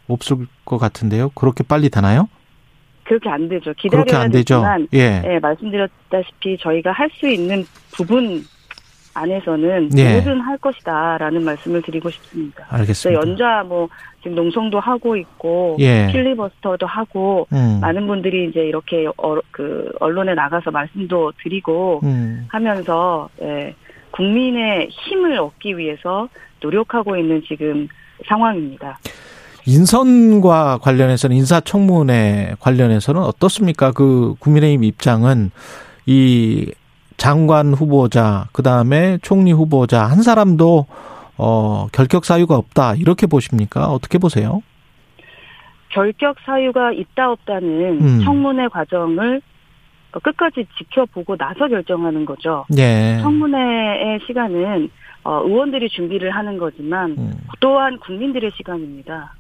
[0.08, 1.30] 없을 것 같은데요.
[1.30, 2.28] 그렇게 빨리 되나요?
[3.04, 3.74] 그렇게 안 되죠.
[3.74, 4.98] 기다려야 그렇게 안 되지만, 되죠.
[4.98, 5.22] 예.
[5.26, 8.44] 예, 말씀드렸다시피 저희가 할 수 있는 부분
[9.14, 10.14] 안에서는 예.
[10.14, 12.66] 뭐든 할 것이다라는 말씀을 드리고 싶습니다.
[12.70, 13.22] 알겠습니다.
[13.22, 13.90] 연좌 뭐
[14.24, 16.08] 지금 농성도 하고 있고 예.
[16.12, 17.80] 필리버스터도 하고 음.
[17.82, 22.46] 많은 분들이 이제 이렇게 어, 그 언론에 나가서 말씀도 드리고 음.
[22.48, 23.76] 하면서 예,
[24.12, 26.30] 국민의 힘을 얻기 위해서
[26.62, 27.90] 노력하고 있는 지금
[28.28, 29.00] 상황입니다.
[29.66, 33.92] 인선과 관련해서는 인사청문회 관련해서는 어떻습니까?
[33.92, 35.52] 그 국민의힘 입장은
[36.06, 36.72] 이
[37.18, 40.88] 장관 후보자 그다음에 총리 후보자 한 사람도
[41.38, 43.88] 어 결격 사유가 없다 이렇게 보십니까?
[43.88, 44.62] 어떻게 보세요?
[45.90, 48.22] 결격 사유가 있다 없다는 음.
[48.24, 49.42] 청문회 과정을
[50.12, 52.66] 끝까지 지켜보고 나서 결정하는 거죠.
[52.78, 53.20] 예.
[53.22, 54.90] 청문회의 시간은
[55.24, 57.34] 어, 의원들이 준비를 하는 거지만 음.
[57.60, 59.34] 또한 국민들의 시간입니다.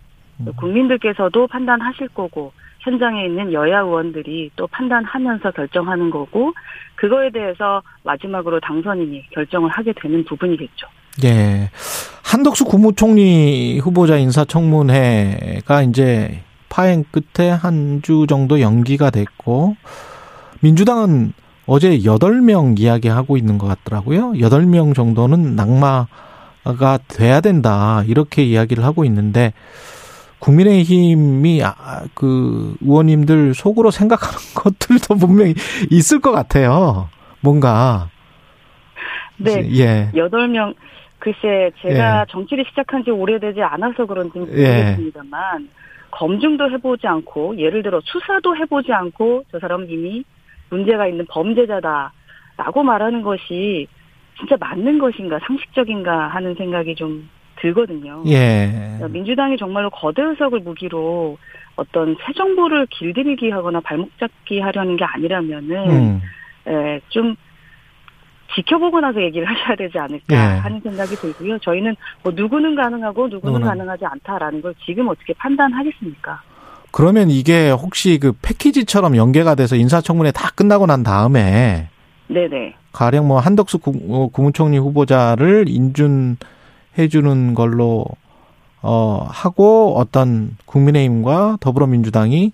[0.47, 0.53] 음.
[0.57, 6.51] 국민들께서도 판단하실 거고 현장에 있는 여야 의원들이 또 판단하면서 결정하는 거고
[6.95, 10.87] 그거에 대해서 마지막으로 당선인이 결정을 하게 되는 부분이겠죠.
[11.25, 11.69] 예.
[12.23, 19.75] 한덕수 국무총리 후보자 인사청문회가 이제 파행 끝에 한 주 정도 연기가 됐고
[20.61, 21.33] 민주당은
[21.67, 24.31] 어제 8명 이야기하고 있는 것 같더라고요.
[24.33, 28.03] 8명 정도는 낙마가 돼야 된다.
[28.07, 29.53] 이렇게 이야기를 하고 있는데
[30.41, 35.53] 국민의힘이 아, 그 의원님들 속으로 생각하는 것들도 분명히
[35.89, 37.09] 있을 것 같아요.
[37.41, 38.09] 뭔가.
[39.37, 39.67] 네.
[39.73, 40.11] 예.
[40.13, 40.75] 8명
[41.19, 42.25] 글쎄 제가 예.
[42.29, 44.41] 정치를 시작한 지 오래되지 않아서 그런지 예.
[44.41, 45.67] 모르겠습니다만 예.
[46.11, 50.23] 검증도 해보지 않고 예를 들어 수사도 해보지 않고 저 사람 이미
[50.69, 52.13] 문제가 있는 범죄자다
[52.57, 53.87] 라고 말하는 것이
[54.37, 57.29] 진짜 맞는 것인가 상식적인가 하는 생각이 좀
[57.61, 58.23] 들거든요.
[58.27, 58.99] 예.
[59.09, 61.37] 민주당이 정말로 거대 의석을 무기로
[61.75, 66.21] 어떤 새 정부를 길들이기 하거나 발목 잡기 하려는 게 아니라면은 음.
[66.67, 67.35] 예, 좀
[68.55, 70.59] 지켜보고 나서 얘기를 하셔야 되지 않을까 예.
[70.59, 71.59] 하는 생각이 들고요.
[71.59, 76.41] 저희는 뭐 누구는 가능하고 누구는, 누구는 가능하지 않다라는 걸 지금 어떻게 판단하겠습니까?
[76.91, 81.87] 그러면 이게 혹시 그 패키지처럼 연계가 돼서 인사청문회 다 끝나고 난 다음에
[82.27, 82.75] 네네.
[82.91, 86.37] 가령 뭐 한덕수 어, 국무총리 후보자를 인준
[86.97, 88.05] 해주는 걸로
[88.81, 92.51] 어 하고 어떤 국민의힘과 더불어민주당이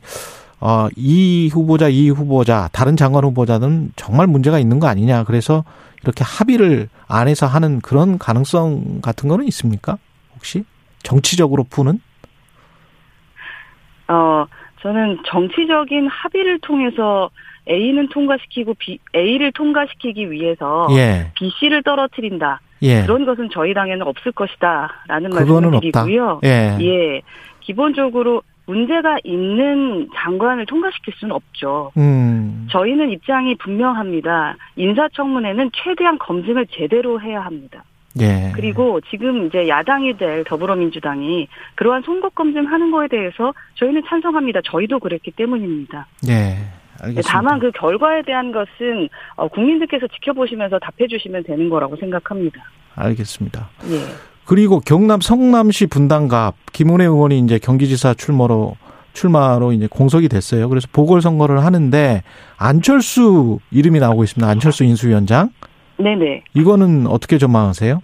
[0.59, 5.63] 어 이 후보자 이 후보자 다른 장관 후보자는 정말 문제가 있는 거 아니냐 그래서
[6.03, 9.97] 이렇게 합의를 안에서 하는 그런 가능성 같은 거는 있습니까
[10.35, 10.63] 혹시
[11.03, 11.99] 정치적으로 푸는
[14.07, 14.45] 어
[14.81, 17.29] 저는 정치적인 합의를 통해서
[17.69, 21.31] A는 통과시키고 B, A를 통과시키기 위해서 예.
[21.37, 22.61] B 씨를 떨어뜨린다.
[22.81, 23.03] 예.
[23.03, 26.41] 그런 것은 저희 당에는 없을 것이다라는 말씀을 드리고요.
[26.43, 26.77] 예.
[26.81, 27.21] 예.
[27.61, 31.91] 기본적으로 문제가 있는 장관을 통과시킬 수는 없죠.
[31.97, 32.67] 음.
[32.69, 34.57] 저희는 입장이 분명합니다.
[34.75, 37.83] 인사청문회는 최대한 검증을 제대로 해야 합니다.
[38.19, 38.51] 예.
[38.55, 44.61] 그리고 지금 이제 야당이 될 더불어민주당이 그러한 송곳 검증하는 거에 대해서 저희는 찬성합니다.
[44.65, 46.07] 저희도 그랬기 때문입니다.
[46.29, 46.57] 예.
[47.01, 47.31] 알겠습니다.
[47.31, 52.61] 다만 그 결과에 대한 것은 어, 국민들께서 지켜보시면서 답해주시면 되는 거라고 생각합니다.
[52.95, 53.69] 알겠습니다.
[53.91, 53.99] 예.
[54.45, 58.75] 그리고 경남 성남시 분당갑 김은혜 의원이 이제 경기지사 출마로
[59.13, 60.69] 출마로 이제 공석이 됐어요.
[60.69, 62.21] 그래서 보궐선거를 하는데
[62.57, 64.49] 안철수 이름이 나오고 있습니다.
[64.49, 65.49] 안철수 인수위원장.
[65.97, 66.43] 네네.
[66.53, 67.99] 이거는 어떻게 전망하세요?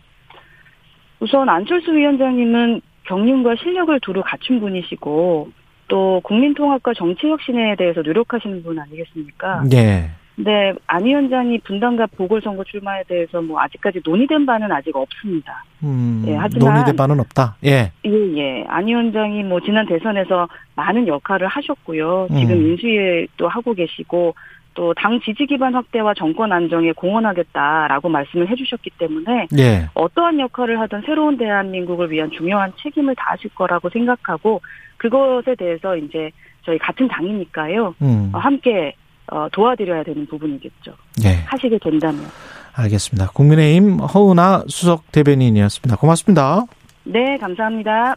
[1.19, 5.49] 우선 안철수 위원장님은 경륜과 실력을 두루 갖춘 분이시고
[5.93, 9.61] 또 국민통합과 정치혁신에 대해서 노력하시는 분 아니겠습니까?
[9.69, 10.09] 네.
[10.35, 15.63] 네, 안 위원장이 분당과 보궐선거 출마에 대해서 뭐 아직까지 논의된 바는 아직 없습니다.
[15.83, 17.57] 음, 예, 하지만 논의된 바는 없다.
[17.65, 17.91] 예.
[18.03, 18.65] 예, 예.
[18.67, 22.29] 안 위원장이 뭐 지난 대선에서 많은 역할을 하셨고요.
[22.29, 22.71] 지금 음.
[22.71, 24.33] 인수위도 하고 계시고
[24.73, 29.89] 또 당 지지 기반 확대와 정권 안정에 공헌하겠다라고 말씀을 해주셨기 때문에 예.
[29.93, 34.61] 어떠한 역할을 하든 새로운 대한민국을 위한 중요한 책임을 다하실 거라고 생각하고
[34.97, 36.31] 그것에 대해서 이제
[36.65, 37.95] 저희 같은 당이니까요.
[38.01, 38.31] 음.
[38.33, 38.95] 함께
[39.27, 40.93] 어, 도와드려야 되는 부분이겠죠.
[41.21, 41.43] 네.
[41.45, 42.21] 하시게 된다면.
[42.75, 43.29] 알겠습니다.
[43.31, 45.97] 국민의힘 허은아 수석 대변인이었습니다.
[45.97, 46.63] 고맙습니다.
[47.03, 48.15] 네, 감사합니다.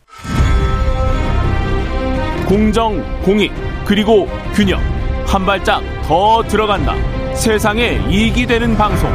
[2.49, 3.53] 공정, 공익,
[3.87, 4.95] 그리고 균형.
[5.37, 6.95] 한 발짝 더 들어간다.
[7.34, 9.11] 세상에 이익이 되는 방송.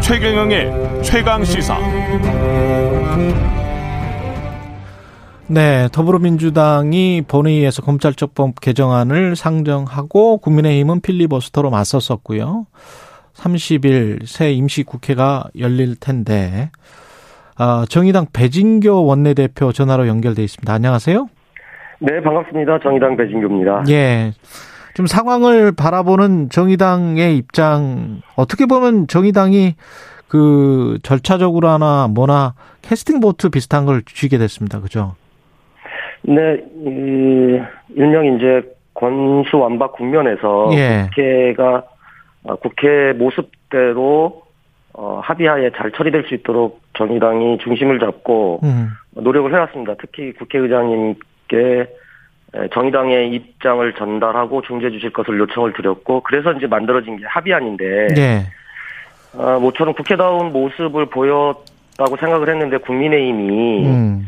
[0.00, 1.78] 최경영의 최강 시사.
[5.46, 12.66] 네, 더불어민주당이 본회의에서 검찰적법 개정안을 상정하고 국민의힘은 필리버스터로 맞섰었고요.
[13.34, 16.72] 30일 새 임시국회가 열릴 텐데
[17.56, 20.72] 아, 정의당 배진교 원내대표 전화로 연결돼 있습니다.
[20.72, 21.28] 안녕하세요.
[22.00, 22.80] 네, 반갑습니다.
[22.80, 23.84] 정의당 배진교입니다.
[23.90, 24.32] 예.
[24.94, 29.74] 좀 상황을 바라보는 정의당의 입장 어떻게 보면 정의당이
[30.28, 34.80] 그 절차적으로나 뭐나 캐스팅 보트 비슷한 걸 쥐게 됐습니다.
[34.80, 35.14] 그죠?
[36.22, 37.60] 네, 이,
[37.96, 38.62] 일명 이제
[38.94, 41.08] 권수 완박 국면에서 예.
[41.08, 41.84] 국회가
[42.44, 44.42] 어, 국회 모습대로
[44.92, 48.90] 어, 합의하에 잘 처리될 수 있도록 정의당이 중심을 잡고 음.
[49.10, 49.94] 노력을 해왔습니다.
[50.00, 51.88] 특히 국회의장님께
[52.72, 58.46] 정의당의 입장을 전달하고 중재 주실 것을 요청을 드렸고 그래서 이제 만들어진 게 합의안인데 네.
[59.36, 64.26] 어, 모처럼 국회다운 모습을 보였다고 생각을 했는데 국민의힘이 음.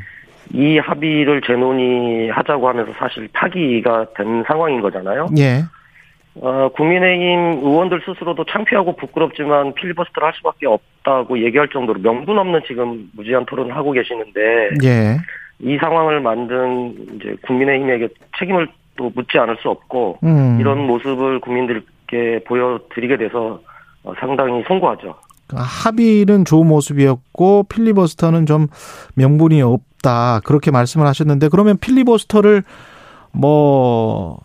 [0.53, 5.29] 이 합의를 재논의하자고 하면서 사실 파기가 된 상황인 거잖아요.
[5.39, 5.63] 예.
[6.41, 13.09] 어, 국민의힘 의원들 스스로도 창피하고 부끄럽지만 필리버스터를 할 수밖에 없다고 얘기할 정도로 명분 없는 지금
[13.15, 14.41] 무지한 토론을 하고 계시는데
[14.85, 15.17] 예.
[15.61, 20.59] 이 상황을 만든 이제 국민의힘에게 책임을 또 묻지 않을 수 없고 음.
[20.61, 23.61] 이런 모습을 국민들께 보여드리게 돼서
[24.03, 25.15] 어, 상당히 송구하죠.
[25.55, 28.67] 합의는 좋은 모습이었고 필리버스터는 좀
[29.15, 32.65] 명분이 없다 그렇게 말씀을 하셨는데 그러면 필리버스터를
[33.33, 34.39] 뭐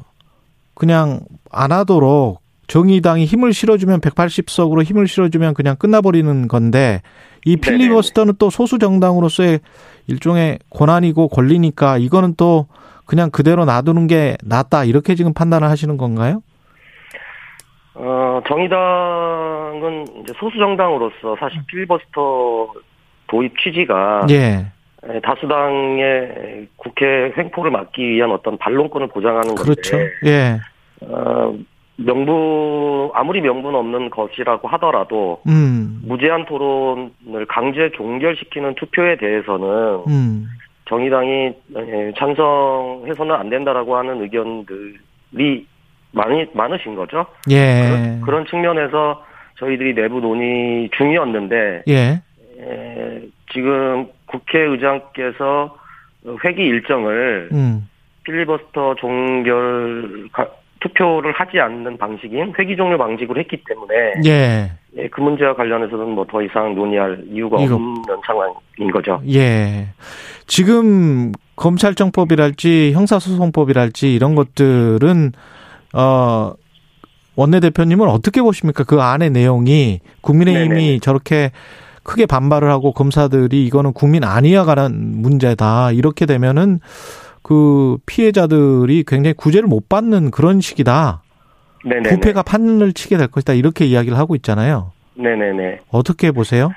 [0.75, 7.01] 그냥 안 하도록 정의당이 힘을 실어주면 180석으로 힘을 실어주면 그냥 끝나버리는 건데
[7.45, 9.59] 이 필리버스터는 또 소수 정당으로서의
[10.07, 12.67] 일종의 권한이고 권리니까 이거는 또
[13.05, 16.41] 그냥 그대로 놔두는 게 낫다 이렇게 지금 판단을 하시는 건가요?
[17.93, 22.73] 어, 정의당은 이제 소수 정당으로서 사실 필리버스터
[23.27, 24.71] 도입 취지가 예.
[25.23, 29.97] 다수당의 국회 횡포를 막기 위한 어떤 반론권을 보장하는 그렇죠.
[29.97, 30.11] 건데.
[30.25, 30.59] 예.
[31.01, 31.53] 어,
[31.97, 36.01] 명분 아무리 명분 없는 것이라고 하더라도 음.
[36.05, 40.47] 무제한 토론을 강제 종결시키는 투표에 대해서는 음.
[40.85, 41.53] 정의당이
[42.17, 45.65] 찬성해서는 안 된다라고 하는 의견들이
[46.11, 47.25] 많이 많으신 거죠.
[47.49, 47.85] 예.
[47.87, 49.23] 그런, 그런 측면에서
[49.59, 52.21] 저희들이 내부 논의 중이었는데 예.
[52.59, 53.21] 에,
[53.53, 55.77] 지금 국회의장께서
[56.43, 57.87] 회기 일정을 음.
[58.23, 60.27] 필리버스터 종결
[60.81, 64.71] 투표를 하지 않는 방식인 회기 종료 방식으로 했기 때문에 예.
[64.97, 67.75] 예, 그 문제와 관련해서는 뭐 더 이상 논의할 이유가 이거.
[67.75, 69.21] 없는 상황인 거죠.
[69.29, 69.87] 예.
[70.47, 75.31] 지금 검찰청법이랄지 형사소송법이랄지 이런 것들은
[75.93, 76.53] 어,
[77.35, 78.83] 원내대표님은 어떻게 보십니까?
[78.83, 80.99] 그 안의 내용이 국민의힘이 네네.
[80.99, 81.51] 저렇게
[82.03, 85.91] 크게 반발을 하고 검사들이 이거는 국민 아니야 가는 문제다.
[85.91, 86.79] 이렇게 되면은
[87.51, 91.21] 그 피해자들이 굉장히 구제를 못 받는 그런 식이다.
[91.83, 92.09] 네네.
[92.09, 93.51] 부패가 판을 치게 될 것이다.
[93.51, 94.93] 이렇게 이야기를 하고 있잖아요.
[95.15, 95.79] 네네네.
[95.91, 96.69] 어떻게 보세요?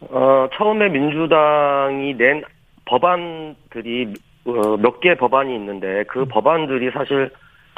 [0.00, 2.42] 어, 처음에 민주당이 낸
[2.86, 4.14] 법안들이
[4.46, 6.26] 어, 몇 개 법안이 있는데 그 음.
[6.28, 7.30] 법안들이 사실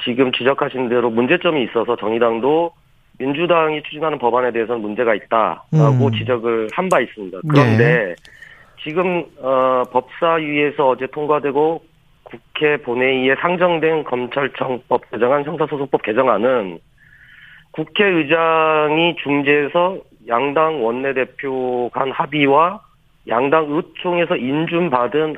[0.02, 2.70] 지금 지적하신 대로 문제점이 있어서 정의당도
[3.18, 6.12] 민주당이 추진하는 법안에 대해서는 문제가 있다라고 음.
[6.12, 7.40] 지적을 한 바 있습니다.
[7.46, 8.14] 그런데 네.
[8.82, 11.91] 지금 어, 법사위에서 어제 통과되고
[12.32, 16.78] 국회 본회의에 상정된 검찰청법 개정안 형사소송법 개정안은
[17.72, 22.80] 국회의장이 중재해서 양당 원내대표 간 합의와
[23.28, 25.36] 양당 의총에서 인준받은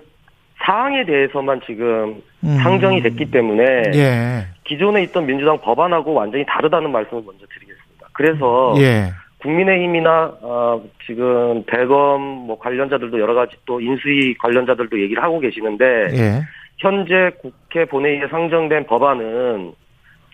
[0.58, 2.56] 사항에 대해서만 지금 음.
[2.62, 3.64] 상정이 됐기 때문에
[3.94, 4.46] 예.
[4.64, 8.08] 기존에 있던 민주당 법안하고 완전히 다르다는 말씀을 먼저 드리겠습니다.
[8.12, 9.10] 그래서 예.
[9.38, 16.42] 국민의힘이나 어, 지금 대검 뭐 관련자들도 여러 가지 또 인수위 관련자들도 얘기를 하고 계시는데 예.
[16.78, 19.74] 현재 국회 본회의에 상정된 법안은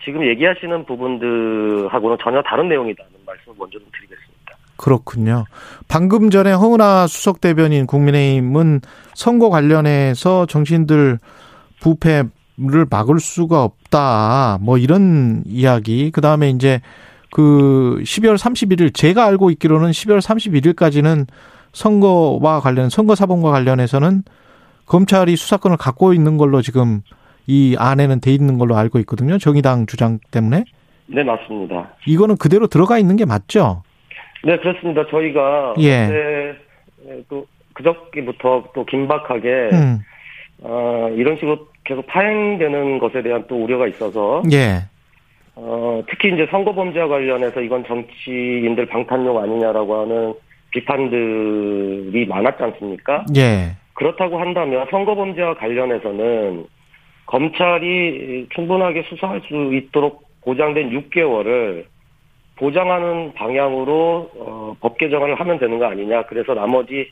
[0.03, 4.31] 지금 얘기하시는 부분들하고는 전혀 다른 내용이다는 말씀을 먼저 좀 드리겠습니다.
[4.77, 5.45] 그렇군요.
[5.87, 8.81] 방금 전에 허은하 수석 대변인 국민의힘은
[9.13, 11.19] 선거 관련해서 정신들
[11.81, 14.57] 부패를 막을 수가 없다.
[14.61, 16.09] 뭐 이런 이야기.
[16.11, 16.81] 그 다음에 이제
[17.31, 21.27] 그 12월 31일 제가 알고 있기로는 12월 31일까지는
[21.73, 24.23] 선거와 관련 선거 사본과 관련해서는
[24.91, 26.99] 검찰이 수사권을 갖고 있는 걸로 지금
[27.47, 29.37] 이 안에는 돼 있는 걸로 알고 있거든요.
[29.37, 30.65] 정의당 주장 때문에.
[31.07, 31.93] 네, 맞습니다.
[32.05, 33.83] 이거는 그대로 들어가 있는 게 맞죠?
[34.43, 35.07] 네, 그렇습니다.
[35.09, 36.57] 저희가 예.
[37.29, 39.99] 또 그저께부터 또 긴박하게 음.
[40.59, 44.81] 어, 이런 식으로 계속 파행되는 것에 대한 또 우려가 있어서 예.
[45.55, 50.33] 어, 특히 이제 선거 범죄와 관련해서 이건 정치인들 방탄용 아니냐라고 하는
[50.71, 53.25] 비판들이 많았지 않습니까?
[53.37, 53.77] 예.
[53.93, 56.65] 그렇다고 한다면 선거 범죄와 관련해서는
[57.25, 61.85] 검찰이 충분하게 수사할 수 있도록 보장된 6개월을
[62.57, 66.23] 보장하는 방향으로 어, 법 개정을 하면 되는 거 아니냐.
[66.23, 67.09] 그래서 나머지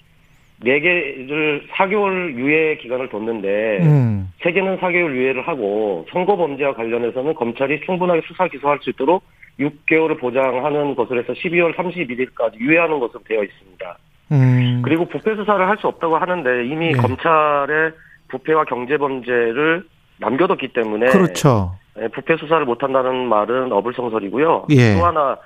[0.62, 4.32] 네 개를 4개월 유예 기간을 뒀는데 음.
[4.42, 9.24] 세 개는 4개월 유예를 하고 선거 범죄와 관련해서는 검찰이 충분하게 수사 기소할 수 있도록
[9.60, 13.98] 6개월을 보장하는 것으로 해서 12월 31일까지 유예하는 것으로 되어 있습니다.
[14.32, 14.82] 음.
[14.84, 17.00] 그리고 부패 수사를 할 수 없다고 하는데 이미 네.
[17.00, 17.92] 검찰의
[18.28, 19.84] 부패와 경제 범죄를
[20.20, 21.76] 남겨뒀기 때문에 그렇죠.
[22.02, 24.66] 예, 부패 수사를 못한다는 말은 어불성설이고요.
[24.72, 24.96] 예.
[24.96, 25.38] 또 하나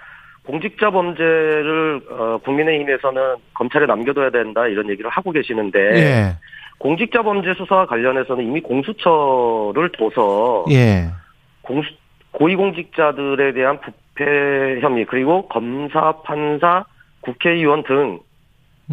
[0.45, 6.37] 공직자 범죄를 어, 국민의힘에서는 검찰에 남겨둬야 된다 이런 얘기를 하고 계시는데 예.
[6.79, 11.11] 공직자 범죄 수사와 관련해서는 이미 공수처를 둬서 예.
[11.61, 11.89] 공수
[12.31, 16.83] 고위공직자들에 대한 부패 혐의 그리고 검사, 판사,
[17.21, 18.19] 국회의원 등을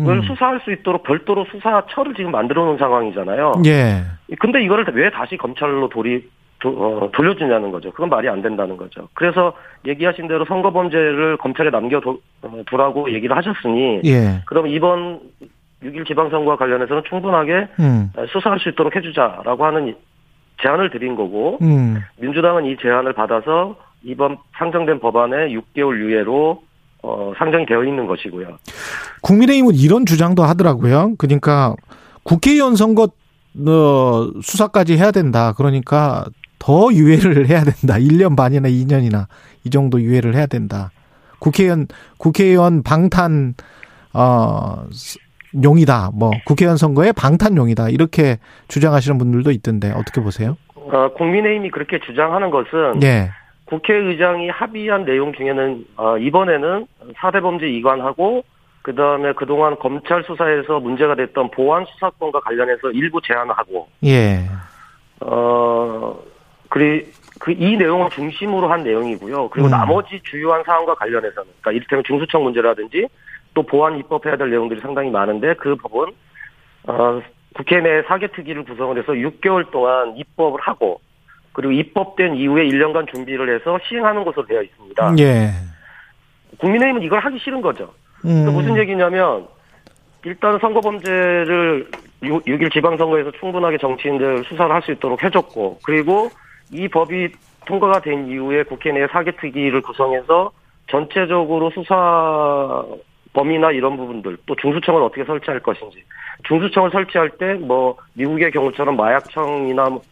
[0.08, 0.22] 음.
[0.22, 3.62] 수사할 수 있도록 별도로 수사처를 지금 만들어 놓은 상황이잖아요.
[3.66, 4.02] 예.
[4.38, 6.30] 근데 이거를 왜 다시 검찰로 돌입
[6.60, 7.90] 도, 어, 돌려주냐는 거죠.
[7.90, 9.08] 그건 말이 안 된다는 거죠.
[9.14, 9.54] 그래서
[9.86, 14.42] 얘기하신 대로 선거범죄를 검찰에 남겨두라고 어, 얘기를 하셨으니, 예.
[14.46, 15.20] 그럼 이번
[15.82, 18.12] 6일 지방선거와 관련해서는 충분하게 음.
[18.30, 19.94] 수사할 수 있도록 해주자라고 하는
[20.62, 22.02] 제안을 드린 거고, 음.
[22.18, 26.62] 민주당은 이 제안을 받아서 이번 상정된 법안에 6개월 유예로
[27.02, 28.58] 어, 상정이 되어 있는 것이고요.
[29.22, 31.14] 국민의힘은 이런 주장도 하더라고요.
[31.18, 31.74] 그러니까
[32.22, 33.08] 국회의원 선거
[33.66, 35.52] 어, 수사까지 해야 된다.
[35.56, 36.24] 그러니까
[36.58, 37.94] 더 유예를 해야 된다.
[37.94, 39.26] 1년 반이나 2년이나
[39.64, 40.90] 이 정도 유예를 해야 된다.
[41.38, 41.86] 국회의원
[42.18, 43.54] 국회의원 방탄
[44.12, 44.84] 어
[45.64, 46.10] 용이다.
[46.14, 47.88] 뭐 국회의원 선거의 방탄용이다.
[47.88, 48.38] 이렇게
[48.68, 50.56] 주장하시는 분들도 있던데 어떻게 보세요?
[50.74, 53.30] 어, 국민의힘이 그렇게 주장하는 것은 예.
[53.70, 58.44] 국회의장이 합의한 내용 중에는 어, 이번에는 사대범죄 이관하고
[58.82, 64.40] 그 다음에 그동안 검찰 수사에서 문제가 됐던 보안 수사권과 관련해서 일부 제한하고 예.
[65.20, 66.18] 어
[66.68, 67.06] 그리
[67.40, 69.48] 그 이 내용을 중심으로 한 내용이고요.
[69.48, 69.70] 그리고 음.
[69.70, 73.08] 나머지 주요한 사항과 관련해서는 그러니까 이를테면 중수청 문제라든지
[73.54, 76.12] 또 보안 입법해야 될 내용들이 상당히 많은데 그 법은
[76.84, 77.22] 어
[77.54, 81.00] 국회 내 사개특위를 구성을 해서 6개월 동안 입법을 하고
[81.52, 85.14] 그리고 입법된 이후에 1년간 준비를 해서 시행하는 것으로 되어 있습니다.
[85.18, 85.50] 예.
[86.58, 87.92] 국민의힘은 이걸 하기 싫은 거죠.
[88.24, 88.52] 음.
[88.52, 89.46] 무슨 얘기냐면
[90.24, 91.88] 일단 선거범죄를
[92.22, 96.28] 6일 지방선거에서 충분하게 정치인들 수사를 할 수 있도록 해줬고 그리고
[96.70, 97.30] 이 법이
[97.66, 100.50] 통과가 된 이후에 국회 내 사개특위를 구성해서
[100.90, 102.84] 전체적으로 수사
[103.32, 106.02] 범위나 이런 부분들 또 중수청을 어떻게 설치할 것인지
[106.44, 110.02] 중수청을 설치할 때 뭐 미국의 경우처럼 마약청이나 뭐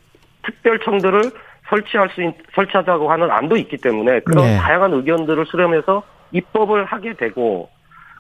[0.43, 1.23] 특별청들을
[1.69, 4.57] 설치할 수 있, 설치하자고 하는 안도 있기 때문에 그런 네.
[4.59, 7.69] 다양한 의견들을 수렴해서 입법을 하게 되고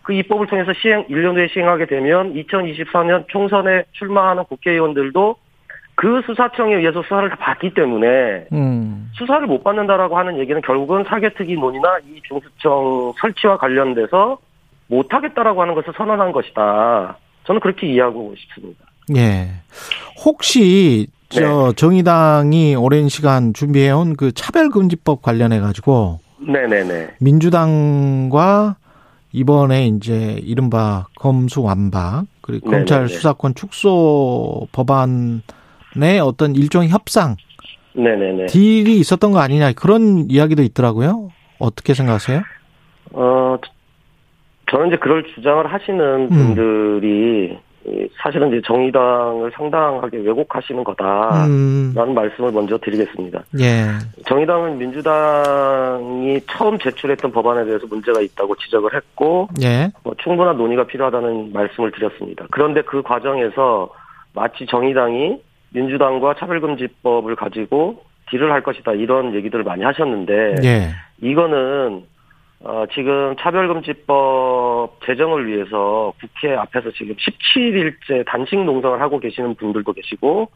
[0.03, 5.37] 그 입법을 통해서 시행 1년 후에 시행하게 되면 2024년 총선에 출마하는 국회의원들도
[5.95, 9.11] 그 수사청에 의해서 수사를 다 받기 때문에 음.
[9.15, 14.39] 수사를 못 받는다라고 하는 얘기는 결국은 사개특위론이나 이 중수청 설치와 관련돼서
[14.87, 17.19] 못 하겠다라고 하는 것을 선언한 것이다.
[17.45, 18.85] 저는 그렇게 이해하고 싶습니다.
[19.17, 19.49] 예.
[20.25, 21.73] 혹시 저 네.
[21.75, 27.17] 정의당이 오랜 시간 준비해온 그 차별금지법 관련해 가지고 네네네.
[27.21, 28.77] 민주당과
[29.33, 32.87] 이번에 이제 이른바 검수 완박 그리고 네네네.
[32.87, 37.37] 검찰 수사권 축소 법안의 어떤 일종의 협상
[37.93, 38.47] 네네네.
[38.47, 41.31] 딜이 있었던 거 아니냐 그런 이야기도 있더라고요.
[41.59, 42.41] 어떻게 생각하세요?
[43.13, 43.59] 어,
[44.71, 46.29] 저는 이제 그럴 주장을 하시는 음.
[46.29, 47.59] 분들이
[48.17, 52.15] 사실은 이제 정의당을 상당하게 왜곡하시는 거다라는 음.
[52.15, 53.43] 말씀을 먼저 드리겠습니다.
[53.61, 53.85] 예.
[54.27, 59.91] 정의당은 민주당이 처음 제출했던 법안에 대해서 문제가 있다고 지적을 했고 예.
[60.03, 62.47] 뭐 충분한 논의가 필요하다는 말씀을 드렸습니다.
[62.51, 63.89] 그런데 그 과정에서
[64.35, 70.91] 마치 정의당이 민주당과 차별금지법을 가지고 딜을 할 것이다 이런 얘기들을 많이 하셨는데 예.
[71.21, 72.05] 이거는
[72.61, 80.51] 어, 지금 차별금지법 제정을 위해서 국회 앞에서 지금 17일째 단식 농성을 하고 계시는 분들도 계시고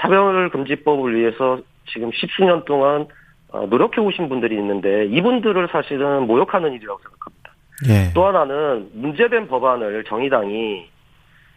[0.00, 3.06] 차별금지법을 위해서 지금 십수년 동안
[3.50, 7.52] 어, 노력해 오신 분들이 있는데 이분들을 사실은 모욕하는 일이라고 생각합니다.
[7.88, 8.12] 예.
[8.12, 10.86] 또 하나는 문제된 법안을 정의당이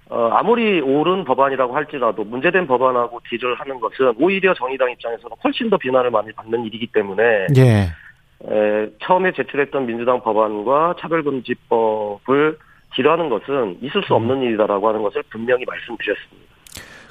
[0.10, 5.78] 어, 아무리 옳은 법안이라고 할지라도 문제된 법안하고 딜을 하는 것은 오히려 정의당 입장에서는 훨씬 더
[5.78, 7.88] 비난을 많이 받는 일이기 때문에 예.
[8.50, 12.58] 에, 처음에 제출했던 민주당 법안과 차별금지법을
[12.96, 16.52] 딜하는 것은 있을 수 없는 일이다라고 하는 것을 분명히 말씀드렸습니다.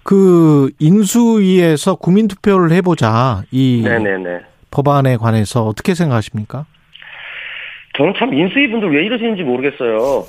[0.03, 4.41] 그 인수위에서 국민투표를 해보자 이 네네네.
[4.71, 6.67] 법안에 관해서 어떻게 생각하십니까?
[7.97, 10.25] 저는 참 인수위 분들 왜 이러시는지 모르겠어요.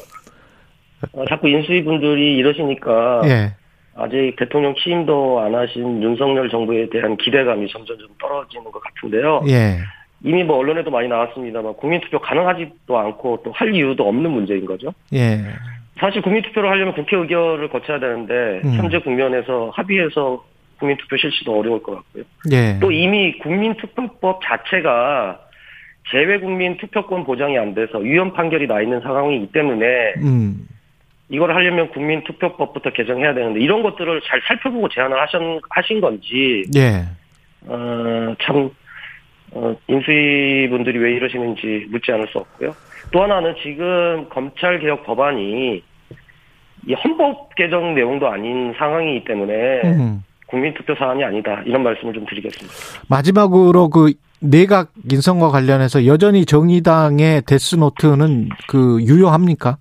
[1.14, 3.56] 어, 자꾸 인수위 분들이 이러시니까 예.
[3.96, 9.42] 아직 대통령 취임도 안 하신 윤석열 정부에 대한 기대감이 점점 좀 떨어지는 것 같은데요.
[9.48, 9.78] 예.
[10.24, 14.94] 이미 뭐 언론에도 많이 나왔습니다만 국민투표 가능하지도 않고 또 할 이유도 없는 문제인 거죠.
[15.14, 15.40] 예.
[16.00, 18.74] 사실 국민투표를 하려면 국회 의결을 거쳐야 되는데 음.
[18.76, 20.44] 현재 국면에서 합의해서
[20.80, 22.24] 국민투표 실시도 어려울 것 같고요.
[22.52, 22.78] 예.
[22.80, 25.40] 또 이미 국민투표법 자체가
[26.12, 29.86] 재외 국민 투표권 보장이 안 돼서 위헌 판결이 나 있는 상황이기 때문에
[30.18, 30.68] 음.
[31.30, 37.06] 이걸 하려면 국민투표법부터 개정해야 되는데 이런 것들을 잘 살펴보고 제안을 하신 하신 건지 예.
[37.68, 38.72] 어, 참
[39.52, 42.74] 어, 인수위 분들이 왜 이러시는지 묻지 않을 수 없고요.
[43.12, 45.84] 또 하나는 지금 검찰 개혁 법안이
[46.88, 50.24] 이 헌법 개정 내용도 아닌 상황이기 때문에 음.
[50.48, 52.74] 국민투표 사안이 아니다 이런 말씀을 좀 드리겠습니다.
[53.10, 59.78] 마지막으로 그 내각 인선과 관련해서 여전히 정의당의 데스노트는 그 유효합니까?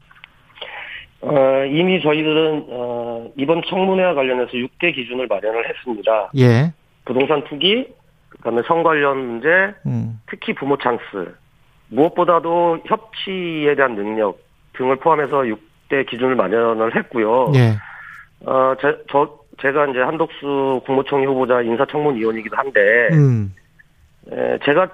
[1.23, 6.31] 어, 이미 저희들은 어, 이번 청문회와 관련해서 6대 기준을 마련을 했습니다.
[6.39, 6.73] 예.
[7.05, 7.87] 부동산 투기,
[8.41, 10.21] 그다음에 성 관련 문제, 음.
[10.29, 11.35] 특히 부모 찬스,
[11.89, 14.39] 무엇보다도 협치에 대한 능력
[14.75, 17.53] 등을 포함해서 6대 기준을 마련을 했고요.
[17.55, 17.77] 예.
[18.47, 23.55] 어, 제, 저, 제가 이제 한덕수 국무총리 후보자 인사청문위원이기도 한데, 음.
[24.33, 24.89] 에, 제가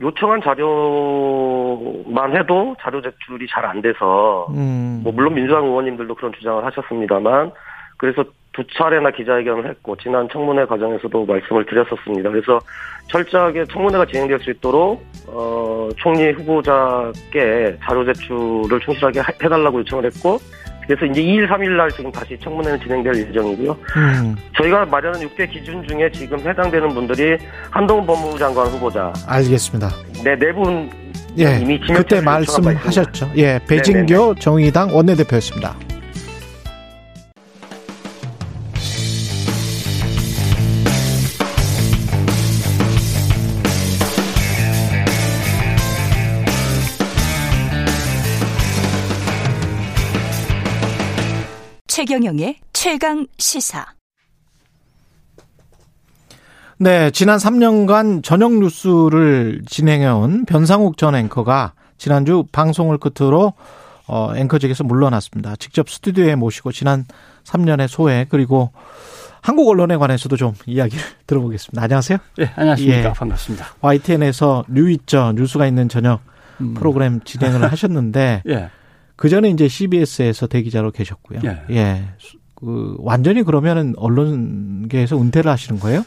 [0.00, 5.00] 요청한 자료만 해도 자료 제출이 잘 안 돼서, 음.
[5.04, 7.52] 뭐, 물론 민주당 의원님들도 그런 주장을 하셨습니다만,
[7.98, 12.30] 그래서 두 차례나 기자회견을 했고 지난 청문회 과정에서도 말씀을 드렸었습니다.
[12.30, 12.60] 그래서
[13.08, 20.38] 철저하게 청문회가 진행될 수 있도록 어, 총리 후보자께 자료 제출을 충실하게 해달라고 요청을 했고
[20.86, 23.76] 그래서 이제 2일, 3일 날 지금 다시 청문회는 진행될 예정이고요.
[23.96, 24.36] 음.
[24.56, 27.38] 저희가 마련한 6대 기준 중에 지금 해당되는 분들이
[27.70, 29.12] 한동훈 법무부 장관 후보자.
[29.26, 29.88] 알겠습니다.
[30.24, 30.90] 네, 네 분.
[31.38, 33.30] 예, 이미 그때 말씀하셨죠.
[33.36, 34.40] 예, 배진교 네네.
[34.40, 35.74] 정의당 원내대표였습니다.
[52.02, 53.86] 최경영의 최강 시사.
[56.78, 63.52] 네, 지난 3년간 저녁 뉴스를 진행해온 변상욱 전 앵커가 지난주 방송을 끝으로
[64.08, 65.54] 어, 앵커직에서 물러났습니다.
[65.54, 67.04] 직접 스튜디오에 모시고 지난
[67.44, 68.72] 3년의 소회 그리고
[69.40, 71.80] 한국 언론에 관해서도 좀 이야기를 들어보겠습니다.
[71.80, 72.18] 안녕하세요.
[72.36, 72.98] 네, 안녕하십니까.
[72.98, 73.66] 예, 반갑습니다.
[73.80, 76.20] YTN에서 뉴이죠 뉴스가 있는 저녁
[76.60, 76.74] 음.
[76.74, 78.70] 프로그램 진행을 하셨는데 예.
[79.22, 81.42] 그 전에 이제 CBS에서 대기자로 계셨고요.
[81.44, 81.62] 예.
[81.70, 82.02] 예.
[82.56, 86.02] 그 완전히 그러면은 언론계에서 은퇴를 하시는 거예요?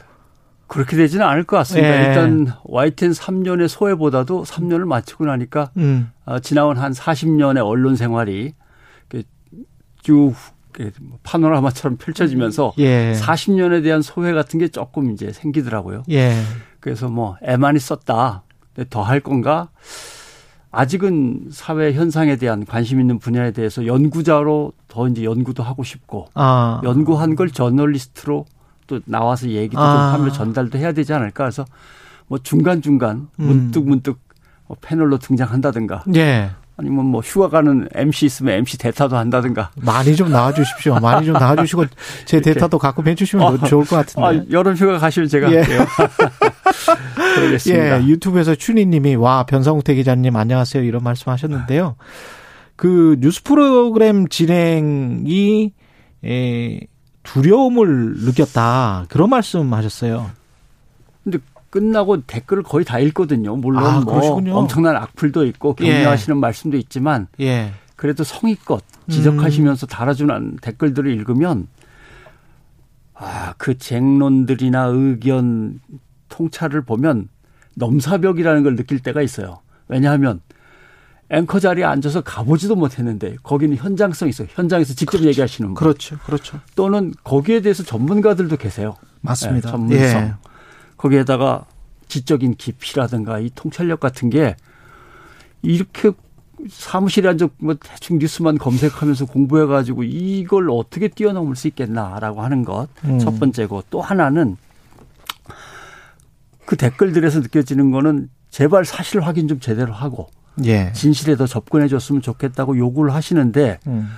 [0.68, 1.88] 그렇게 되지는 않을 것 같습니다.
[2.03, 2.07] 예.
[2.09, 6.11] 일단 YTN 3년의 소회보다도 3년을 마치고 나니까 음.
[6.26, 8.53] 어, 지나온 한 40년의 언론 생활이
[10.03, 10.34] 쭉
[11.24, 13.13] 파노라마처럼 펼쳐지면서 예.
[13.18, 16.03] 40년에 대한 소회 같은 게 조금 이제 생기더라고요.
[16.11, 16.34] 예.
[16.82, 18.43] 그래서 뭐 애만이 썼다.
[18.89, 19.70] 더 할 건가?
[20.76, 26.82] 아직은 사회 현상에 대한 관심 있는 분야에 대해서 연구자로 더 이제 연구도 하고 싶고 아.
[26.84, 28.45] 연구한 걸 저널리스트로
[28.88, 30.11] 또 나와서 얘기도 아.
[30.11, 31.65] 좀 하며 전달도 해야 되지 않을까 그래서
[32.28, 33.45] 뭐 중간 중간 음.
[33.45, 34.19] 문득 문득
[34.67, 36.51] 뭐 패널로 등장한다든가 예.
[36.78, 39.71] 아니면 뭐 휴가 가는 MC 있으면 MC 대타도 한다든가.
[39.78, 40.99] 많이 좀 나와주십시오.
[40.99, 41.86] 많이 좀 나와주시고
[42.26, 44.28] 제 대타도 가끔 해주시면 아, 좋을 것 같은데.
[44.28, 45.57] 아, 여름 휴가 가시면 제가 예.
[45.59, 45.86] 할게요.
[47.36, 48.01] 그러겠습니다.
[48.01, 51.95] 예, 유튜브에서 춘희님이 와 변성태 기자님 안녕하세요 이런 말씀하셨는데요.
[52.76, 55.71] 그 뉴스 프로그램 진행이
[56.26, 56.80] 에,
[57.23, 60.30] 두려움을 느꼈다 그런 말씀하셨어요.
[61.23, 61.38] 근데
[61.76, 63.57] 끝나고 댓글을 거의 다 읽거든요.
[63.57, 65.91] 물론 아, 뭐 엄청난 악플도 있고 예.
[65.91, 66.39] 격려하시는 예.
[66.39, 67.73] 말씀도 있지만 예.
[67.97, 69.89] 그래도 성의껏 지적하시면서 음.
[69.89, 71.67] 달아주는 댓글들을 읽으면
[73.13, 75.82] 아, 그 쟁론들이나 의견
[76.30, 77.28] 통찰을 보면
[77.73, 79.59] 넘사벽이라는 걸 느낄 때가 있어요.
[79.89, 80.39] 왜냐하면
[81.30, 84.47] 앵커 자리에 앉아서 가보지도 못했는데 거기는 현장성 있어요.
[84.49, 85.28] 현장에서 직접 그렇죠.
[85.28, 85.76] 얘기하시는 분.
[85.76, 86.17] 그렇죠.
[86.19, 86.61] 그렇죠.
[86.78, 88.95] 또는 거기에 대해서 전문가들도 계세요.
[89.19, 89.67] 맞습니다.
[89.67, 90.21] 네, 전문성.
[90.21, 90.34] 예.
[90.97, 91.65] 거기에다가
[92.07, 94.55] 지적인 깊이라든가 이 통찰력 같은 게
[95.61, 96.11] 이렇게
[96.69, 103.39] 사무실에 앉아 뭐 대충 뉴스만 검색하면서 공부해가지고 이걸 어떻게 뛰어넘을 수 있겠나라고 하는 것첫 음.
[103.39, 104.57] 번째고 또 하나는
[106.65, 110.29] 그 댓글들에서 느껴지는 거는 제발 사실 확인 좀 제대로 하고
[110.63, 110.91] 예.
[110.93, 114.09] 진실에 더 접근해 줬으면 좋겠다고 요구를 하시는데 음.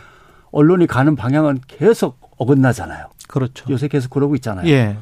[0.52, 3.08] 언론이 가는 방향은 계속 어긋나잖아요.
[3.28, 3.66] 그렇죠.
[3.70, 4.68] 요새 계속 그러고 있잖아요.
[4.70, 4.98] 예.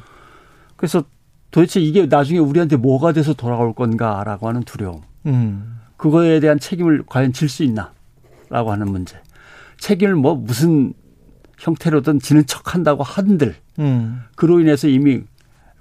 [0.76, 1.04] 그래서
[1.50, 5.02] 도대체 이게 나중에 우리한테 뭐가 돼서 돌아올 건가라고 하는 두려움.
[5.26, 5.78] 음.
[5.96, 9.16] 그거에 대한 책임을 과연 질 수 있나라고 하는 문제.
[9.78, 10.92] 책임을 뭐 무슨
[11.58, 14.22] 형태로든 지는 척 한다고 한들 음.
[14.34, 15.22] 그로 인해서 이미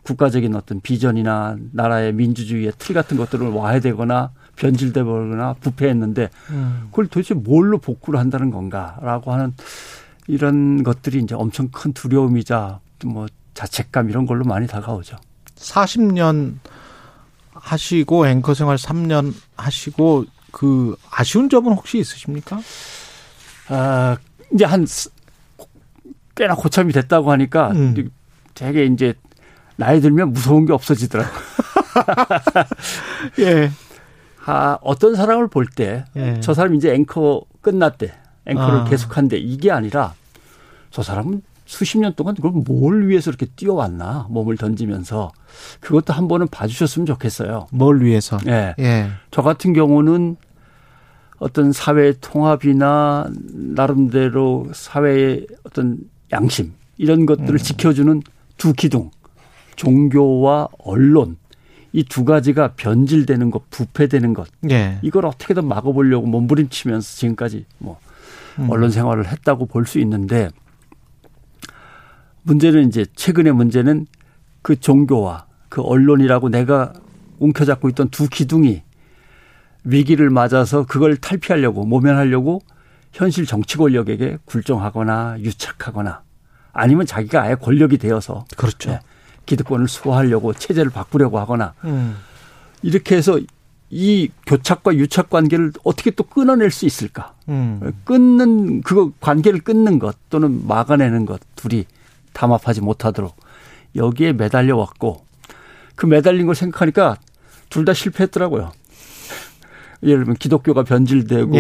[0.04, 6.88] 국가적인 어떤 비전이나 나라의 민주주의의 틀 같은 것들을 와해되거나 변질되거나 부패했는데 음.
[6.92, 9.54] 그걸 도대체 뭘로 복구를 한다는 건가라고 하는
[10.28, 15.18] 이런 것들이 이제 엄청 큰 두려움이자 뭐 자책감 이런 걸로 많이 다가오죠.
[15.66, 16.60] 40년
[17.54, 22.60] 하시고 앵커 생활 3년 하시고 그 아쉬운 점은 혹시 있으십니까?
[23.70, 24.18] 아,
[24.54, 24.86] 이제 한
[26.36, 28.10] 꽤나 고참이 됐다고 하니까 음.
[28.54, 29.14] 되게 이제
[29.76, 31.42] 나이 들면 무서운 게 없어지더라고요.
[33.40, 33.72] 예.
[34.46, 36.42] 아, 어떤 사람을 볼 때저 예.
[36.54, 38.14] 사람 이제 앵커 끝났대.
[38.46, 38.84] 앵커를 아.
[38.86, 39.38] 계속한대.
[39.38, 40.14] 이게 아니라
[40.92, 45.32] 저 사람은 수십 년 동안 그걸 뭘 위해서 이렇게 뛰어왔나 몸을 던지면서
[45.80, 47.68] 그것도 한 번은 봐주셨으면 좋겠어요.
[47.72, 48.38] 뭘 위해서?
[48.48, 48.76] 예.
[48.80, 49.10] 예.
[49.32, 50.38] 저 같은 경우는
[51.40, 55.98] 어떤 사회 통합이나 나름대로 사회의 어떤
[56.32, 57.58] 양심 이런 것들을 음.
[57.58, 58.22] 지켜주는
[58.58, 59.12] 두 기둥
[59.76, 61.38] 종교와 언론
[61.92, 65.00] 이 두 가지가 변질되는 것, 부패되는 것 예.
[65.02, 68.00] 이걸 어떻게든 막아보려고 몸부림치면서 지금까지 뭐
[68.60, 68.70] 음.
[68.70, 70.50] 언론 생활을 했다고 볼 수 있는데
[72.46, 74.06] 문제는 이제 최근의 문제는
[74.62, 76.94] 그 종교와 그 언론이라고 내가
[77.40, 78.84] 움켜잡고 있던 두 기둥이
[79.84, 82.62] 위기를 맞아서 그걸 탈피하려고 모면하려고
[83.12, 86.22] 현실 정치 권력에게 굴종하거나 유착하거나
[86.74, 88.92] 아니면 자기가 아예 권력이 되어서 그렇죠.
[88.92, 89.00] 네,
[89.46, 92.16] 기득권을 수호하려고 체제를 바꾸려고 하거나 음.
[92.82, 93.40] 이렇게 해서
[93.90, 97.34] 이 교착과 유착 관계를 어떻게 또 끊어낼 수 있을까?
[97.48, 97.94] 음.
[98.04, 101.86] 끊는 그거 관계를 끊는 것 또는 막아내는 것 둘이
[102.36, 103.36] 담합하지 못하도록
[103.96, 105.26] 여기에 매달려 왔고
[105.96, 107.16] 그 매달린 걸 생각하니까
[107.70, 108.72] 둘 다 실패했더라고요.
[110.04, 111.58] 예를 들면 기독교가 변질되고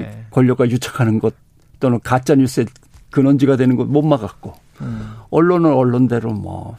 [0.00, 0.26] 예.
[0.30, 1.34] 권력과 유착하는 것
[1.78, 2.66] 또는 가짜 뉴스의
[3.10, 5.14] 근원지가 되는 것 못 막았고 음.
[5.30, 6.76] 언론은 언론대로 뭐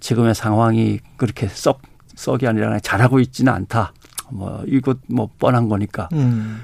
[0.00, 1.82] 지금의 상황이 그렇게 썩
[2.14, 3.92] 썩이 아니라 잘하고 있지는 않다.
[4.30, 6.08] 뭐 이것 뭐 뻔한 거니까.
[6.12, 6.62] 음.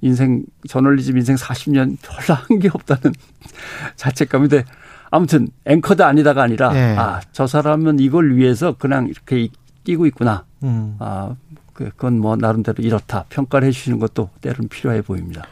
[0.00, 3.12] 인생 저널리즘 인생 40년 별로 한 게 없다는
[3.96, 4.64] 자책감인데
[5.12, 6.96] 아무튼 앵커다 아니다가 아니라 네.
[6.96, 9.48] 아저 사람은 이걸 위해서 그냥 이렇게
[9.84, 10.44] 뛰고 있구나.
[10.62, 10.96] 음.
[10.98, 11.36] 아
[11.74, 15.44] 그, 그건 뭐 나름대로 이렇다 평가를 해주시는 것도 때로는 필요해 보입니다.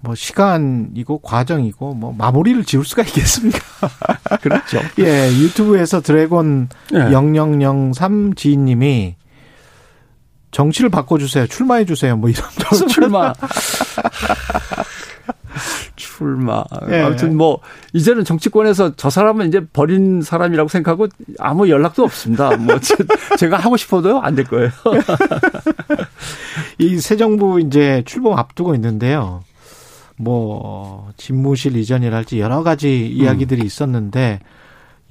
[0.00, 3.60] 뭐 시간이고 과정이고 뭐 마무리를 지을 수가 있겠습니까?
[4.42, 4.80] 그렇죠.
[4.98, 7.10] 예, 유튜브에서 드래곤 네.
[7.12, 9.14] 0003 지인님이
[10.50, 11.46] 정치를 바꿔주세요.
[11.46, 12.16] 출마해 주세요.
[12.16, 12.44] 뭐 이런
[12.90, 13.32] 출마.
[16.20, 16.62] 출마.
[16.90, 17.00] 예.
[17.00, 17.60] 아무튼 뭐
[17.94, 22.54] 이제는 정치권에서 저 사람은 이제 버린 사람이라고 생각하고 아무 연락도 없습니다.
[22.58, 22.78] 뭐
[23.38, 24.70] 제가 하고 싶어도요 안될 거예요.
[26.78, 29.42] 이 새 정부 이제 출범 앞두고 있는데요.
[30.16, 33.66] 뭐 집무실 이전이랄지 여러 가지 이야기들이 음.
[33.66, 34.40] 있었는데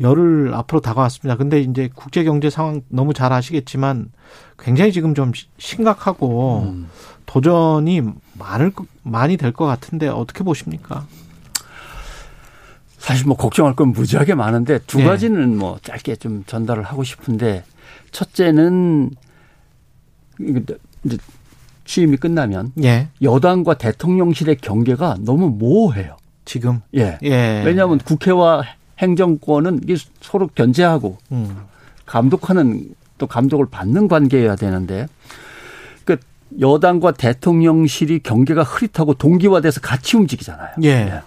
[0.01, 1.35] 열흘 앞으로 다가왔습니다.
[1.35, 4.11] 근데 이제 국제 경제 상황 너무 잘 아시겠지만
[4.59, 6.87] 굉장히 지금 좀 심각하고 음.
[7.25, 8.01] 도전이
[8.39, 8.71] 많을
[9.03, 11.05] 많이 될 것 같은데 어떻게 보십니까?
[12.97, 15.05] 사실 뭐 걱정할 건 무지하게 많은데 두 네.
[15.05, 17.63] 가지는 뭐 짧게 좀 전달을 하고 싶은데
[18.11, 19.11] 첫째는
[21.05, 21.17] 이제
[21.85, 23.07] 취임이 끝나면 예.
[23.21, 26.17] 여당과 대통령실의 경계가 너무 모호해요.
[26.45, 27.17] 지금 예.
[27.23, 27.63] 예.
[27.65, 28.63] 왜냐하면 국회와
[28.99, 31.57] 행정권은 이게 서로 견제하고 음.
[32.05, 35.48] 감독하는 또 감독을 받는 관계여야 되는데 그
[36.59, 40.69] 여당과 대통령실이 경계가 흐릿하고 동기화돼서 같이 움직이잖아요.
[40.83, 41.21] 예.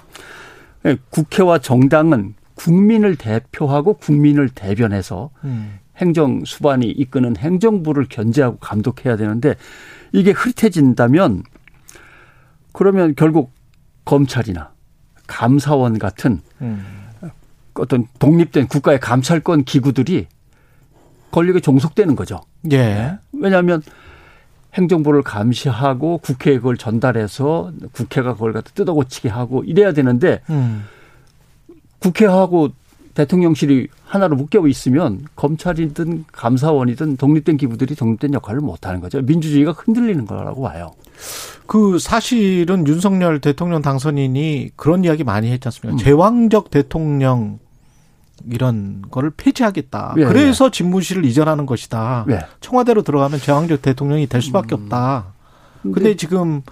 [0.84, 0.96] 예.
[1.10, 5.78] 국회와 정당은 국민을 대표하고 국민을 대변해서 음.
[5.96, 9.54] 행정 수반이 이끄는 행정부를 견제하고 감독해야 되는데
[10.12, 11.44] 이게 흐릿해진다면
[12.72, 13.52] 그러면 결국
[14.04, 14.72] 검찰이나
[15.26, 16.84] 감사원 같은 음.
[17.74, 20.26] 어떤 독립된 국가의 감찰권 기구들이
[21.30, 22.40] 권력에 종속되는 거죠.
[22.70, 23.18] 예.
[23.32, 23.82] 왜냐하면
[24.74, 30.84] 행정부를 감시하고 국회에 그걸 전달해서 국회가 그걸 갖다 뜯어고치게 하고 이래야 되는데 음.
[31.98, 32.70] 국회하고
[33.14, 39.20] 대통령실이 하나로 묶여 있으면 검찰이든 감사원이든 독립된 기구들이 독립된 역할을 못 하는 거죠.
[39.20, 40.92] 민주주의가 흔들리는 거라고 봐요.
[41.66, 45.96] 그 사실은 윤석열 대통령 당선인이 그런 이야기 많이 했지 않습니까?
[45.96, 45.98] 음.
[45.98, 47.58] 제왕적 대통령
[48.50, 50.14] 이런 거를 폐지하겠다.
[50.18, 50.70] 예, 그래서 예.
[50.70, 52.26] 집무실을 이전하는 것이다.
[52.30, 52.40] 예.
[52.60, 54.82] 청와대로 들어가면 제왕적 대통령이 될 수밖에 음.
[54.82, 55.26] 없다.
[55.82, 56.62] 근데, 근데 지금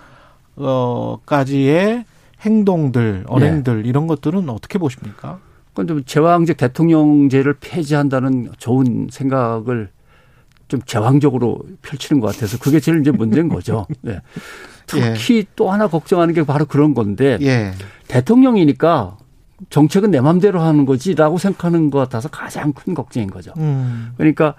[0.57, 2.05] 어까지의
[2.41, 3.89] 행동들, 언행들 예.
[3.89, 5.39] 이런 것들은 어떻게 보십니까?
[5.75, 9.91] 그건 제왕적 대통령제를 폐지한다는 좋은 생각을
[10.69, 13.87] 좀 제왕적으로 펼치는 것 같아서 그게 제일 이제 문제인 거죠.
[14.03, 14.21] 네.
[14.87, 15.45] 특히 예.
[15.57, 17.73] 또 하나 걱정하는 게 바로 그런 건데 예.
[18.09, 19.17] 대통령이니까
[19.69, 23.53] 정책은 내 맘대로 하는 거지라고 생각하는 것 같아서 가장 큰 걱정인 거죠.
[23.59, 24.13] 음.
[24.17, 24.55] 그러니까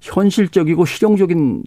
[0.00, 1.64] 현실적이고 실용적인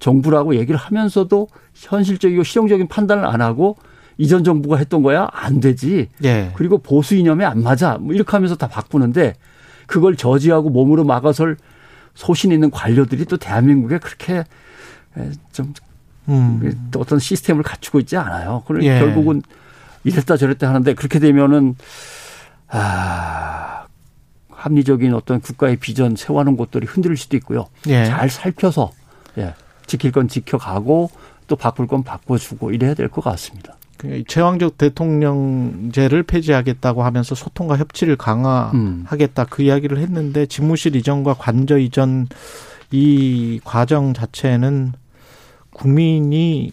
[0.00, 3.76] 정부라고 얘기를 하면서도 현실적이고 실용적인 판단을 안 하고
[4.18, 6.08] 이전 정부가 했던 거야 안 되지.
[6.24, 6.50] 예.
[6.56, 7.98] 그리고 보수 이념에 안 맞아.
[7.98, 9.34] 뭐 이렇게 하면서 다 바꾸는데
[9.86, 11.56] 그걸 저지하고 몸으로 막아설
[12.14, 14.44] 소신 있는 관료들이 또 대한민국에 그렇게
[15.52, 15.72] 좀
[16.28, 16.90] 음.
[16.96, 18.64] 어떤 시스템을 갖추고 있지 않아요.
[18.66, 18.98] 그러니까 예.
[18.98, 19.42] 결국은
[20.04, 21.76] 이랬다 저랬다 하는데 그렇게 되면은
[22.68, 23.86] 아
[24.50, 27.66] 합리적인 어떤 국가의 비전 세워놓은 것들이 흔들릴 수도 있고요.
[27.88, 28.04] 예.
[28.04, 28.92] 잘 살펴서
[29.38, 29.54] 예.
[29.86, 31.10] 지킬 건 지켜가고
[31.48, 33.76] 또 바꿀 건 바꿔주고 이래야 될 것 같습니다.
[34.26, 39.46] 제왕적 대통령제를 폐지하겠다고 하면서 소통과 협치를 강화하겠다 음.
[39.48, 42.26] 그 이야기를 했는데 집무실 이전과 관저 이전
[42.90, 44.92] 이 과정 자체는
[45.70, 46.72] 국민이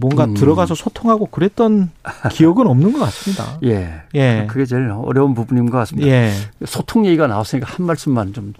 [0.00, 0.34] 뭔가 음.
[0.34, 1.90] 들어가서 소통하고 그랬던
[2.32, 3.58] 기억은 없는 것 같습니다.
[3.64, 4.02] 예.
[4.14, 4.46] 예.
[4.48, 6.08] 그게 제일 어려운 부분인 것 같습니다.
[6.08, 6.32] 예.
[6.64, 8.54] 소통 얘기가 나왔으니까 한 말씀만 좀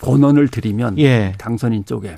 [0.00, 1.34] 권언을 드리면 예.
[1.38, 2.16] 당선인 쪽에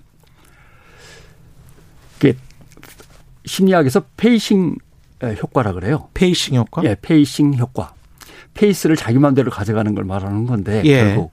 [3.45, 4.77] 심리학에서 pacing
[5.23, 6.09] 효과라 그래요.
[6.15, 6.83] pacing 효과?
[6.85, 7.95] 예, pacing 효과.
[8.55, 11.05] 페이스를 자기 마음대로 가져가는 걸 말하는 건데 예.
[11.05, 11.33] 결국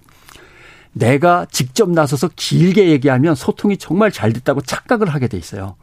[0.91, 5.75] 내가 직접 나서서 길게 얘기하면 소통이 정말 잘 됐다고 착각을 하게 돼 있어요.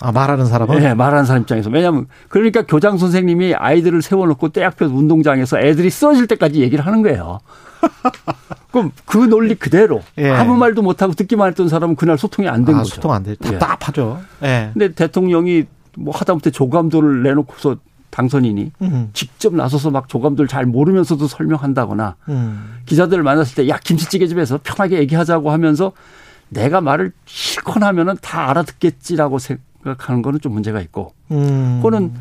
[0.00, 0.78] 아, 말하는 사람은?
[0.78, 1.70] 네, 말하는 사람 입장에서.
[1.70, 7.40] 왜냐하면 그러니까 교장 선생님이 아이들을 세워놓고 떼학교 운동장에서 애들이 쓰러질 때까지 얘기를 하는 거예요.
[8.70, 10.30] 그럼 그 논리 그대로 예.
[10.30, 12.96] 아무 말도 못하고 듣기만 했던 사람은 그날 소통이 안된 아, 거죠.
[12.96, 13.32] 소통 안 돼.
[13.32, 13.58] 예.
[13.58, 14.20] 답답하죠.
[14.42, 14.70] 예.
[14.72, 15.64] 근데 대통령이
[15.96, 17.76] 뭐 하다못해 조감도를 내놓고서
[18.10, 19.10] 당선인이 음.
[19.12, 22.76] 직접 나서서 막 조감도를 잘 모르면서도 설명한다거나 음.
[22.86, 25.92] 기자들을 만났을 때 야 김치찌개 집에서 편하게 얘기하자고 하면서
[26.48, 29.38] 내가 말을 실컷 하면은 다 알아듣겠지라고
[29.86, 31.80] 생각하는 거는 좀 문제가 있고 음.
[31.82, 32.12] 그거는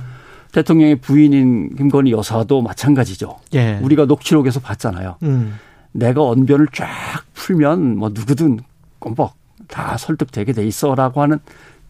[0.52, 3.38] 대통령의 부인인 김건희 여사도 마찬가지죠.
[3.56, 3.80] 예.
[3.82, 5.18] 우리가 녹취록에서 봤잖아요.
[5.24, 5.56] 음.
[5.92, 6.88] 내가 언변을 쫙
[7.34, 8.60] 풀면 뭐 누구든
[9.00, 9.34] 꼼뻑
[9.68, 11.40] 다 설득되게 돼 있어라고 하는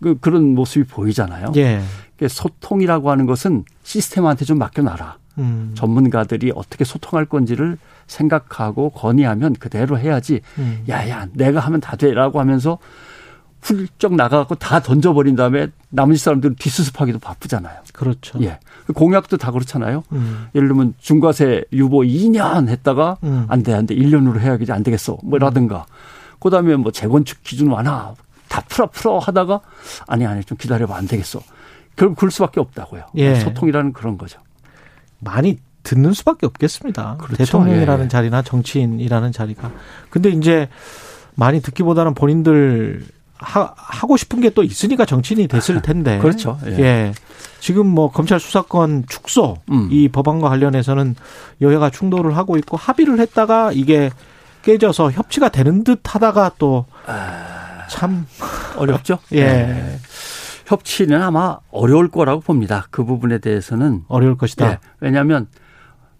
[0.02, 1.52] 그 그런 모습이 보이잖아요.
[1.58, 1.82] 예.
[2.28, 5.18] 소통이라고 하는 것은 시스템한테 좀 맡겨놔라.
[5.38, 5.72] 음.
[5.76, 7.78] 전문가들이 어떻게 소통할 건지를
[8.08, 10.42] 생각하고 건의하면 그대로 해야지.
[10.58, 10.84] 음.
[10.88, 12.78] 야야, 내가 하면 다 돼라고 하면서
[13.66, 17.80] 훌쩍 나가갖고 다 던져버린 다음에 나머지 사람들은 뒷수습하기도 바쁘잖아요.
[17.94, 18.40] 그렇죠.
[18.44, 18.60] 예.
[18.94, 20.04] 공약도 다 그렇잖아요.
[20.12, 20.48] 음.
[20.54, 23.48] 예를 들면 중과세 유보 2년 했다가 음.
[23.50, 23.96] 안 돼, 안 돼.
[23.96, 25.18] 1년으로 해야지 안 되겠어.
[25.24, 25.88] 뭐라든가.
[26.40, 28.14] 그 다음에 뭐 재건축 기준 완화
[28.48, 29.62] 다 풀어 풀어 하다가
[30.08, 31.42] 아니 아니 좀 기다려봐 안 되겠어.
[31.96, 33.06] 결국 그럴 수밖에 없다고요.
[33.16, 33.34] 예.
[33.36, 34.40] 소통이라는 그런 거죠.
[35.20, 37.18] 많이 듣는 수밖에 없겠습니다.
[37.18, 37.38] 그렇죠.
[37.38, 38.10] 대통령이라는 예.
[38.10, 39.72] 자리나 정치인이라는 자리가.
[40.12, 40.70] 근데 이제
[41.34, 43.06] 많이 듣기보다는 본인들
[43.38, 46.18] 하, 하고 싶은 게 또 있으니까 정치인이 됐을 텐데.
[46.24, 46.58] 그렇죠.
[46.66, 46.80] 예.
[46.80, 47.14] 예.
[47.60, 49.90] 지금 뭐 검찰 수사권 축소 음.
[49.92, 51.16] 이 법안과 관련해서는
[51.62, 54.10] 여야가 충돌을 하고 있고 합의를 했다가 이게
[54.64, 57.86] 깨져서 협치가 되는 듯 하다가 또 아...
[57.90, 58.26] 참
[58.78, 59.20] 어렵죠.
[59.34, 59.44] 예.
[59.46, 60.00] 네.
[60.66, 62.88] 협치는 아마 어려울 거라고 봅니다.
[62.90, 64.72] 그 부분에 대해서는 어려울 것이다.
[64.72, 64.80] 예.
[65.00, 65.48] 왜냐하면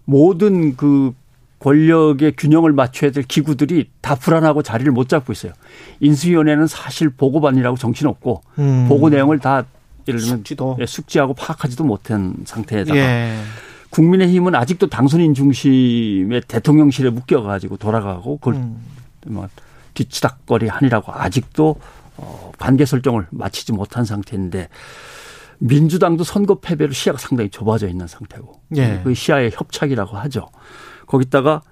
[0.04, 1.12] 모든 그
[1.58, 5.52] 권력의 균형을 맞춰야 될 기구들이 다 불안하고 자리를 못 잡고 있어요.
[6.00, 8.86] 인수위원회는 사실 보고반이라고 정신 없고 음.
[8.88, 9.64] 보고 내용을 다
[10.06, 10.76] 예를 들면 숙지도.
[10.80, 13.36] 예, 숙지하고 파악하지도 못한 상태에다가 예.
[13.90, 18.84] 국민의힘은 아직도 당선인 중심의 대통령실에 묶여가지고 돌아가고 그걸 음.
[19.26, 19.48] 뭐
[19.94, 21.76] 뒤치닥거리 하니라고 아직도
[22.18, 24.68] 어, 관계 설정을 마치지 못한 상태인데
[25.58, 29.00] 민주당도 선거 패배로 시야가 상당히 좁아져 있는 상태고 예.
[29.02, 30.48] 그 시야의 협착이라고 하죠.
[31.06, 31.62] 거기다가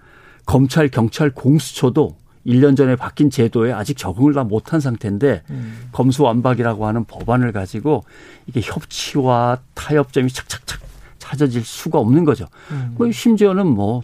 [0.46, 2.16] 검찰, 경찰, 공수처도
[2.46, 5.88] 1년 전에 바뀐 제도에 아직 적응을 다 못한 상태인데 음.
[5.92, 8.04] 검수완박이라고 하는 법안을 가지고
[8.46, 10.80] 이게 협치와 타협점이 착착착
[11.18, 12.46] 찾아질 수가 없는 거죠.
[12.70, 12.94] 음.
[12.98, 14.02] 뭐 심지어는 뭐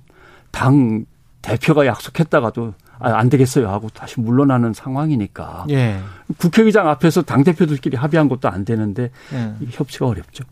[0.50, 1.04] 당
[1.42, 5.98] 대표가 약속했다가도 아, 안 되겠어요 하고 다시 물러나는 상황이니까 예.
[6.36, 9.54] 국회의장 앞에서 당 대표들끼리 합의한 것도 안 되는데 예.
[9.70, 10.44] 협치가 어렵죠.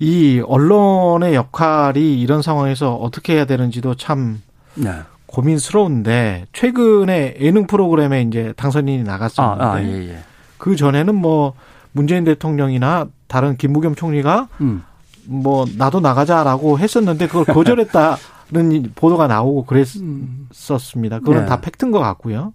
[0.00, 4.40] 이 언론의 역할이 이런 상황에서 어떻게 해야 되는지도 참
[4.74, 4.90] 네.
[5.26, 10.18] 고민스러운데 최근에 예능 프로그램에 이제 당선인이 나갔었는데 아, 아, 예, 예.
[10.56, 11.52] 그 전에는 뭐
[11.92, 14.82] 문재인 대통령이나 다른 김부겸 총리가 음.
[15.26, 21.18] 뭐 나도 나가자라고 했었는데 그걸 거절했다는 보도가 나오고 그랬었습니다.
[21.20, 21.46] 그건 네.
[21.46, 22.54] 다 팩트인 것 같고요.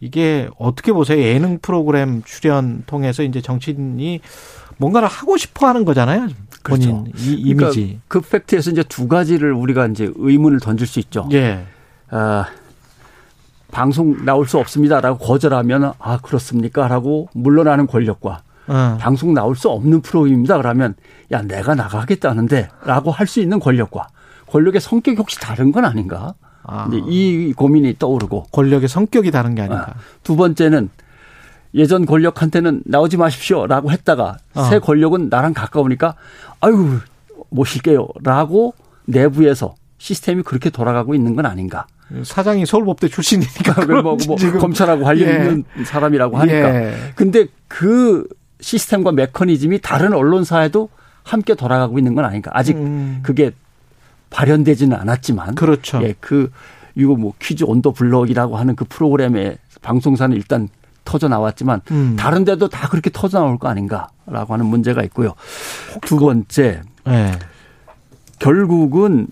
[0.00, 1.20] 이게 어떻게 보세요?
[1.20, 4.20] 예능 프로그램 출연 통해서 이제 정치인이
[4.78, 6.28] 뭔가를 하고 싶어 하는 거잖아요.
[6.64, 7.18] 본인 그렇죠.
[7.18, 7.54] 이 이미지.
[7.54, 11.28] 그러니까 그 팩트에서 이제 두 가지를 우리가 이제 의문을 던질 수 있죠.
[11.32, 11.64] 예.
[12.10, 12.46] 아,
[13.70, 18.98] 방송 나올 수 없습니다라고 거절하면 아 그렇습니까라고 물러나는 권력과 어.
[19.00, 20.56] 방송 나올 수 없는 프로입니다.
[20.58, 20.94] 그러면
[21.32, 24.08] 야 내가 나가겠다는데라고 할 수 있는 권력과
[24.48, 26.34] 권력의 성격이 혹시 다른 건 아닌가?
[26.64, 26.88] 아.
[27.08, 29.90] 이 고민이 떠오르고 권력의 성격이 다른 게 아닌가?
[29.90, 30.00] 아.
[30.22, 30.90] 두 번째는
[31.74, 34.62] 예전 권력한테는 나오지 마십시오라고 했다가 어.
[34.64, 36.14] 새 권력은 나랑 가까우니까
[36.60, 36.98] 아유
[37.50, 38.74] 모실게요라고
[39.06, 41.86] 내부에서 시스템이 그렇게 돌아가고 있는 건 아닌가?
[42.24, 45.34] 사장이 서울법대 출신이니까 뭐, 뭐 검찰하고 관련 예.
[45.36, 46.74] 있는 사람이라고 하니까.
[46.74, 46.94] 예.
[47.14, 48.26] 근데 그
[48.60, 50.88] 시스템과 메커니즘이 다른 언론사에도
[51.22, 52.50] 함께 돌아가고 있는 건 아닌가.
[52.54, 53.20] 아직 음.
[53.22, 53.52] 그게
[54.30, 55.54] 발현되지는 않았지만.
[55.54, 56.00] 그렇죠.
[56.02, 56.50] 예, 그
[56.96, 60.68] 이거 뭐 퀴즈 온 더 블럭이라고 하는 그 프로그램의 방송사는 일단
[61.10, 62.14] 터져 나왔지만 음.
[62.16, 65.34] 다른 데도 다 그렇게 터져 나올 거 아닌가라고 하는 문제가 있고요.
[66.02, 66.82] 두 번째.
[67.04, 67.32] 네.
[68.38, 69.26] 결국은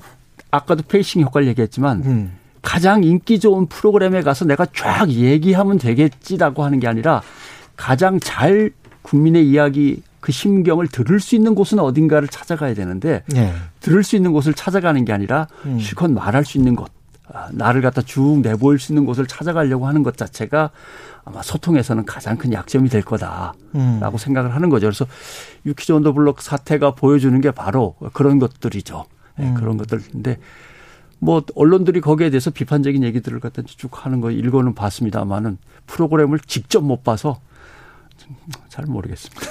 [0.50, 2.32] 아까도 pacing 효과를 얘기했지만 음.
[2.62, 7.22] 가장 인기 좋은 프로그램에 가서 내가 쫙 얘기하면 되겠지라고 하는 게 아니라
[7.76, 8.72] 가장 잘
[9.02, 13.54] 국민의 이야기 그 심경을 들을 수 있는 곳은 어딘가를 찾아가야 되는데 네.
[13.78, 15.78] 들을 수 있는 곳을 찾아가는 게 아니라 음.
[15.78, 16.90] 실컷 말할 수 있는 곳
[17.32, 20.70] 아, 나를 갖다 쭉 내보일 수 있는 곳을 찾아가려고 하는 것 자체가
[21.28, 24.00] 아마 소통에서는 가장 큰 약점이 될 거다라고 음.
[24.16, 24.86] 생각을 하는 거죠.
[24.86, 25.04] 그래서
[25.66, 29.04] 유키즈 온더 블록 사태가 보여주는 게 바로 그런 것들이죠.
[29.36, 29.54] 네, 음.
[29.54, 30.38] 그런 것들인데
[31.18, 37.04] 뭐 언론들이 거기에 대해서 비판적인 얘기들을 갖다 쭉 하는 거 읽어는 봤습니다만은 프로그램을 직접 못
[37.04, 37.40] 봐서
[38.70, 39.42] 잘 모르겠습니다.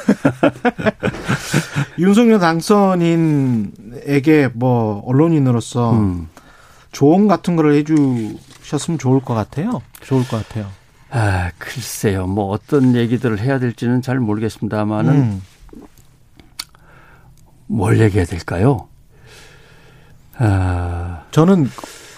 [1.99, 6.27] 윤석열 당선인에게 뭐 언론인으로서 음.
[6.91, 9.83] 조언 같은 거를 해주셨으면 좋을 것 같아요.
[10.01, 10.65] 좋을 것 같아요.
[11.09, 12.27] 아, 글쎄요.
[12.27, 15.41] 뭐 어떤 얘기들을 해야 될지는 잘 모르겠습니다만은 음.
[17.67, 18.87] 뭘 얘기해야 될까요?
[20.37, 21.23] 아.
[21.31, 21.69] 저는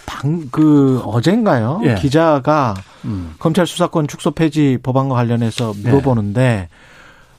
[0.06, 1.82] 방, 그, 어젠가요?
[1.84, 1.96] 예.
[1.96, 2.74] 기자가
[3.06, 3.36] 음.
[3.40, 5.90] 검찰 수사권 축소 폐지 법안과 관련해서 네.
[5.90, 6.70] 물어보는데, 네.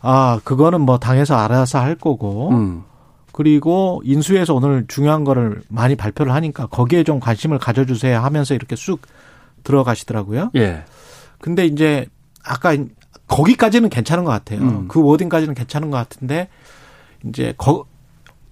[0.01, 2.85] 아, 그거는 뭐 당에서 알아서 할 거고, 음.
[3.33, 9.03] 그리고 인수에서 오늘 중요한 거를 많이 발표를 하니까 거기에 좀 관심을 가져주세요 하면서 이렇게 쑥
[9.65, 10.51] 들어가시더라고요.
[10.57, 10.85] 예.
[11.41, 12.07] 근데 이제
[12.45, 12.77] 아까
[13.27, 14.61] 거기까지는 괜찮은 것 같아요.
[14.61, 14.89] 음.
[14.89, 16.49] 그 워딩까지는 괜찮은 것 같은데
[17.27, 17.87] 이제 거,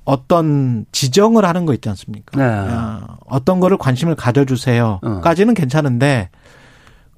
[0.05, 2.39] 어떤 지정을 하는 거 있지 않습니까?
[2.39, 2.44] 네.
[2.44, 5.55] 아, 어떤 거를 관심을 가져주세요.까지는 어.
[5.55, 6.31] 괜찮은데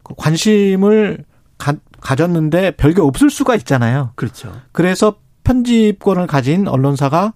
[0.02, 1.24] 그 관심을
[1.58, 4.12] 가, 가졌는데 별게 없을 수가 있잖아요.
[4.16, 4.52] 그렇죠.
[4.72, 7.34] 그래서 편집권을 가진 언론사가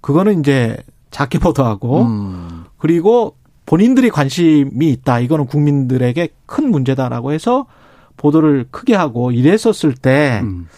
[0.00, 0.76] 그거는 이제
[1.10, 2.64] 작게 보도하고 음.
[2.78, 3.36] 그리고
[3.66, 5.20] 본인들이 관심이 있다.
[5.20, 7.66] 이거는 국민들에게 큰 문제다라고 해서
[8.16, 10.68] 보도를 크게 하고 이랬었을 때 음.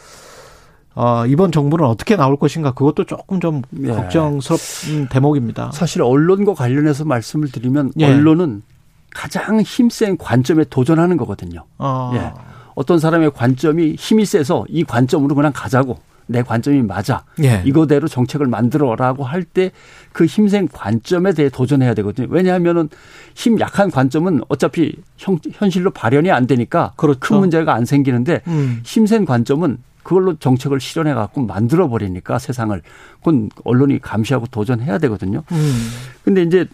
[0.94, 3.88] 어, 이번 정부는 어떻게 나올 것인가 그것도 조금 좀 예.
[3.88, 5.70] 걱정스럽은 대목입니다.
[5.72, 8.06] 사실 언론과 관련해서 말씀을 드리면 예.
[8.06, 8.62] 언론은
[9.10, 11.64] 가장 힘센 관점에 도전하는 거거든요.
[11.78, 12.12] 어.
[12.14, 12.32] 예.
[12.74, 15.98] 어떤 사람의 관점이 힘이 세서 이 관점으로 그냥 가자고
[16.28, 17.24] 내 관점이 맞아.
[17.43, 17.62] 예.
[17.65, 19.70] 이거대로 정책을 만들어라고 할 때
[20.12, 22.27] 그 힘센 관점에 대해 도전해야 되거든요.
[22.31, 22.89] 왜냐하면은
[23.35, 27.20] 힘 약한 관점은 어차피 형, 현실로 발현이 안 되니까 그렇죠.
[27.20, 28.81] 큰 문제가 안 생기는데 음.
[28.82, 32.81] 힘센 관점은 그걸로 정책을 실현해 갖고 만들어 버리니까 세상을
[33.19, 35.43] 그건 언론이 감시하고 도전해야 되거든요.
[35.53, 35.89] 음.
[36.24, 36.66] 근데 이제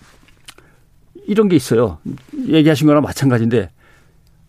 [1.26, 1.98] 이런 게 있어요.
[2.46, 3.70] 얘기하신 거랑 마찬가지인데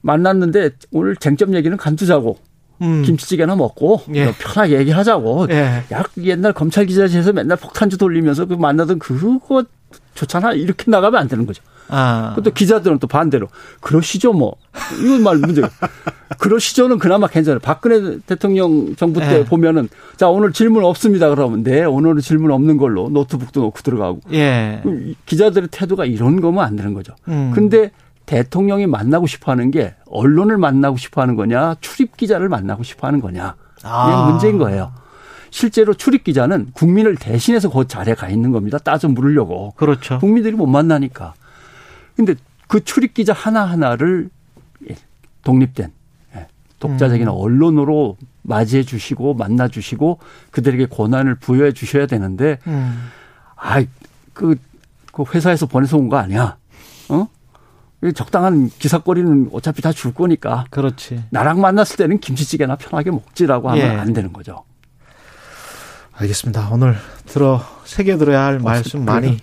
[0.02, 2.38] 만났는데 오늘 쟁점 얘기는 간두자고
[2.84, 3.02] 음.
[3.04, 4.34] 김치찌개나 먹고 예.
[4.38, 5.48] 편하게 얘기하자고.
[5.50, 5.84] 예.
[5.92, 9.64] 야 옛날 검찰 기자실에서 맨날 폭탄주 돌리면서 그 만나던 그거
[10.14, 10.54] 좋잖아.
[10.54, 11.64] 이렇게 나가면 안 되는 거죠.
[11.90, 12.36] 아.
[12.44, 13.48] 또 기자들은 또 반대로
[13.82, 14.56] 그러시죠 뭐
[15.02, 15.62] 이건 말 문제.
[16.40, 17.60] 그러시죠는 그나마 괜찮아요.
[17.60, 19.44] 박근혜 대통령 정부 때 예.
[19.46, 24.22] 보면은 자 오늘 질문 없습니다 그러면 네 오늘은 질문 없는 걸로 노트북도 놓고 들어가고.
[24.34, 24.82] 예.
[25.26, 27.14] 기자들의 태도가 이런 거면 안 되는 거죠.
[27.28, 27.52] 음.
[27.54, 27.92] 근데
[28.26, 33.20] 대통령이 만나고 싶어 하는 게 언론을 만나고 싶어 하는 거냐 출입 기자를 만나고 싶어 하는
[33.20, 34.30] 거냐 이게 아.
[34.30, 34.94] 문제인 거예요.
[35.50, 38.80] 실제로 출입 기자는 국민을 대신해서 그 자리에 가 있는 겁니다.
[38.80, 39.74] 따져 물으려고.
[39.76, 40.18] 그렇죠.
[40.20, 41.34] 국민들이 못 만나니까.
[42.16, 42.34] 근데
[42.68, 44.30] 그 출입 기자 하나 하나를
[45.44, 45.92] 독립된
[46.38, 46.48] 예,
[46.80, 47.34] 독자적인 음.
[47.34, 50.20] 언론으로 맞이해 주시고 만나 주시고
[50.52, 53.10] 그들에게 권한을 부여해 주셔야 되는데 음.
[53.56, 54.56] 아그
[55.12, 56.58] 그 회사에서 보내서 온 거 아니야?
[57.10, 57.28] 어?
[58.12, 60.66] 적당한 기사거리는 어차피 다 줄 거니까.
[60.72, 61.24] 그렇지.
[61.30, 63.90] 나랑 만났을 때는 김치찌개나 편하게 먹지라고 하면 예.
[63.92, 64.64] 안 되는 거죠.
[66.14, 66.70] 알겠습니다.
[66.72, 69.38] 오늘 들어 새겨 들어야 할 말씀 많이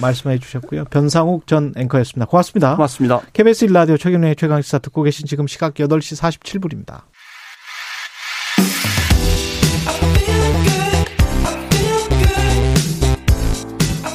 [0.00, 0.84] 말씀해 주셨고요.
[0.84, 2.26] 변상욱 전 앵커였습니다.
[2.26, 2.76] 고맙습니다.
[2.76, 3.20] 고맙습니다.
[3.32, 7.02] KBS 1라디오 최경련의 최강시사 듣고 계신 지금 시각 8시 47분입니다.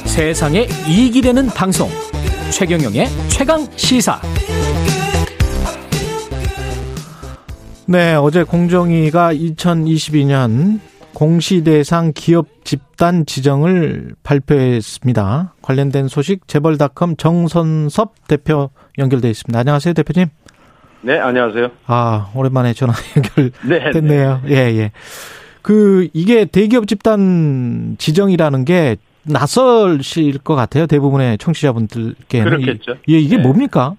[0.06, 1.88] 세상에 이익이 되는 방송
[2.52, 4.20] 최경영의 최강 시사.
[7.86, 10.78] 네, 어제 공정위가 2022년
[11.14, 15.54] 공시대상 기업 집단 지정을 발표했습니다.
[15.62, 19.58] 관련된 소식 재벌닷컴 정선섭 대표 연결돼 있습니다.
[19.58, 20.28] 안녕하세요, 대표님.
[21.02, 21.68] 네, 안녕하세요.
[21.86, 24.40] 아, 오랜만에 전화 연결됐네요.
[24.44, 24.54] 네, 네.
[24.54, 24.92] 예, 예.
[25.62, 30.86] 그 이게 대기업 집단 지정이라는 게 낯설실 것 같아요.
[30.86, 32.44] 대부분의 청취자분들께.
[32.44, 32.96] 그렇겠죠.
[33.08, 33.42] 예, 이게 네.
[33.42, 33.94] 뭡니까?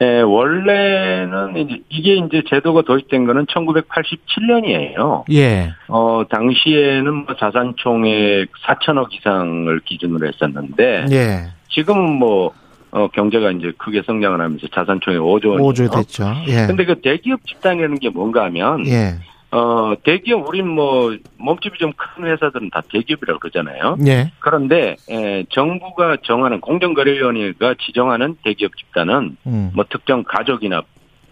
[0.00, 5.24] 네, 원래는 이제 이게 이제 제도가 도입된 거는 1987년이에요.
[5.32, 5.72] 예.
[5.88, 11.52] 어, 당시에는 뭐 자산 총액 4천억 이상을 기준으로 했었는데 예.
[11.70, 12.52] 지금은 뭐
[12.90, 15.60] 어, 경제가 이제 크게 성장을 하면서 자산 총액 5조 원.
[15.60, 16.24] 5조 됐죠.
[16.48, 16.66] 예.
[16.66, 19.14] 근데 그 대기업 집단이라는 게 뭔가 하면 예.
[19.54, 23.96] 어, 대기업, 우린 뭐, 몸집이 좀 큰 회사들은 다 대기업이라고 그러잖아요.
[24.06, 24.32] 예.
[24.40, 29.70] 그런데, 에, 정부가 정하는, 공정거래위원회가 지정하는 대기업 집단은, 음.
[29.72, 30.82] 뭐, 특정 가족이나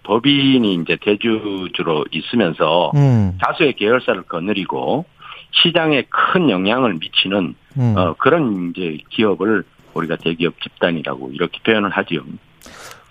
[0.04, 3.38] 법인이 이제 대주주로 있으면서, 음.
[3.40, 5.04] 다수의 계열사를 거느리고,
[5.50, 7.94] 시장에 큰 영향을 미치는, 음.
[7.96, 12.22] 어, 그런 이제 기업을 우리가 대기업 집단이라고 이렇게 표현을 하지요.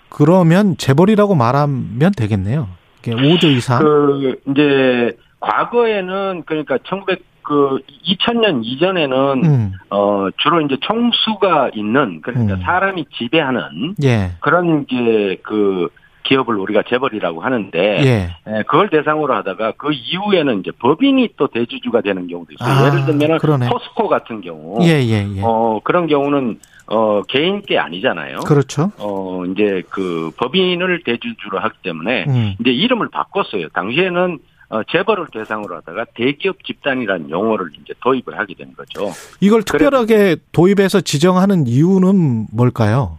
[0.08, 2.68] 그러면 재벌이라고 말하면 되겠네요.
[3.10, 3.80] 5조 이상?
[3.80, 9.72] 그, 이제, 과거에는, 그러니까 1900, 그, 2000년 이전에는, 음.
[9.90, 12.60] 어, 주로 이제 총수가 있는, 그러니까 음.
[12.62, 14.30] 사람이 지배하는, 예.
[14.40, 15.88] 그런 게, 그,
[16.24, 18.30] 기업을 우리가 재벌이라고 하는데, 예.
[18.46, 22.72] 예, 그걸 대상으로 하다가 그 이후에는 이제 법인이 또 대주주가 되는 경우도 있어요.
[22.72, 23.38] 아, 예를 들면.
[23.68, 25.40] 포스코 같은 경우, 예, 예, 예.
[25.42, 26.60] 어, 그런 경우는
[26.92, 28.40] 어, 개인 게 아니잖아요.
[28.40, 28.92] 그렇죠.
[28.98, 32.54] 어, 이제 그 법인을 대주주로 하기 때문에 음.
[32.60, 33.70] 이제 이름을 바꿨어요.
[33.70, 34.38] 당시에는
[34.68, 39.10] 어, 재벌을 대상으로 하다가 대기업 집단이라는 용어를 이제 도입을 하게 된 거죠.
[39.40, 43.18] 이걸 특별하게 도입해서 지정하는 이유는 뭘까요?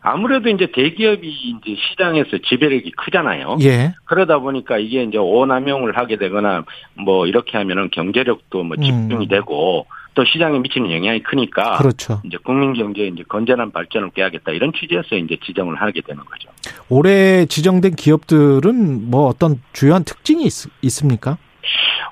[0.00, 3.58] 아무래도 이제 대기업이 이제 시장에서 지배력이 크잖아요.
[3.60, 3.94] 예.
[4.06, 6.64] 그러다 보니까 이게 이제 오남용을 하게 되거나
[6.94, 9.28] 뭐 이렇게 하면은 경제력도 뭐 집중이 음.
[9.28, 12.20] 되고 또 시장에 미치는 영향이 크니까 그렇죠.
[12.24, 16.48] 이제 국민 경제에 이제 건전한 발전을 깨야겠다 이런 취지에서 이제 지정을 하게 되는 거죠.
[16.88, 21.38] 올해 지정된 기업들은 뭐 어떤 주요한 특징이 있, 있습니까?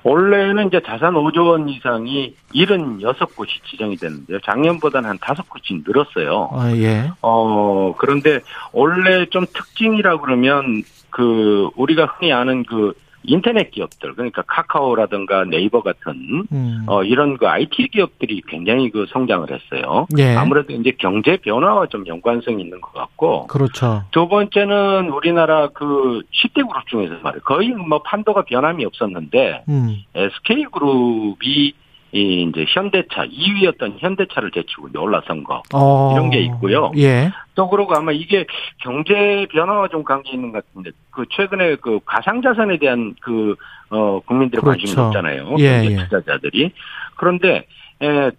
[0.03, 4.39] 원래는 이제 자산 5조 원 이상이 76곳이 지정이 됐는데요.
[4.45, 6.49] 작년보다는 한 5곳이 늘었어요.
[6.53, 7.11] 아, 예.
[7.21, 8.39] 어, 그런데
[8.71, 12.93] 원래 좀 특징이라 그러면 그 우리가 흔히 아는 그
[13.23, 16.85] 인터넷 기업들 그러니까 카카오라든가 네이버 같은 음.
[16.87, 20.07] 어 이런 그 IT 기업들이 굉장히 그 성장을 했어요.
[20.17, 20.35] 예.
[20.35, 24.03] 아무래도 이제 경제 변화와 좀 연관성이 있는 것 같고 그렇죠.
[24.11, 27.41] 두 번째는 우리나라 그 10대 그룹 중에서 말이에요.
[27.43, 29.97] 거의 뭐 판도가 변함이 없었는데 음.
[30.15, 31.73] SK 그룹이
[32.11, 36.11] 이 이제 현대차 2위였던 현대차를 제치고 이제 올라선 거 어.
[36.13, 36.91] 이런 게 있고요.
[36.97, 37.31] 예.
[37.55, 38.45] 또 그러고 아마 이게
[38.81, 43.55] 경제 변화와 좀 관계 있는 것 같은데 그 최근에 그 가상 자산에 대한 그
[43.91, 44.79] 어 국민들의 그렇죠.
[44.79, 45.55] 관심이 높잖아요.
[45.59, 45.95] 예, 경제 예.
[45.97, 46.71] 투자자들이
[47.15, 47.65] 그런데
[48.01, 48.31] 에,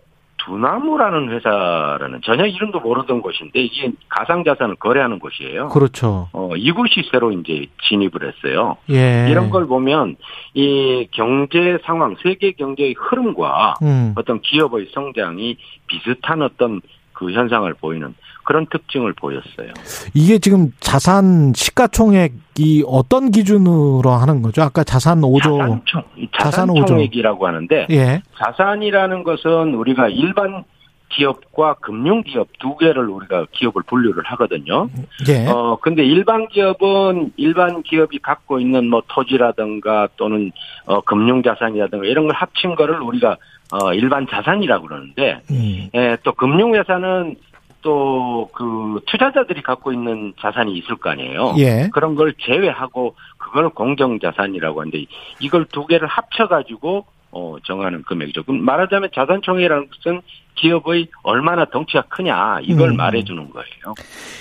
[0.45, 5.69] 두나무라는 회사라는 전혀 이름도 모르던 곳인데 이게 가상자산을 거래하는 곳이에요.
[5.69, 6.29] 그렇죠.
[6.33, 8.77] 어, 이곳이 새로 이제 진입을 했어요.
[8.91, 9.29] 예.
[9.31, 10.17] 이런 걸 보면
[10.55, 14.15] 이 경제 상황, 세계 경제의 흐름과 음.
[14.17, 15.57] 어떤 기업의 성장이
[15.87, 16.81] 비슷한 어떤
[17.13, 18.15] 그 현상을 보이는
[18.51, 19.73] 그런 특징을 보였어요.
[20.13, 24.63] 이게 지금 자산 시가총액이 어떤 기준으로 하는 거죠?
[24.63, 26.03] 아까 자산 5조 자산총,
[26.37, 28.23] 자산 총액이라고 하는데 예.
[28.37, 30.65] 자산이라는 것은 우리가 일반
[31.11, 34.89] 기업과 금융 기업 두 개를 우리가 기업을 분류를 하거든요.
[35.29, 35.47] 예.
[35.47, 40.51] 어, 근데 일반 기업은 일반 기업이 갖고 있는 뭐 토지라든가 또는
[40.87, 43.37] 어, 금융 자산이라든가 이런 걸 합친 거를 우리가
[43.73, 45.89] 어, 일반 자산이라고 그러는데, 음.
[45.95, 47.37] 예, 또 금융회사는
[47.83, 51.55] 또 그 투자자들이 갖고 있는 자산이 있을 거 아니에요.
[51.59, 51.89] 예.
[51.93, 55.05] 그런 걸 제외하고 그걸 공정 자산이라고 하는데
[55.41, 58.43] 이걸 두 개를 합쳐 가지고 어, 정하는 금액이죠.
[58.43, 60.21] 그럼 말하자면 자산총회라는 것은
[60.61, 62.97] 기업의 얼마나 덩치가 크냐 이걸 음.
[62.97, 63.95] 말해주는 거예요.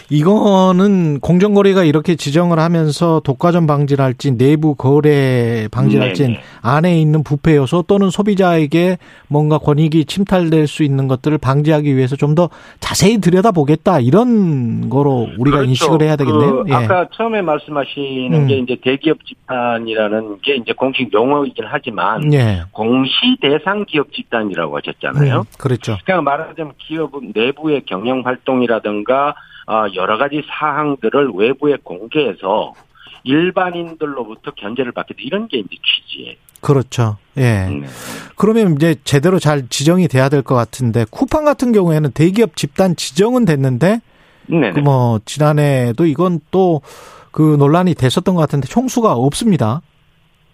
[0.09, 8.09] 이거는 공정거래가 이렇게 지정을 하면서 독과점 방지랄지 내부 거래 방지랄지 안에 있는 부패 요소 또는
[8.09, 8.97] 소비자에게
[9.27, 15.57] 뭔가 권익이 침탈될 수 있는 것들을 방지하기 위해서 좀 더 자세히 들여다보겠다 이런 거로 우리가
[15.57, 15.69] 그렇죠.
[15.69, 16.63] 인식을 해야 되겠네요.
[16.63, 16.73] 그 예.
[16.73, 18.47] 아까 처음에 말씀하시는 음.
[18.47, 22.63] 게 이제 대기업 집단이라는 게 이제 공식 용어이긴 하지만 예.
[22.71, 25.39] 공시 대상 기업 집단이라고 하셨잖아요.
[25.39, 25.97] 음, 그렇죠.
[26.09, 29.35] 그냥 말하자면 기업 내부의 경영 활동이라든가
[29.67, 32.73] 어, 여러 가지 사항들을 외부에 공개해서
[33.23, 36.35] 일반인들로부터 견제를 받게 돼 이런 게 이제 취지예요.
[36.61, 37.17] 그렇죠.
[37.37, 37.67] 예.
[37.69, 37.83] 네.
[38.35, 43.45] 그러면 이제 제대로 잘 지정이 돼야 될 것 같은데 쿠팡 같은 경우에는 대기업 집단 지정은
[43.45, 44.01] 됐는데
[44.47, 46.81] 그뭐 지난해도 이건 또
[47.31, 49.81] 그 논란이 됐었던 것 같은데 총수가 없습니다.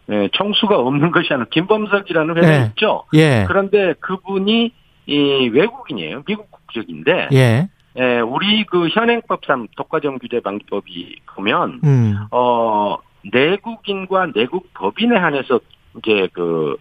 [0.08, 2.66] 네, 총수가 없는 것이 아니라 김범석이라는 회사 네.
[2.72, 3.06] 있죠.
[3.14, 3.46] 예.
[3.48, 4.74] 그런데 그분이
[5.08, 6.24] 이 외국인이에요.
[6.26, 7.30] 미국 국적인데.
[7.34, 7.70] 예.
[7.98, 12.16] 예, 우리 그 현행법상 독과점 규제 방지법이 보면 음.
[12.30, 12.98] 어
[13.32, 15.62] 내국인과 내국 법인에 한해서
[15.98, 16.76] 이제 그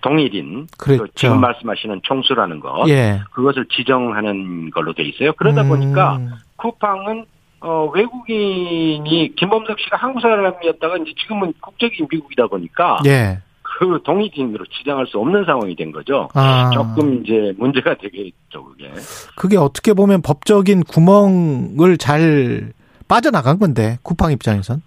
[0.00, 1.02] 동일인 그 그렇죠.
[1.04, 3.20] 그 지금 말씀하시는 총수라는 것 예.
[3.32, 5.32] 그것을 지정하는 걸로 돼 있어요.
[5.32, 5.70] 그러다 음.
[5.70, 6.20] 보니까
[6.56, 7.24] 쿠팡은
[7.60, 13.40] 어 외국인이 김범석 씨가 한국 사람이었다가 이제 지금은 국적이 미국이다 보니까 예.
[13.78, 16.28] 그 동의진으로 지정할 수 없는 상황이 된 거죠.
[16.34, 16.70] 아.
[16.72, 18.90] 조금 이제 문제가 되겠죠, 그게.
[19.36, 22.72] 그게 어떻게 보면 법적인 구멍을 잘
[23.08, 24.82] 빠져나간 건데, 쿠팡 입장에선?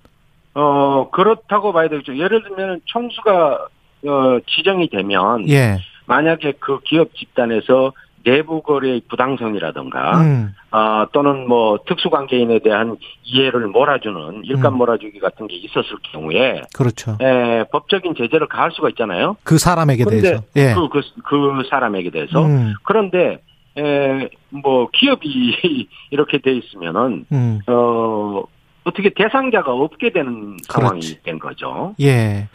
[0.54, 2.18] 어, 그렇다고 봐야 되겠죠.
[2.18, 3.68] 예를 들면 총수가
[4.06, 5.80] 어, 지정이 되면 예.
[6.06, 7.92] 만약에 그 기업 집단에서
[8.28, 10.54] 내부 거래의 부당성이라든가 음.
[10.72, 14.78] 어, 또는 뭐 특수관계인에 대한 이해를 몰아주는 일감 음.
[14.80, 17.18] 몰아주기 같은 게 있었을 경우에 그렇죠.
[17.22, 19.38] 에, 법적인 제재를 가할 수가 있잖아요.
[19.44, 20.44] 그 사람에게 대해서.
[20.58, 20.74] 예.
[20.74, 22.46] 그, 그, 그 사람에게 대해서.
[22.46, 22.74] 음.
[22.84, 23.40] 그런데
[23.78, 27.62] 에, 뭐 기업이 이렇게 돼 있으면은 음.
[27.68, 28.44] 어
[28.84, 31.24] 어떻게 대상자가 없게 되는 상황이 그렇지.
[31.24, 31.96] 된 거죠.
[32.02, 32.50] 예.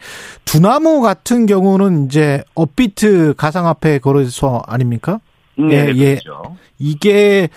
[0.45, 5.19] 두나무 같은 경우는 이제 업비트 가상화폐 거래소 아닙니까?
[5.55, 6.15] 네, 예, 예.
[6.15, 6.55] 그렇죠.
[6.79, 7.49] 이게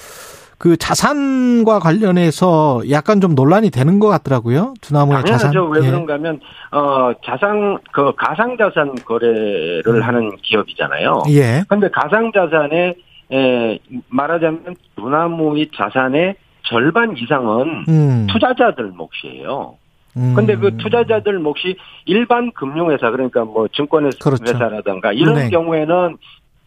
[0.59, 4.75] 그 자산과 관련해서 약간 좀 논란이 되는 것 같더라고요.
[4.81, 5.53] 두나무의 자산.
[5.71, 5.87] 왜 예.
[5.91, 6.41] 그런가 하면,
[6.73, 10.03] 어, 자산, 그 가상자산 거래를 음.
[10.03, 11.25] 하는 기업이잖아요.
[11.29, 11.63] 예.
[11.69, 12.95] 근데 가상자산에,
[13.33, 13.79] 에,
[14.09, 18.27] 말하자면 두나무의 자산의 절반 이상은 음.
[18.31, 19.77] 투자자들 몫이에요.
[20.17, 20.33] 음.
[20.35, 25.19] 근데 그 투자자들 몫이 일반 금융회사, 그러니까 뭐 증권회사라든가 그렇죠.
[25.19, 25.51] 이런 은행.
[25.51, 26.17] 경우에는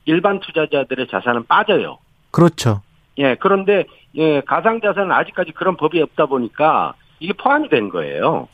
[0.10, 2.00] 일반 투자자들의 자산은 빠져요.
[2.32, 2.82] 그렇죠.
[3.20, 8.48] 예, 그런데 예, 가상 자산은 아직까지 그런 법이 없다 보니까 이게 포함이 된 거예요.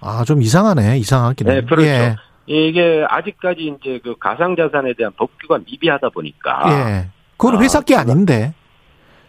[0.00, 0.98] 아, 좀 이상하네.
[0.98, 1.54] 이상하긴 해.
[1.54, 1.86] 네, 그렇죠.
[1.86, 2.16] 예.
[2.46, 6.62] 이게 아직까지 이제 그 가상 자산에 대한 법규가 미비하다 보니까.
[6.66, 7.08] 예.
[7.36, 8.52] 그건 회사 게 아, 아닌데.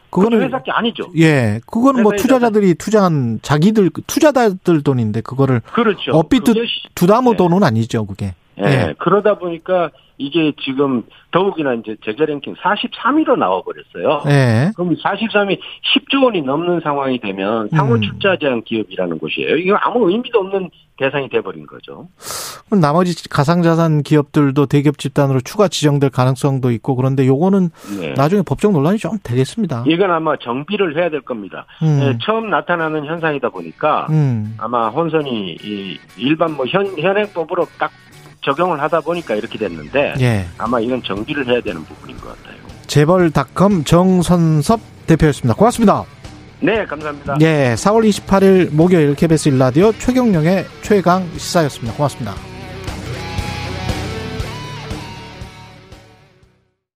[0.09, 1.11] 그거는 회사 게 아니죠.
[1.17, 1.59] 예.
[1.67, 6.11] 그거는 뭐 투자자들이 투자한 자기들 투자자들 돈인데 그거를 그렇죠.
[6.13, 6.53] 업비트
[6.95, 7.37] 두다모 네.
[7.37, 8.33] 돈은 아니죠, 그게.
[8.59, 8.63] 예.
[8.63, 8.93] 예.
[8.97, 14.21] 그러다 보니까 이게 지금 더욱이나 이제 제재 랭킹 43위로 나와버렸어요.
[14.25, 14.71] 네.
[14.75, 19.57] 그럼 43위 10조 원이 넘는 상황이 되면 상호 출자 제한 기업이라는 곳이에요.
[19.57, 22.07] 이거 아무 의미도 없는 대상이 돼버린 거죠.
[22.67, 27.69] 그럼 나머지 가상자산 기업들도 대기업 집단으로 추가 지정될 가능성도 있고 그런데 요거는
[27.99, 28.13] 네.
[28.13, 29.85] 나중에 법적 논란이 좀 되겠습니다.
[29.87, 31.65] 이건 아마 정비를 해야 될 겁니다.
[31.81, 31.99] 음.
[31.99, 34.55] 네, 처음 나타나는 현상이다 보니까 음.
[34.59, 35.57] 아마 혼선이
[36.17, 37.91] 일반 뭐 현, 현행법으로 딱
[38.43, 40.45] 적용을 하다 보니까 이렇게 됐는데 예.
[40.57, 42.61] 아마 이건 정비를 해야 되는 부분인 것 같아요.
[42.87, 45.55] 재벌닷컴 정선섭 대표였습니다.
[45.55, 46.03] 고맙습니다.
[46.59, 47.35] 네, 감사합니다.
[47.41, 51.95] 예, 4월 28일 목요일 KBS 일라디오 최경령의 최강 시사였습니다.
[51.97, 52.52] 고맙습니다.